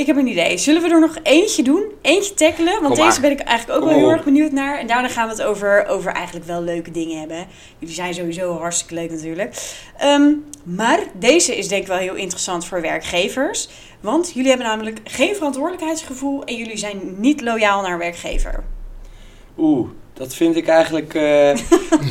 Ik 0.00 0.06
heb 0.06 0.16
een 0.16 0.26
idee. 0.26 0.58
Zullen 0.58 0.82
we 0.82 0.88
er 0.88 1.00
nog 1.00 1.16
eentje 1.22 1.62
doen? 1.62 1.84
Eentje 2.02 2.34
tackelen? 2.34 2.72
Want 2.72 2.86
Kom 2.86 2.94
deze 2.94 3.20
maar. 3.20 3.20
ben 3.20 3.30
ik 3.30 3.40
eigenlijk 3.40 3.78
ook 3.78 3.84
Kom 3.84 3.88
wel 3.94 3.98
heel 3.98 4.08
op. 4.08 4.14
erg 4.16 4.24
benieuwd 4.24 4.52
naar. 4.52 4.78
En 4.78 4.86
daarna 4.86 5.08
gaan 5.08 5.28
we 5.28 5.32
het 5.32 5.42
over, 5.42 5.86
over 5.86 6.12
eigenlijk 6.12 6.46
wel 6.46 6.62
leuke 6.62 6.90
dingen 6.90 7.18
hebben. 7.18 7.46
Jullie 7.78 7.94
zijn 7.94 8.14
sowieso 8.14 8.58
hartstikke 8.58 8.94
leuk 8.94 9.10
natuurlijk. 9.10 9.54
Ehm, 9.98 10.32
maar 10.62 10.98
deze 11.14 11.56
is 11.56 11.68
denk 11.68 11.82
ik 11.82 11.88
wel 11.88 11.96
heel 11.98 12.14
interessant 12.14 12.64
voor 12.64 12.80
werkgevers. 12.80 13.68
Want 14.00 14.30
jullie 14.34 14.48
hebben 14.48 14.66
namelijk 14.66 15.00
geen 15.04 15.34
verantwoordelijkheidsgevoel 15.34 16.44
en 16.44 16.56
jullie 16.56 16.76
zijn 16.76 17.14
niet 17.16 17.40
loyaal 17.40 17.82
naar 17.82 17.98
werkgever. 17.98 18.64
Oeh, 19.58 19.88
dat 20.20 20.34
vind 20.34 20.56
ik 20.56 20.68
eigenlijk 20.68 21.14
eh, 21.14 21.56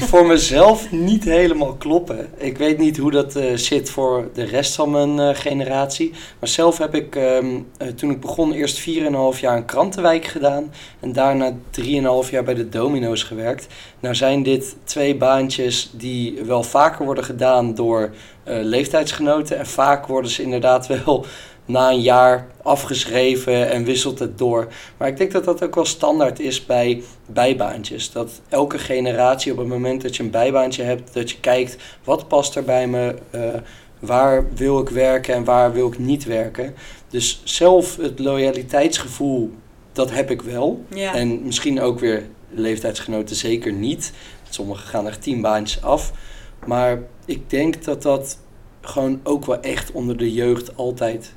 voor 0.10 0.26
mezelf 0.26 0.92
niet 0.92 1.24
helemaal 1.24 1.74
kloppen. 1.74 2.30
Ik 2.38 2.58
weet 2.58 2.78
niet 2.78 2.98
hoe 2.98 3.12
dat 3.12 3.36
eh, 3.36 3.56
zit 3.56 3.90
voor 3.90 4.30
de 4.34 4.44
rest 4.44 4.76
van 4.76 4.92
mijn 4.92 5.20
eh, 5.20 5.36
generatie. 5.36 6.12
Maar 6.40 6.50
zelf 6.50 6.78
heb 6.78 6.96
ik 6.96 7.16
ehm, 7.16 7.60
eh, 7.78 7.88
toen 7.88 8.12
ik 8.12 8.20
begon 8.20 8.52
eerst 8.52 8.80
4,5 8.80 9.40
jaar 9.40 9.58
in 9.58 9.66
Krantenwijk 9.66 10.26
gedaan. 10.26 10.72
En 11.00 11.14
daarna 11.14 11.54
3,5 12.24 12.30
jaar 12.30 12.44
bij 12.44 12.54
de 12.54 12.70
Domino's 12.70 13.24
gewerkt. 13.24 13.68
Nou 14.00 14.16
zijn 14.16 14.44
dit 14.44 14.76
twee 14.84 15.16
baantjes 15.16 15.92
die 15.94 16.42
wel 16.46 16.64
vaker 16.64 17.06
worden 17.06 17.24
gedaan 17.24 17.76
door 17.76 18.14
leeftijdsgenoten. 18.44 19.58
En 19.58 19.66
vaak 19.66 20.08
worden 20.08 20.32
ze 20.32 20.44
inderdaad 20.44 20.88
wel 20.88 21.26
na 21.70 21.92
een 21.92 22.02
jaar 22.02 22.48
afgeschreven 22.64 23.70
en 23.70 23.84
wisselt 23.84 24.20
het 24.20 24.38
door. 24.38 24.68
Maar 24.98 25.08
ik 25.08 25.18
denk 25.18 25.32
dat 25.32 25.46
dat 25.46 25.64
ook 25.64 25.76
wel 25.76 25.86
standaard 25.86 26.40
is 26.40 26.66
bij 26.66 27.04
bijbaantjes. 27.26 28.12
Dat 28.12 28.42
elke 28.50 28.78
generatie 28.78 29.52
op 29.52 29.58
het 29.58 29.68
moment 29.68 30.02
dat 30.02 30.16
je 30.16 30.24
een 30.24 30.30
bijbaantje 30.30 30.84
hebt, 30.84 31.14
dat 31.14 31.32
je 31.32 31.40
kijkt 31.40 31.78
wat 32.04 32.28
past 32.28 32.56
er 32.56 32.64
bij 32.64 32.88
me, 32.88 33.16
eh, 33.30 33.42
waar 34.00 34.46
wil 34.56 34.80
ik 34.80 34.90
werken 34.90 35.34
en 35.34 35.44
waar 35.44 35.74
wil 35.74 35.88
ik 35.88 36.00
niet 36.00 36.24
werken. 36.24 36.74
Dus 37.10 37.42
zelf 37.44 37.98
het 37.98 38.20
loyaliteitsgevoel, 38.20 39.52
dat 39.92 40.12
heb 40.12 40.32
ik 40.32 40.42
wel. 40.42 40.86
Ja. 40.96 41.14
En 41.16 41.44
misschien 41.44 41.82
ook 41.82 42.00
weer 42.00 42.24
leeftijdsgenoten 42.50 43.36
zeker 43.36 43.74
niet. 43.74 44.14
Sommigen 44.50 44.88
gaan 44.88 45.06
er 45.06 45.20
tien 45.20 45.42
baantjes 45.42 45.82
af. 45.82 46.12
Maar 46.66 47.00
ik 47.26 47.50
denk 47.50 47.84
dat 47.84 48.02
dat 48.02 48.38
gewoon 48.82 49.20
ook 49.24 49.46
wel 49.46 49.60
echt 49.60 49.92
onder 49.92 50.18
de 50.18 50.34
jeugd 50.34 50.78
altijd 50.78 51.34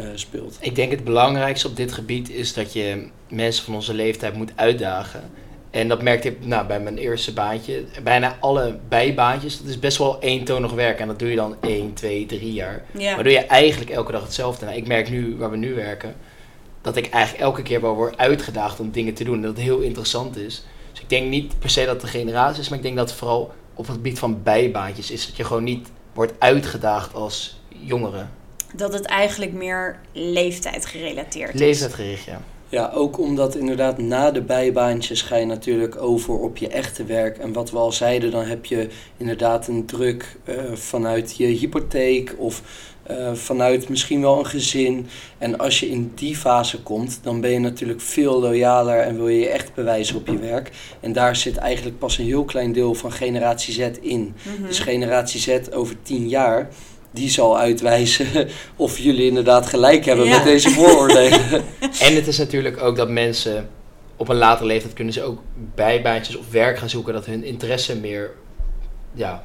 eh, 0.00 0.06
speelt. 0.14 0.56
Ik 0.60 0.74
denk 0.74 0.90
het 0.90 1.04
belangrijkste 1.04 1.68
op 1.68 1.76
dit 1.76 1.92
gebied 1.92 2.30
is 2.30 2.54
dat 2.54 2.72
je 2.72 3.08
mensen 3.28 3.64
van 3.64 3.74
onze 3.74 3.94
leeftijd 3.94 4.34
moet 4.34 4.52
uitdagen. 4.54 5.30
En 5.70 5.88
dat 5.88 6.02
merkte 6.02 6.28
ik 6.28 6.46
nou, 6.46 6.66
bij 6.66 6.80
mijn 6.80 6.98
eerste 6.98 7.32
baantje. 7.32 7.84
Bijna 8.02 8.36
alle 8.40 8.78
bijbaantjes, 8.88 9.58
dat 9.58 9.66
is 9.66 9.78
best 9.78 9.98
wel 9.98 10.22
eentonig 10.22 10.72
werk. 10.72 10.98
En 10.98 11.06
dat 11.06 11.18
doe 11.18 11.30
je 11.30 11.36
dan 11.36 11.56
1, 11.60 11.94
2, 11.94 12.26
3 12.26 12.52
jaar. 12.52 12.84
ja. 12.92 13.14
Maar 13.14 13.24
doe 13.24 13.32
je 13.32 13.38
eigenlijk 13.38 13.90
elke 13.90 14.12
dag 14.12 14.22
hetzelfde. 14.22 14.64
Nou, 14.64 14.76
ik 14.76 14.86
merk 14.86 15.10
nu, 15.10 15.36
waar 15.36 15.50
we 15.50 15.56
nu 15.56 15.74
werken, 15.74 16.14
dat 16.80 16.96
ik 16.96 17.10
eigenlijk 17.10 17.42
elke 17.44 17.62
keer 17.62 17.80
wel 17.80 17.94
word 17.94 18.18
uitgedaagd 18.18 18.80
om 18.80 18.90
dingen 18.90 19.14
te 19.14 19.24
doen. 19.24 19.34
En 19.34 19.42
dat 19.42 19.56
het 19.56 19.64
heel 19.64 19.80
interessant 19.80 20.36
is. 20.36 20.64
Dus 20.90 21.00
ik 21.00 21.08
denk 21.08 21.28
niet 21.28 21.58
per 21.58 21.70
se 21.70 21.84
dat 21.84 22.02
het 22.02 22.12
de 22.12 22.18
generatie 22.18 22.60
is, 22.60 22.68
maar 22.68 22.78
ik 22.78 22.84
denk 22.84 22.96
dat 22.96 23.08
het 23.08 23.18
vooral 23.18 23.52
op 23.74 23.86
het 23.86 23.94
gebied 23.94 24.18
van 24.18 24.42
bijbaantjes 24.42 25.10
is. 25.10 25.26
Dat 25.26 25.36
je 25.36 25.44
gewoon 25.44 25.64
niet 25.64 25.88
wordt 26.12 26.32
uitgedaagd 26.38 27.14
als 27.14 27.60
jongere. 27.68 28.26
Dat 28.74 28.92
het 28.92 29.04
eigenlijk 29.04 29.52
meer 29.52 29.98
leeftijd 30.12 30.86
gerelateerd 30.86 31.54
is. 31.54 31.60
Leeftijdgericht, 31.60 32.24
ja. 32.24 32.40
Ja, 32.68 32.90
ook 32.94 33.18
omdat 33.18 33.54
inderdaad 33.54 33.98
na 33.98 34.30
de 34.30 34.42
bijbaantjes 34.42 35.22
ga 35.22 35.36
je 35.36 35.46
natuurlijk 35.46 36.02
over 36.02 36.34
op 36.34 36.56
je 36.56 36.68
echte 36.68 37.04
werk. 37.04 37.38
En 37.38 37.52
wat 37.52 37.70
we 37.70 37.78
al 37.78 37.92
zeiden, 37.92 38.30
dan 38.30 38.44
heb 38.44 38.64
je 38.64 38.88
inderdaad 39.16 39.68
een 39.68 39.86
druk 39.86 40.36
eh, 40.44 40.54
vanuit 40.72 41.36
je 41.36 41.46
hypotheek 41.46 42.34
of 42.38 42.62
eh, 43.02 43.32
vanuit 43.34 43.88
misschien 43.88 44.20
wel 44.20 44.38
een 44.38 44.46
gezin. 44.46 45.06
En 45.38 45.58
als 45.58 45.80
je 45.80 45.90
in 45.90 46.12
die 46.14 46.36
fase 46.36 46.82
komt, 46.82 47.18
dan 47.22 47.40
ben 47.40 47.50
je 47.50 47.58
natuurlijk 47.58 48.00
veel 48.00 48.40
loyaler 48.40 48.98
en 49.00 49.16
wil 49.16 49.28
je 49.28 49.40
je 49.40 49.48
echt 49.48 49.74
bewijzen 49.74 50.16
op 50.16 50.26
je 50.26 50.38
werk. 50.38 50.70
En 51.00 51.12
daar 51.12 51.36
zit 51.36 51.56
eigenlijk 51.56 51.98
pas 51.98 52.18
een 52.18 52.24
heel 52.24 52.44
klein 52.44 52.72
deel 52.72 52.94
van 52.94 53.12
generatie 53.12 53.74
Z 53.74 53.90
in. 54.00 54.34
Mhm. 54.42 54.66
Dus 54.66 54.78
generatie 54.78 55.40
Z 55.40 55.58
over 55.72 55.96
tien 56.02 56.28
jaar, 56.28 56.68
die 57.10 57.30
zal 57.30 57.58
uitwijzen 57.58 58.48
of 58.76 58.98
jullie 58.98 59.26
inderdaad 59.26 59.66
gelijk 59.66 60.04
hebben 60.04 60.26
Ja. 60.26 60.34
met 60.36 60.44
deze 60.44 60.70
vooroordelen. 60.70 61.40
En 62.06 62.14
het 62.14 62.26
is 62.26 62.38
natuurlijk 62.38 62.82
ook 62.82 62.96
dat 62.96 63.08
mensen 63.08 63.70
op 64.16 64.28
een 64.28 64.36
latere 64.36 64.66
leeftijd 64.66 64.92
kunnen 64.94 65.12
ze 65.14 65.22
ook 65.22 65.42
bijbaantjes 65.74 66.36
of 66.36 66.50
werk 66.50 66.78
gaan 66.78 66.88
zoeken 66.90 67.12
dat 67.12 67.26
hun 67.26 67.44
interesse 67.44 67.96
meer, 67.96 68.30
ja, 69.12 69.44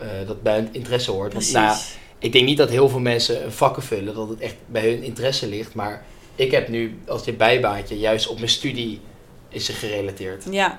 eh, 0.00 0.06
dat 0.26 0.42
bij 0.42 0.54
hun 0.54 0.68
interesse 0.72 1.10
hoort. 1.10 1.32
Want 1.32 1.44
Precies. 1.44 1.52
nou 1.52 1.66
ja, 1.66 1.78
ik 2.18 2.32
denk 2.32 2.44
niet 2.44 2.56
dat 2.56 2.68
heel 2.70 2.88
veel 2.88 3.00
mensen 3.00 3.44
een 3.44 3.52
vakken 3.52 3.82
vullen, 3.82 4.14
dat 4.14 4.28
het 4.28 4.40
echt 4.40 4.54
bij 4.66 4.90
hun 4.90 5.02
interesse 5.02 5.46
ligt. 5.48 5.74
Maar 5.74 6.04
ik 6.34 6.50
heb 6.50 6.68
nu 6.68 6.98
als 7.06 7.24
dit 7.24 7.36
bijbaantje 7.36 7.98
juist 7.98 8.28
op 8.28 8.36
mijn 8.36 8.48
studie 8.50 9.00
is 9.48 9.64
ze 9.64 9.72
gerelateerd. 9.72 10.44
ja. 10.50 10.78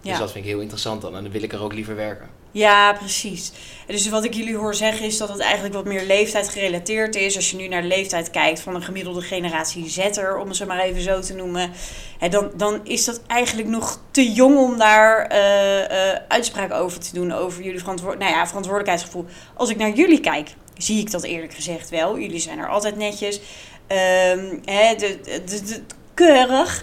Dus 0.00 0.12
Ja. 0.12 0.18
dat 0.18 0.32
vind 0.32 0.44
ik 0.44 0.50
heel 0.50 0.60
interessant 0.60 1.02
dan. 1.02 1.16
En 1.16 1.22
dan 1.22 1.32
wil 1.32 1.42
ik 1.42 1.52
er 1.52 1.62
ook 1.62 1.72
liever 1.74 1.96
werken. 1.96 2.28
Ja, 2.54 2.92
precies. 2.92 3.52
Dus 3.86 4.08
wat 4.08 4.24
ik 4.24 4.34
jullie 4.34 4.56
hoor 4.56 4.74
zeggen 4.74 5.06
is 5.06 5.16
dat 5.18 5.28
het 5.28 5.40
eigenlijk 5.40 5.74
wat 5.74 5.84
meer 5.84 6.02
leeftijd 6.02 6.48
gerelateerd 6.48 7.14
is. 7.14 7.36
Als 7.36 7.50
je 7.50 7.56
nu 7.56 7.68
naar 7.68 7.82
de 7.82 7.88
leeftijd 7.88 8.30
kijkt 8.30 8.60
van 8.60 8.74
een 8.74 8.82
gemiddelde 8.82 9.20
generatie 9.20 9.88
Z'er, 9.88 10.36
om 10.38 10.52
zo 10.52 10.66
maar 10.66 10.80
even 10.80 11.02
zo 11.02 11.20
te 11.20 11.34
noemen. 11.34 11.72
Hè, 12.18 12.28
dan, 12.28 12.50
dan 12.56 12.80
is 12.84 13.04
dat 13.04 13.20
eigenlijk 13.26 13.68
nog 13.68 14.00
te 14.10 14.32
jong 14.32 14.58
om 14.58 14.78
daar 14.78 15.26
eh 15.26 16.12
eh 16.12 16.20
uitspraak 16.28 16.72
over 16.72 17.00
te 17.00 17.14
doen. 17.14 17.32
Over 17.32 17.62
jullie 17.62 17.78
verantwoord 17.80 18.18
nou 18.18 18.32
ja, 18.32 18.46
verantwoordelijkheidsgevoel. 18.46 19.26
Als 19.54 19.70
ik 19.70 19.76
naar 19.76 19.92
jullie 19.92 20.20
kijk, 20.20 20.54
zie 20.76 20.98
ik 21.00 21.10
dat 21.10 21.22
eerlijk 21.22 21.54
gezegd 21.54 21.90
wel. 21.90 22.18
Jullie 22.18 22.40
zijn 22.40 22.58
er 22.58 22.68
altijd 22.68 22.96
netjes. 22.96 23.40
Ehm, 23.86 24.56
hè, 24.64 24.94
de, 24.94 25.18
de, 25.44 25.62
de- 25.62 25.82
keurig. 26.14 26.82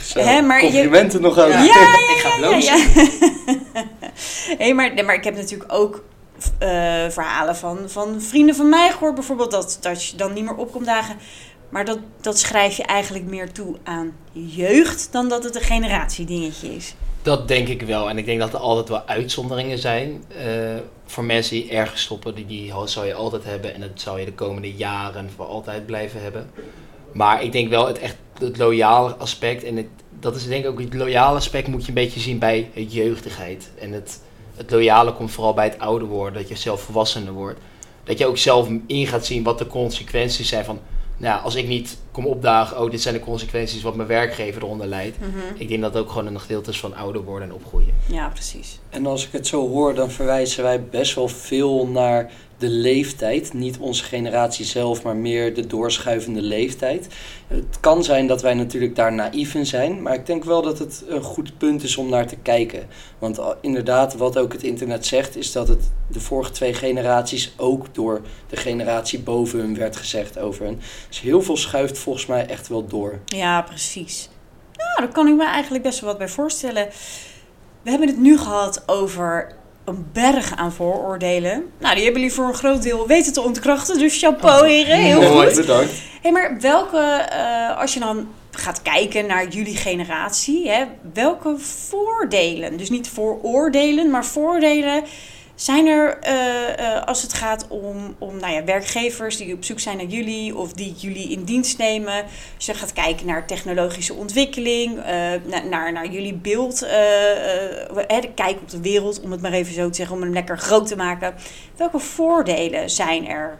Zo, 0.00 0.20
Hè, 0.20 0.40
maar 0.42 0.64
je- 0.64 0.70
complimenten 0.70 1.20
nog 1.20 1.38
over. 1.38 1.50
Ja, 1.50 1.64
ik 1.64 2.18
ga 2.22 2.28
Ja, 2.28 2.36
blozen. 2.48 2.76
ja. 2.76 2.84
hey, 4.58 4.74
maar, 4.74 4.94
nee, 4.94 5.04
maar 5.04 5.14
ik 5.14 5.24
heb 5.24 5.34
natuurlijk 5.36 5.72
ook 5.72 6.04
eh, 6.58 6.68
verhalen 7.08 7.56
van, 7.56 7.78
van 7.86 8.20
vrienden 8.22 8.54
van 8.54 8.68
mij 8.68 8.90
gehoord. 8.90 9.14
Bijvoorbeeld 9.14 9.50
dat, 9.50 9.78
dat 9.80 10.04
je 10.04 10.16
dan 10.16 10.32
niet 10.32 10.44
meer 10.44 10.54
opkomt 10.56 10.86
dagen. 10.86 11.16
Maar 11.68 11.84
dat, 11.84 11.98
dat 12.20 12.38
schrijf 12.38 12.76
je 12.76 12.82
eigenlijk 12.82 13.24
meer 13.24 13.52
toe 13.52 13.76
aan 13.84 14.12
jeugd 14.32 15.08
dan 15.12 15.28
dat 15.28 15.44
het 15.44 15.54
een 15.54 15.60
generatiedingetje 15.62 16.74
is. 16.74 16.94
Dat 17.22 17.48
denk 17.48 17.68
ik 17.68 17.82
wel. 17.82 18.08
En 18.08 18.18
ik 18.18 18.24
denk 18.26 18.40
dat 18.40 18.52
er 18.52 18.58
altijd 18.58 18.88
wel 18.88 19.02
uitzonderingen 19.06 19.78
zijn. 19.78 20.24
eh, 20.38 20.46
voor 21.06 21.24
mensen 21.24 21.54
die 21.56 21.70
ergens 21.70 22.02
stoppen, 22.02 22.34
die, 22.34 22.46
die 22.46 22.72
zou 22.84 23.06
je 23.06 23.14
altijd 23.14 23.44
hebben. 23.44 23.74
En 23.74 23.80
dat 23.80 23.90
zou 23.94 24.18
je 24.18 24.24
de 24.24 24.32
komende 24.32 24.72
jaren 24.74 25.30
voor 25.36 25.44
altijd 25.46 25.86
blijven 25.86 26.22
hebben. 26.22 26.50
Maar 27.12 27.42
ik 27.42 27.52
denk 27.52 27.68
wel 27.68 27.86
het 27.86 27.98
echt 27.98 28.16
het 28.40 28.58
loyale 28.58 29.14
aspect. 29.14 29.64
En 29.64 29.76
het, 29.76 29.86
dat 30.20 30.36
is 30.36 30.46
denk 30.46 30.64
ik 30.64 30.70
ook 30.70 30.80
het 30.80 30.94
loyale 30.94 31.36
aspect 31.36 31.68
moet 31.68 31.82
je 31.82 31.88
een 31.88 31.94
beetje 31.94 32.20
zien 32.20 32.38
bij 32.38 32.70
het 32.72 32.92
jeugdigheid. 32.92 33.70
En 33.78 33.92
het, 33.92 34.20
het 34.56 34.70
loyale 34.70 35.12
komt 35.12 35.30
vooral 35.30 35.54
bij 35.54 35.64
het 35.64 35.78
ouder 35.78 36.08
worden. 36.08 36.40
Dat 36.40 36.48
je 36.48 36.56
zelf 36.56 36.80
volwassener 36.80 37.32
wordt. 37.32 37.60
Dat 38.04 38.18
je 38.18 38.26
ook 38.26 38.38
zelf 38.38 38.68
in 38.86 39.06
gaat 39.06 39.26
zien 39.26 39.42
wat 39.42 39.58
de 39.58 39.66
consequenties 39.66 40.48
zijn 40.48 40.64
van... 40.64 40.78
Nou, 41.16 41.42
als 41.42 41.54
ik 41.54 41.66
niet 41.68 41.98
kom 42.10 42.26
opdagen, 42.26 42.80
oh, 42.80 42.90
dit 42.90 43.02
zijn 43.02 43.14
de 43.14 43.20
consequenties 43.20 43.82
wat 43.82 43.96
mijn 43.96 44.08
werkgever 44.08 44.62
eronder 44.62 44.86
leidt. 44.86 45.16
Ik 45.56 45.68
denk 45.68 45.80
dat 45.80 45.94
het 45.94 46.02
ook 46.02 46.10
gewoon 46.10 46.26
een 46.26 46.40
gedeelte 46.40 46.70
is 46.70 46.80
van 46.80 46.94
ouder 46.94 47.22
worden 47.22 47.48
en 47.48 47.54
opgroeien. 47.54 47.94
Ja, 48.06 48.28
precies. 48.28 48.78
En 48.90 49.06
als 49.06 49.26
ik 49.26 49.32
het 49.32 49.46
zo 49.46 49.68
hoor, 49.68 49.94
dan 49.94 50.10
verwijzen 50.10 50.62
wij 50.62 50.84
best 50.84 51.14
wel 51.14 51.28
veel 51.28 51.86
naar 51.86 52.30
de 52.58 52.68
leeftijd. 52.68 53.52
Niet 53.52 53.78
onze 53.78 54.04
generatie 54.04 54.64
zelf, 54.64 55.02
maar 55.02 55.16
meer 55.16 55.54
de 55.54 55.66
doorschuivende 55.66 56.42
leeftijd. 56.42 57.06
Het 57.46 57.80
kan 57.80 58.04
zijn 58.04 58.26
dat 58.26 58.42
wij 58.42 58.54
natuurlijk 58.54 58.96
daar 58.96 59.12
naïef 59.12 59.54
in 59.54 59.66
zijn, 59.66 60.02
maar 60.02 60.14
ik 60.14 60.26
denk 60.26 60.44
wel 60.44 60.62
dat 60.62 60.78
het 60.78 61.04
een 61.08 61.22
goed 61.22 61.58
punt 61.58 61.82
is 61.82 61.96
om 61.96 62.08
naar 62.08 62.26
te 62.26 62.36
kijken. 62.36 62.86
Want 63.18 63.38
al- 63.38 63.54
inderdaad, 63.60 64.14
wat 64.16 64.38
ook 64.38 64.52
het 64.52 64.62
internet 64.62 65.06
zegt, 65.06 65.36
is 65.36 65.52
dat 65.52 65.68
het 65.68 65.90
de 66.10 66.20
vorige 66.20 66.50
twee 66.50 66.74
generaties 66.74 67.52
ook 67.56 67.94
door 67.94 68.20
de 68.48 68.56
generatie 68.56 69.20
boven 69.20 69.58
hun 69.58 69.76
werd 69.76 69.96
gezegd 69.96 70.38
over 70.38 70.64
hun. 70.64 70.80
Dus 71.08 71.20
heel 71.20 71.42
veel 71.42 71.56
schuift 71.56 71.98
volgens 71.98 72.26
mij 72.26 72.46
echt 72.46 72.68
wel 72.68 72.86
door. 72.86 73.18
Ja, 73.24 73.62
precies. 73.62 74.28
Nou, 74.76 74.90
daar 74.96 75.12
kan 75.12 75.28
ik 75.28 75.34
me 75.36 75.46
eigenlijk 75.46 75.84
best 75.84 76.00
wel 76.00 76.08
wat 76.10 76.18
bij 76.18 76.28
voorstellen. 76.28 76.88
We 77.82 77.90
hebben 77.90 78.08
het 78.08 78.18
nu 78.20 78.38
gehad 78.38 78.82
over 78.86 79.56
een 79.88 80.06
berg 80.12 80.56
aan 80.56 80.72
vooroordelen. 80.72 81.64
Nou, 81.78 81.94
die 81.94 82.04
hebben 82.04 82.20
jullie 82.20 82.36
voor 82.36 82.46
een 82.46 82.54
groot 82.54 82.82
deel 82.82 83.06
weten 83.06 83.32
te 83.32 83.40
ontkrachten. 83.40 83.98
Dus 83.98 84.18
chapeau, 84.18 84.68
heren. 84.68 84.96
Heel 84.96 85.20
Mooi. 85.20 85.46
goed. 85.46 85.56
Bedankt. 85.56 85.92
Hé, 86.22 86.30
maar 86.30 86.56
welke, 86.60 86.98
eh, 86.98 87.80
als 87.80 87.94
je 87.94 88.00
dan 88.00 88.28
gaat 88.50 88.82
kijken 88.82 89.26
naar 89.26 89.48
jullie 89.48 89.76
generatie, 89.76 90.70
hè, 90.70 90.84
welke 91.12 91.54
voordelen, 91.58 92.76
dus 92.76 92.90
niet 92.90 93.08
vooroordelen, 93.08 94.10
maar 94.10 94.24
voordelen 94.24 95.04
zijn 95.60 95.86
er 95.86 96.18
eh, 96.18 96.78
eh, 96.78 97.04
als 97.04 97.22
het 97.22 97.32
gaat 97.32 97.66
om, 97.68 98.14
om 98.18 98.36
nou 98.36 98.52
ja, 98.52 98.64
werkgevers 98.64 99.36
die 99.36 99.54
op 99.54 99.64
zoek 99.64 99.80
zijn 99.80 99.96
naar 99.96 100.06
jullie 100.06 100.56
of 100.56 100.72
die 100.72 100.94
jullie 100.96 101.30
in 101.30 101.44
dienst 101.44 101.78
nemen? 101.78 102.24
Je 102.58 102.74
gaat 102.74 102.92
kijken 102.92 103.26
naar 103.26 103.46
technologische 103.46 104.14
ontwikkeling, 104.14 104.98
eh, 104.98 105.04
naar, 105.44 105.66
naar, 105.70 105.92
naar 105.92 106.10
jullie 106.10 106.34
beeld, 106.34 106.78
de 106.78 108.30
kijk 108.34 108.56
op 108.60 108.70
de 108.70 108.80
wereld, 108.80 109.20
om 109.20 109.30
het 109.30 109.40
maar 109.40 109.52
even 109.52 109.74
zo 109.74 109.88
te 109.88 109.94
zeggen, 109.94 110.16
om 110.16 110.22
hem 110.22 110.32
lekker 110.32 110.58
groot 110.58 110.86
te 110.86 110.96
maken. 110.96 111.34
Welke 111.76 111.98
voordelen 111.98 112.90
zijn 112.90 113.28
er 113.28 113.58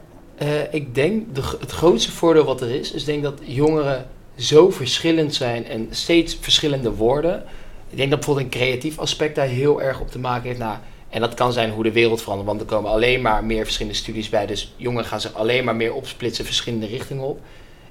ik 0.71 0.95
denk, 0.95 1.35
de, 1.35 1.41
het 1.59 1.71
grootste 1.71 2.11
voordeel 2.11 2.43
wat 2.43 2.61
er 2.61 2.69
is, 2.69 2.91
is 2.91 3.05
denk 3.05 3.23
dat 3.23 3.39
jongeren 3.43 4.07
zo 4.37 4.69
verschillend 4.69 5.35
zijn 5.35 5.65
en 5.65 5.87
steeds 5.89 6.37
verschillende 6.41 6.91
worden. 6.91 7.43
Ik 7.89 7.97
denk 7.97 8.09
dat 8.09 8.19
bijvoorbeeld 8.19 8.53
een 8.53 8.59
creatief 8.59 8.99
aspect 8.99 9.35
daar 9.35 9.47
heel 9.47 9.81
erg 9.81 9.99
op 9.99 10.11
te 10.11 10.19
maken 10.19 10.47
heeft. 10.47 10.59
Nou, 10.59 10.77
en 11.09 11.21
dat 11.21 11.33
kan 11.33 11.53
zijn 11.53 11.71
hoe 11.71 11.83
de 11.83 11.91
wereld 11.91 12.21
verandert, 12.21 12.47
want 12.47 12.61
er 12.61 12.67
komen 12.67 12.91
alleen 12.91 13.21
maar 13.21 13.43
meer 13.43 13.63
verschillende 13.63 13.97
studies 13.97 14.29
bij. 14.29 14.45
Dus 14.45 14.73
jongeren 14.75 15.05
gaan 15.05 15.21
zich 15.21 15.33
alleen 15.33 15.63
maar 15.63 15.75
meer 15.75 15.93
opsplitsen, 15.93 16.45
verschillende 16.45 16.85
richtingen 16.85 17.23
op. 17.23 17.39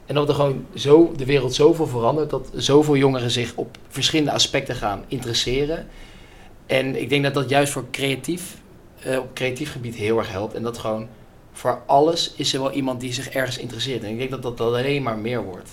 En 0.06 0.14
dat 0.14 0.28
er 0.28 0.34
gewoon 0.34 0.66
zo, 0.74 1.12
de 1.16 1.24
wereld 1.24 1.54
zoveel 1.54 1.86
verandert, 1.86 2.30
dat 2.30 2.50
zoveel 2.54 2.96
jongeren 2.96 3.30
zich 3.30 3.52
op 3.54 3.78
verschillende 3.88 4.32
aspecten 4.32 4.74
gaan 4.74 5.04
interesseren. 5.08 5.86
En 6.66 7.00
ik 7.00 7.08
denk 7.08 7.24
dat 7.24 7.34
dat 7.34 7.48
juist 7.48 7.72
voor 7.72 7.84
creatief, 7.90 8.56
uh, 9.06 9.18
op 9.18 9.34
creatief 9.34 9.72
gebied 9.72 9.94
heel 9.94 10.18
erg 10.18 10.30
helpt. 10.30 10.54
En 10.54 10.62
dat 10.62 10.78
gewoon 10.78 11.08
voor 11.52 11.82
alles 11.86 12.32
is 12.36 12.54
er 12.54 12.60
wel 12.60 12.72
iemand 12.72 13.00
die 13.00 13.12
zich 13.12 13.28
ergens 13.28 13.58
interesseert. 13.58 14.02
En 14.02 14.10
ik 14.10 14.18
denk 14.18 14.30
dat 14.30 14.42
dat 14.42 14.60
alleen 14.60 15.02
maar 15.02 15.18
meer 15.18 15.44
wordt. 15.44 15.70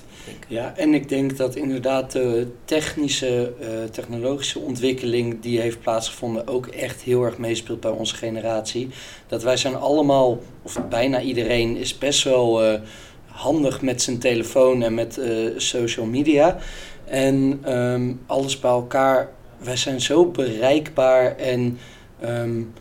Ja, 0.47 0.73
en 0.75 0.93
ik 0.93 1.09
denk 1.09 1.37
dat 1.37 1.55
inderdaad 1.55 2.11
de 2.11 2.47
technische, 2.65 3.53
uh, 3.61 3.67
technologische 3.91 4.59
ontwikkeling 4.59 5.41
die 5.41 5.59
heeft 5.59 5.81
plaatsgevonden 5.81 6.47
ook 6.47 6.67
echt 6.67 7.01
heel 7.01 7.23
erg 7.23 7.37
meespeelt 7.37 7.79
bij 7.79 7.91
onze 7.91 8.15
generatie. 8.15 8.89
Dat 9.27 9.43
wij 9.43 9.57
zijn 9.57 9.75
allemaal, 9.75 10.39
of 10.61 10.79
bijna 10.89 11.21
iedereen, 11.21 11.77
is 11.77 11.97
best 11.97 12.23
wel 12.23 12.65
uh, 12.65 12.79
handig 13.25 13.81
met 13.81 14.01
zijn 14.01 14.19
telefoon 14.19 14.83
en 14.83 14.93
met 14.93 15.17
uh, 15.17 15.51
social 15.57 16.05
media. 16.05 16.57
En 17.05 17.61
um, 17.73 18.21
alles 18.25 18.59
bij 18.59 18.71
elkaar, 18.71 19.29
wij 19.57 19.77
zijn 19.77 20.01
zo 20.01 20.25
bereikbaar 20.25 21.37
en 21.37 21.79
um, 22.23 22.73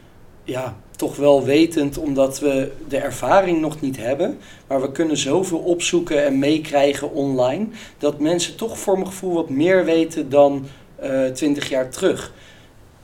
ja, 0.44 0.76
toch 0.96 1.16
wel 1.16 1.44
wetend 1.44 1.98
omdat 1.98 2.40
we 2.40 2.72
de 2.88 2.98
ervaring 2.98 3.60
nog 3.60 3.80
niet 3.80 3.96
hebben. 3.96 4.38
Maar 4.66 4.80
we 4.80 4.92
kunnen 4.92 5.16
zoveel 5.16 5.58
opzoeken 5.58 6.24
en 6.24 6.38
meekrijgen 6.38 7.12
online. 7.12 7.66
Dat 7.98 8.18
mensen 8.18 8.56
toch 8.56 8.78
voor 8.78 8.94
mijn 8.94 9.06
gevoel 9.06 9.34
wat 9.34 9.48
meer 9.48 9.84
weten 9.84 10.28
dan 10.28 10.66
uh, 11.02 11.26
twintig 11.26 11.68
jaar 11.68 11.90
terug. 11.90 12.32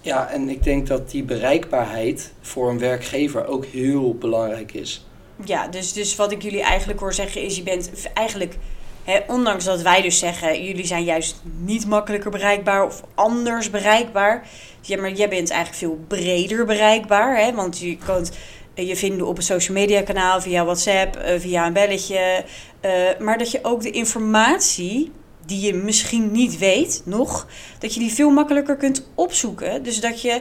Ja, 0.00 0.28
en 0.28 0.48
ik 0.48 0.62
denk 0.62 0.86
dat 0.86 1.10
die 1.10 1.22
bereikbaarheid 1.22 2.32
voor 2.40 2.70
een 2.70 2.78
werkgever 2.78 3.46
ook 3.46 3.64
heel 3.64 4.14
belangrijk 4.14 4.72
is. 4.72 5.04
Ja, 5.44 5.68
dus, 5.68 5.92
dus 5.92 6.16
wat 6.16 6.32
ik 6.32 6.42
jullie 6.42 6.62
eigenlijk 6.62 7.00
hoor 7.00 7.14
zeggen 7.14 7.42
is: 7.42 7.56
je 7.56 7.62
bent 7.62 7.90
eigenlijk, 8.14 8.56
hè, 9.04 9.18
ondanks 9.26 9.64
dat 9.64 9.82
wij 9.82 10.02
dus 10.02 10.18
zeggen, 10.18 10.64
jullie 10.64 10.86
zijn 10.86 11.04
juist 11.04 11.42
niet 11.58 11.86
makkelijker 11.86 12.30
bereikbaar 12.30 12.84
of 12.84 13.02
anders 13.14 13.70
bereikbaar 13.70 14.48
ja, 14.80 15.00
maar 15.00 15.12
jij 15.12 15.28
bent 15.28 15.50
eigenlijk 15.50 15.78
veel 15.78 16.04
breder 16.08 16.66
bereikbaar. 16.66 17.38
Hè? 17.38 17.54
Want 17.54 17.78
je 17.78 17.96
kunt 17.96 18.32
je 18.74 18.96
vinden 18.96 19.26
op 19.26 19.36
een 19.36 19.42
social 19.42 19.76
media 19.76 20.02
kanaal, 20.02 20.40
via 20.40 20.64
WhatsApp, 20.64 21.16
eh, 21.16 21.40
via 21.40 21.66
een 21.66 21.72
belletje. 21.72 22.44
Uh, 22.84 22.90
maar 23.18 23.38
dat 23.38 23.50
je 23.50 23.58
ook 23.62 23.82
de 23.82 23.90
informatie 23.90 25.12
die 25.46 25.60
je 25.60 25.74
misschien 25.74 26.32
niet 26.32 26.58
weet 26.58 27.02
nog, 27.04 27.46
dat 27.78 27.94
je 27.94 28.00
die 28.00 28.12
veel 28.12 28.30
makkelijker 28.30 28.76
kunt 28.76 29.08
opzoeken. 29.14 29.82
Dus 29.82 30.00
dat 30.00 30.22
je 30.22 30.40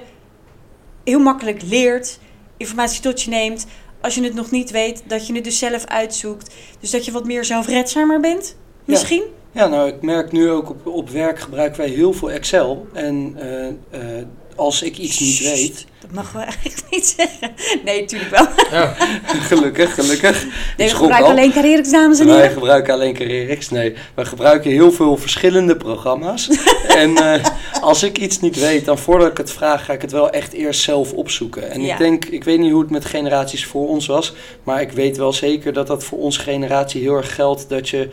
heel 1.03 1.19
makkelijk 1.19 1.61
leert, 1.61 2.19
informatie 2.57 3.01
tot 3.01 3.21
je 3.21 3.29
neemt. 3.29 3.65
Als 4.01 4.15
je 4.15 4.23
het 4.23 4.33
nog 4.33 4.51
niet 4.51 4.71
weet, 4.71 5.03
dat 5.07 5.27
je 5.27 5.33
het 5.33 5.43
dus 5.43 5.57
zelf 5.57 5.85
uitzoekt. 5.85 6.55
Dus 6.79 6.89
dat 6.89 7.05
je 7.05 7.11
wat 7.11 7.25
meer 7.25 7.45
zelfredzamer 7.45 8.19
bent, 8.19 8.55
misschien. 8.85 9.21
Ja, 9.21 9.38
nou, 9.53 9.87
ik 9.87 10.01
merk 10.01 10.31
nu 10.31 10.49
ook 10.49 10.69
op, 10.69 10.87
op 10.87 11.09
werk 11.09 11.39
gebruiken 11.39 11.79
wij 11.79 11.89
heel 11.89 12.13
veel 12.13 12.31
Excel. 12.31 12.87
En 12.93 13.37
uh, 13.37 14.01
uh, 14.01 14.25
als 14.59 14.81
ik 14.81 14.97
iets 14.97 15.19
niet 15.19 15.39
weet. 15.39 15.85
Dat 16.01 16.11
mag 16.11 16.31
we 16.31 16.39
eigenlijk 16.39 16.81
niet 16.91 17.15
zeggen. 17.17 17.51
Nee, 17.85 18.01
natuurlijk 18.01 18.31
wel. 18.31 18.47
Ja. 18.71 18.95
gelukkig, 19.51 19.93
gelukkig. 19.93 20.45
Nee, 20.77 20.89
we 20.89 20.95
gebruiken 20.95 21.31
alleen 21.31 21.51
Carrerix, 21.51 21.91
dames 21.91 22.19
en 22.19 22.25
heren. 22.25 22.41
Wij 22.41 22.51
gebruiken 22.51 22.93
alleen 22.93 23.13
Carrerix. 23.13 23.69
Nee, 23.69 23.95
we 24.13 24.25
gebruiken 24.25 24.71
heel 24.71 24.91
veel 24.91 25.17
verschillende 25.17 25.75
programma's. 25.75 26.49
en 26.87 27.09
uh, 27.09 27.33
als 27.81 28.03
ik 28.03 28.17
iets 28.17 28.39
niet 28.39 28.59
weet, 28.59 28.85
dan 28.85 28.97
voordat 28.97 29.31
ik 29.31 29.37
het 29.37 29.51
vraag, 29.51 29.85
ga 29.85 29.93
ik 29.93 30.01
het 30.01 30.11
wel 30.11 30.29
echt 30.29 30.53
eerst 30.53 30.81
zelf 30.81 31.13
opzoeken. 31.13 31.71
En 31.71 31.81
ja. 31.81 31.93
ik 31.93 31.97
denk, 31.97 32.25
ik 32.25 32.43
weet 32.43 32.59
niet 32.59 32.71
hoe 32.71 32.81
het 32.81 32.89
met 32.89 33.05
generaties 33.05 33.65
voor 33.65 33.87
ons 33.87 34.05
was. 34.05 34.33
Maar 34.63 34.81
ik 34.81 34.91
weet 34.91 35.17
wel 35.17 35.33
zeker 35.33 35.73
dat 35.73 35.87
dat 35.87 36.03
voor 36.03 36.19
onze 36.19 36.39
generatie 36.39 37.01
heel 37.01 37.15
erg 37.15 37.35
geldt. 37.35 37.69
Dat 37.69 37.89
je 37.89 38.09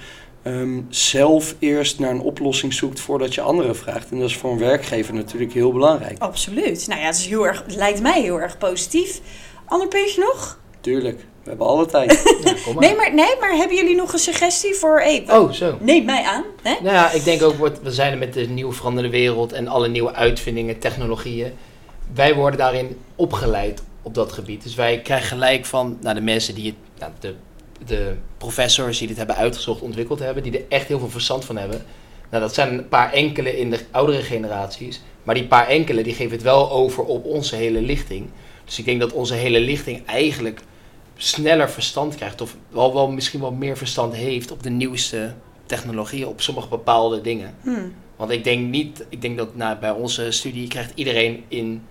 um, 0.47 0.87
zelf 0.89 1.55
eerst 1.59 1.99
naar 1.99 2.11
een 2.11 2.21
oplossing 2.21 2.75
zoekt 2.75 3.01
voordat 3.01 3.35
je 3.35 3.41
anderen 3.41 3.77
vraagt. 3.77 4.11
En 4.11 4.19
dat 4.19 4.29
is 4.29 4.37
voor 4.37 4.51
een 4.51 4.59
werkgever 4.59 5.15
natuurlijk 5.15 5.53
heel 5.53 5.73
belangrijk. 5.73 6.19
Absoluut. 6.19 6.87
Nou 6.87 7.01
ja, 7.01 7.07
het, 7.07 7.17
is 7.17 7.27
heel 7.27 7.47
erg, 7.47 7.65
lijkt 7.67 8.03
mij 8.03 8.23
heel 8.23 8.41
erg 8.41 8.59
positief. 8.59 9.21
Ander 9.67 9.89
puntje 9.89 10.21
nog? 10.21 10.59
Tuurlijk. 10.81 11.19
We 11.19 11.49
hebben 11.49 11.67
alle 11.67 11.87
tijd. 11.87 12.13
Ja, 12.45 12.73
maar. 12.73 12.83
Nee, 12.85 12.97
maar, 12.97 13.15
nee, 13.15 13.37
maar 13.41 13.57
hebben 13.57 13.77
jullie 13.77 13.97
nog 13.97 14.13
een 14.13 14.19
suggestie 14.19 14.75
voor... 14.75 15.01
Hey, 15.01 15.25
oh, 15.29 15.51
zo. 15.51 15.77
Neem 15.81 16.05
mij 16.05 16.23
aan. 16.23 16.45
Hè? 16.63 16.75
Nou 16.83 16.95
ja, 16.95 17.11
ik 17.11 17.25
denk 17.25 17.43
ook, 17.43 17.55
we 17.83 17.93
zijn 17.93 18.13
er 18.13 18.19
met 18.19 18.33
de 18.33 18.47
nieuwe 18.47 18.73
veranderde 18.73 19.11
wereld... 19.11 19.53
en 19.53 19.69
alle 19.69 19.89
nieuwe 19.89 20.15
uitvindingen, 20.15 20.79
technologieën. 20.79 21.53
Wij 22.15 22.35
worden 22.35 22.59
daarin 22.59 22.99
opgeleid 23.17 23.83
op 24.03 24.15
dat 24.15 24.33
gebied. 24.33 24.63
Dus 24.63 24.75
wij 24.75 25.01
krijgen 25.01 25.27
gelijk 25.27 25.65
van 25.65 25.99
nou, 26.01 26.15
de 26.15 26.21
mensen 26.21 26.55
die 26.55 26.67
het, 26.67 27.01
nou, 27.01 27.13
de 27.21 27.35
de 27.85 28.15
professors 28.39 28.99
die 28.99 29.09
dit 29.09 29.17
hebben 29.17 29.37
uitgezocht, 29.37 29.81
ontwikkeld 29.81 30.19
hebben, 30.19 30.43
die 30.43 30.53
er 30.53 30.65
echt 30.69 30.89
heel 30.89 30.99
veel 30.99 31.11
verstand 31.11 31.45
van 31.45 31.57
hebben. 31.57 31.85
Nou, 32.31 32.43
dat 32.43 32.55
zijn 32.55 32.73
een 32.73 32.89
paar 32.89 33.13
enkele 33.13 33.59
in 33.59 33.71
de 33.71 33.81
oudere 33.91 34.23
generaties. 34.23 35.03
Maar 35.23 35.35
die 35.35 35.47
paar 35.47 35.69
enkele 35.69 36.03
die 36.03 36.15
geven 36.15 36.33
het 36.33 36.43
wel 36.43 36.71
over 36.71 37.05
op 37.05 37.25
onze 37.25 37.57
hele 37.57 37.81
lichting. 37.81 38.29
Dus 38.65 38.79
ik 38.79 38.85
denk 38.85 39.01
dat 39.01 39.13
onze 39.13 39.35
hele 39.35 39.61
lichting 39.61 40.07
eigenlijk 40.07 40.61
sneller 41.17 41.71
verstand 41.71 42.15
krijgt. 42.15 42.41
Of 42.41 42.57
wel, 42.69 42.95
wel 42.95 43.11
misschien 43.11 43.41
wel 43.41 43.53
meer 43.53 43.77
verstand 43.77 44.15
heeft 44.15 44.51
op 44.51 44.63
de 44.63 44.71
nieuwste 44.71 45.35
technologieën, 45.67 46.27
op 46.27 46.41
sommige 46.41 46.69
bepaalde 46.69 47.21
dingen. 47.21 47.55
Hmm. 47.63 47.93
Want 48.17 48.31
ik 48.31 48.45
denk 48.45 48.69
niet, 48.69 49.05
ik 49.09 49.23
denk 49.23 49.39
dat 49.39 49.57
nou, 49.57 49.79
bij 49.79 49.91
onze 49.91 50.31
studie 50.31 50.69
krijgt 50.69 50.93
iedereen 50.95 51.45
in 51.49 51.83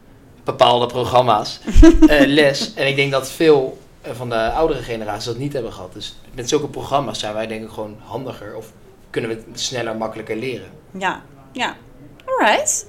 bepaalde 0.43 0.85
programma's 0.85 1.59
uh, 2.01 2.25
les. 2.39 2.73
En 2.73 2.87
ik 2.87 2.95
denk 2.95 3.11
dat 3.11 3.31
veel 3.31 3.77
van 4.11 4.29
de 4.29 4.51
oudere 4.51 4.81
generaties 4.81 5.25
dat 5.25 5.37
niet 5.37 5.53
hebben 5.53 5.73
gehad. 5.73 5.93
Dus 5.93 6.15
met 6.33 6.49
zulke 6.49 6.67
programma's 6.67 7.19
zijn 7.19 7.33
wij 7.33 7.47
denk 7.47 7.63
ik 7.63 7.69
gewoon 7.69 7.97
handiger 8.03 8.55
of 8.55 8.71
kunnen 9.09 9.29
we 9.29 9.43
het 9.49 9.59
sneller, 9.59 9.95
makkelijker 9.95 10.35
leren. 10.35 10.69
Ja, 10.97 11.21
ja. 11.51 11.75
Alright. 12.25 12.85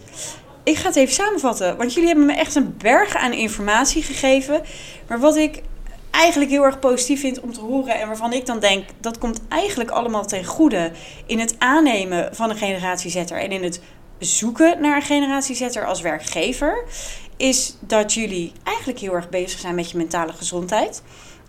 Ik 0.62 0.76
ga 0.76 0.86
het 0.86 0.96
even 0.96 1.14
samenvatten, 1.14 1.76
want 1.76 1.92
jullie 1.92 2.08
hebben 2.08 2.26
me 2.26 2.32
echt 2.32 2.54
een 2.54 2.76
berg 2.78 3.14
aan 3.14 3.32
informatie 3.32 4.02
gegeven. 4.02 4.62
Maar 5.08 5.20
wat 5.20 5.36
ik 5.36 5.62
eigenlijk 6.10 6.50
heel 6.50 6.62
erg 6.62 6.78
positief 6.78 7.20
vind 7.20 7.40
om 7.40 7.52
te 7.52 7.60
horen 7.60 8.00
en 8.00 8.06
waarvan 8.06 8.32
ik 8.32 8.46
dan 8.46 8.58
denk 8.58 8.84
dat 9.00 9.18
komt 9.18 9.40
eigenlijk 9.48 9.90
allemaal 9.90 10.26
ten 10.26 10.44
goede 10.44 10.90
in 11.26 11.38
het 11.38 11.54
aannemen 11.58 12.34
van 12.34 12.50
een 12.50 12.56
generatiezetter 12.56 13.38
en 13.38 13.52
in 13.52 13.62
het 13.62 13.80
zoeken 14.18 14.80
naar 14.80 14.96
een 14.96 15.02
generatiezetter 15.02 15.86
als 15.86 16.00
werkgever, 16.00 16.84
is 17.36 17.76
dat 17.80 18.12
jullie 18.12 18.52
eigenlijk 18.62 18.98
heel 18.98 19.12
erg 19.12 19.28
bezig 19.28 19.60
zijn 19.60 19.74
met 19.74 19.90
je 19.90 19.96
mentale 19.96 20.32
gezondheid. 20.32 21.02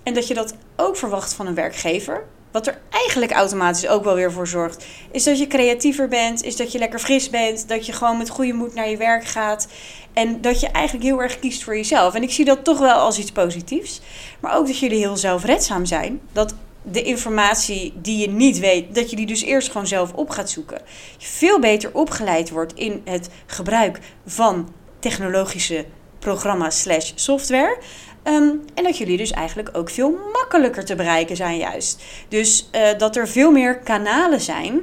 En 0.03 0.13
dat 0.13 0.27
je 0.27 0.33
dat 0.33 0.53
ook 0.75 0.97
verwacht 0.97 1.33
van 1.33 1.47
een 1.47 1.55
werkgever. 1.55 2.25
Wat 2.51 2.67
er 2.67 2.81
eigenlijk 2.89 3.31
automatisch 3.31 3.87
ook 3.87 4.03
wel 4.03 4.15
weer 4.15 4.31
voor 4.31 4.47
zorgt, 4.47 4.85
is 5.11 5.23
dat 5.23 5.39
je 5.39 5.47
creatiever 5.47 6.07
bent, 6.07 6.43
is 6.43 6.55
dat 6.55 6.71
je 6.71 6.77
lekker 6.77 6.99
fris 6.99 7.29
bent, 7.29 7.67
dat 7.67 7.85
je 7.85 7.93
gewoon 7.93 8.17
met 8.17 8.29
goede 8.29 8.53
moed 8.53 8.73
naar 8.73 8.89
je 8.89 8.97
werk 8.97 9.25
gaat 9.25 9.67
en 10.13 10.41
dat 10.41 10.59
je 10.59 10.67
eigenlijk 10.67 11.05
heel 11.05 11.21
erg 11.21 11.39
kiest 11.39 11.63
voor 11.63 11.75
jezelf. 11.75 12.13
En 12.13 12.23
ik 12.23 12.31
zie 12.31 12.45
dat 12.45 12.63
toch 12.63 12.79
wel 12.79 12.99
als 12.99 13.17
iets 13.17 13.31
positiefs, 13.31 14.01
maar 14.39 14.57
ook 14.57 14.67
dat 14.67 14.79
jullie 14.79 14.97
heel 14.97 15.17
zelfredzaam 15.17 15.85
zijn. 15.85 16.21
Dat 16.31 16.53
de 16.91 17.01
informatie 17.01 17.93
die 18.01 18.17
je 18.17 18.29
niet 18.29 18.59
weet, 18.59 18.95
dat 18.95 19.09
je 19.09 19.15
die 19.15 19.25
dus 19.25 19.41
eerst 19.41 19.71
gewoon 19.71 19.87
zelf 19.87 20.13
op 20.13 20.29
gaat 20.29 20.49
zoeken. 20.49 20.81
Je 21.17 21.27
veel 21.27 21.59
beter 21.59 21.93
opgeleid 21.93 22.49
wordt 22.49 22.73
in 22.73 23.01
het 23.05 23.29
gebruik 23.45 23.99
van 24.25 24.73
technologische 25.09 25.85
programma's 26.19 26.81
slash 26.81 27.11
software. 27.15 27.77
Ehm, 28.23 28.51
en 28.73 28.83
dat 28.83 28.97
jullie 28.97 29.17
dus 29.17 29.31
eigenlijk 29.31 29.69
ook 29.73 29.89
veel 29.89 30.17
makkelijker 30.33 30.85
te 30.85 30.95
bereiken 30.95 31.35
zijn 31.35 31.57
juist. 31.57 32.03
Dus 32.27 32.69
uh, 32.71 32.97
dat 32.97 33.15
er 33.15 33.27
veel 33.27 33.51
meer 33.51 33.77
kanalen 33.77 34.41
zijn 34.41 34.81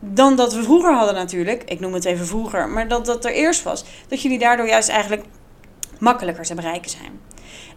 dan 0.00 0.36
dat 0.36 0.54
we 0.54 0.62
vroeger 0.62 0.94
hadden 0.94 1.14
natuurlijk. 1.14 1.62
Ik 1.64 1.80
noem 1.80 1.94
het 1.94 2.04
even 2.04 2.26
vroeger, 2.26 2.68
maar 2.68 2.88
dat 2.88 3.06
dat 3.06 3.24
er 3.24 3.32
eerst 3.32 3.62
was. 3.62 3.84
Dat 4.08 4.22
jullie 4.22 4.38
daardoor 4.38 4.66
juist 4.66 4.88
eigenlijk 4.88 5.24
makkelijker 5.98 6.44
te 6.44 6.54
bereiken 6.54 6.90
zijn. 6.90 7.20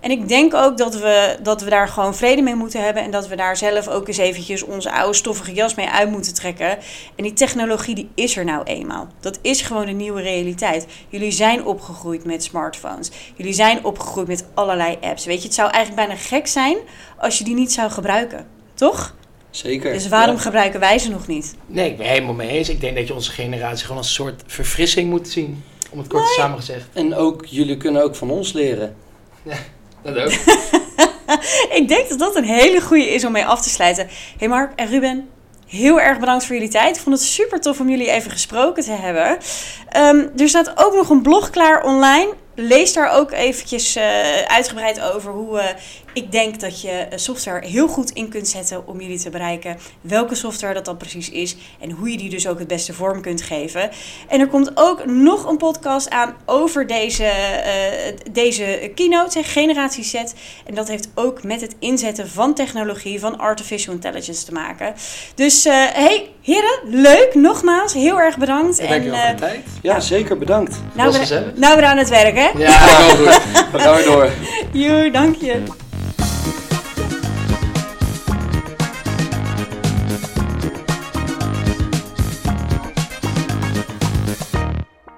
En 0.06 0.12
ik 0.12 0.28
denk 0.28 0.53
ook 0.53 0.78
dat 0.78 0.95
we, 0.95 1.38
dat 1.41 1.62
we 1.62 1.70
daar 1.70 1.88
gewoon 1.88 2.16
vrede 2.16 2.41
mee 2.41 2.56
moeten 2.56 2.84
hebben. 2.84 3.03
En 3.03 3.12
dat 3.12 3.28
we 3.28 3.36
daar 3.36 3.58
zelf 3.58 3.88
ook 3.88 4.08
eens 4.08 4.18
eventjes 4.18 4.64
onze 4.64 4.91
oude 4.91 5.14
stoffige 5.14 5.53
jas 5.53 5.76
mee 5.76 5.89
uit 5.89 6.10
moeten 6.10 6.34
trekken. 6.34 6.78
En 7.16 7.24
die 7.24 7.34
technologie 7.34 7.95
die 7.95 8.10
is 8.16 8.38
er 8.38 8.45
nou 8.45 8.64
eenmaal. 8.64 9.08
Dat 9.20 9.39
is 9.41 9.62
gewoon 9.62 9.86
de 9.86 9.91
nieuwe 9.91 10.22
realiteit. 10.22 10.88
Jullie 11.10 11.32
zijn 11.32 11.66
opgegroeid 11.66 12.26
met 12.26 12.43
smartphones. 12.43 13.12
Jullie 13.36 13.53
zijn 13.53 13.86
opgegroeid 13.86 14.28
met 14.28 14.45
allerlei 14.53 14.97
apps. 15.01 15.26
Weet 15.26 15.38
je, 15.38 15.43
het 15.43 15.53
zou 15.53 15.70
eigenlijk 15.72 16.08
bijna 16.08 16.22
gek 16.22 16.47
zijn 16.47 16.78
als 17.18 17.38
je 17.38 17.43
die 17.43 17.56
niet 17.56 17.72
zou 17.72 17.91
gebruiken. 17.91 18.47
Toch? 18.74 19.16
Zeker. 19.49 19.93
Dus 19.93 20.08
waarom 20.08 20.38
gebruiken 20.38 20.80
wij 20.80 20.99
ze 20.99 21.10
nog 21.10 21.28
niet? 21.28 21.56
Nee, 21.66 21.89
ik 21.89 21.97
ben 21.97 22.08
helemaal 22.08 22.34
mee 22.34 22.49
eens. 22.49 22.70
Ik 22.70 22.82
denk 22.82 22.95
dat 22.95 23.08
je 23.08 23.14
onze 23.14 23.32
generatie 23.32 23.84
gewoon 23.84 23.97
als 23.97 24.08
een 24.08 24.14
soort 24.14 24.43
verfrissing 24.47 25.10
moet 25.10 25.28
zien. 25.28 25.64
Om 25.89 25.97
het 25.97 26.08
kort 26.08 26.24
nee. 26.24 26.34
samengezegd. 26.34 26.88
En 26.93 27.16
ook, 27.16 27.45
jullie 27.45 27.78
kunnen 27.78 28.03
ook 28.03 28.16
van 28.16 28.30
ons 28.30 28.53
leren. 28.53 28.95
Ja. 29.43 29.56
Dat 30.14 30.32
ik 31.80 31.86
denk 31.88 32.10
dat 32.10 32.20
dat 32.20 32.36
een 32.36 32.43
hele 32.43 32.82
goede 32.82 33.14
is 33.14 33.26
om 33.26 33.32
mee 33.32 33.45
af 33.45 33.62
te 33.62 33.70
sluiten. 33.70 34.08
Hey 34.38 34.47
Mark 34.47 34.72
en 34.76 34.88
Ruben, 34.88 35.30
heel 35.68 36.01
erg 36.01 36.20
bedankt 36.20 36.45
voor 36.45 36.56
jullie 36.56 36.70
tijd. 36.70 36.95
Ik 36.95 37.01
vond 37.01 37.16
het 37.16 37.26
super 37.26 37.62
tof 37.62 37.80
om 37.80 37.89
jullie 37.89 38.12
even 38.12 38.32
gesproken 38.32 38.84
te 38.84 38.91
hebben. 38.91 39.38
Um, 39.97 40.32
er 40.38 40.49
staat 40.49 40.72
ook 40.76 40.93
nog 40.93 41.10
een 41.10 41.22
blog 41.22 41.49
klaar 41.49 41.84
online 41.84 42.34
lees 42.56 42.93
daar 42.93 43.12
ook 43.12 43.32
eventjes 43.32 43.97
uh, 43.97 44.03
uitgebreid 44.41 45.01
over 45.01 45.32
hoe 45.32 45.58
uh, 45.58 45.64
ik 46.16 46.32
denk 46.32 46.59
dat 46.59 46.82
je 46.82 47.07
software 47.16 47.68
heel 47.68 47.88
goed 47.88 48.11
in 48.11 48.30
kunt 48.30 48.47
zetten 48.47 48.88
om 48.88 49.01
jullie 49.01 49.20
te 49.20 49.30
bereiken. 49.30 49.78
Welke 50.01 50.36
software 50.36 50.74
dat 50.74 50.86
dan 50.86 50.97
precies 50.97 51.30
is 51.30 51.55
en 51.80 51.91
hoe 51.91 52.11
je 52.11 52.18
die 52.18 52.30
dus 52.30 52.47
ook 52.47 52.59
het 52.59 52.68
beste 52.68 52.93
vorm 52.93 53.22
kunt 53.22 53.41
geven. 53.41 53.89
En 54.28 54.39
er 54.39 54.47
komt 54.47 54.72
ook 54.74 55.05
nog 55.05 55.49
een 55.49 55.57
podcast 55.57 56.09
aan 56.09 56.36
over 56.45 56.88
deze, 56.88 57.24
uh, 57.24 58.32
deze 58.32 58.91
keynote, 58.95 59.43
Generatie 59.43 60.03
Z. 60.03 60.13
En 60.66 60.76
dat 60.76 60.88
heeft 60.88 61.07
ook 61.16 61.43
met 61.43 61.61
het 61.61 61.76
inzetten 61.80 62.30
van 62.30 62.53
technologie, 62.53 63.20
van 63.20 63.38
artificial 63.38 63.93
intelligence 63.93 64.45
te 64.45 64.51
maken. 64.51 64.93
Dus 65.36 65.63
hey, 65.93 66.30
heren, 66.41 66.80
leuk. 66.84 67.34
Nogmaals, 67.34 67.93
heel 67.93 68.20
erg 68.20 68.38
bedankt. 68.38 68.78
Ja, 68.78 68.84
en, 68.84 69.03
voor 69.03 69.11
de 69.11 69.36
tijd. 69.39 69.66
Ja, 69.82 69.99
zeker 69.99 70.38
bedankt. 70.38 70.76
Nou, 70.93 71.11
we, 71.11 71.51
nou 71.55 71.76
we 71.76 71.86
aan 71.86 71.97
het 71.97 72.09
werk, 72.09 72.36
hè? 72.36 72.49
Ja, 72.57 72.72
goed. 72.72 73.26
We 73.72 73.80
gaan 73.80 73.95
weer 73.95 74.05
door. 74.05 74.30
Joe, 74.84 75.11
dank 75.11 75.36
je. 75.36 75.84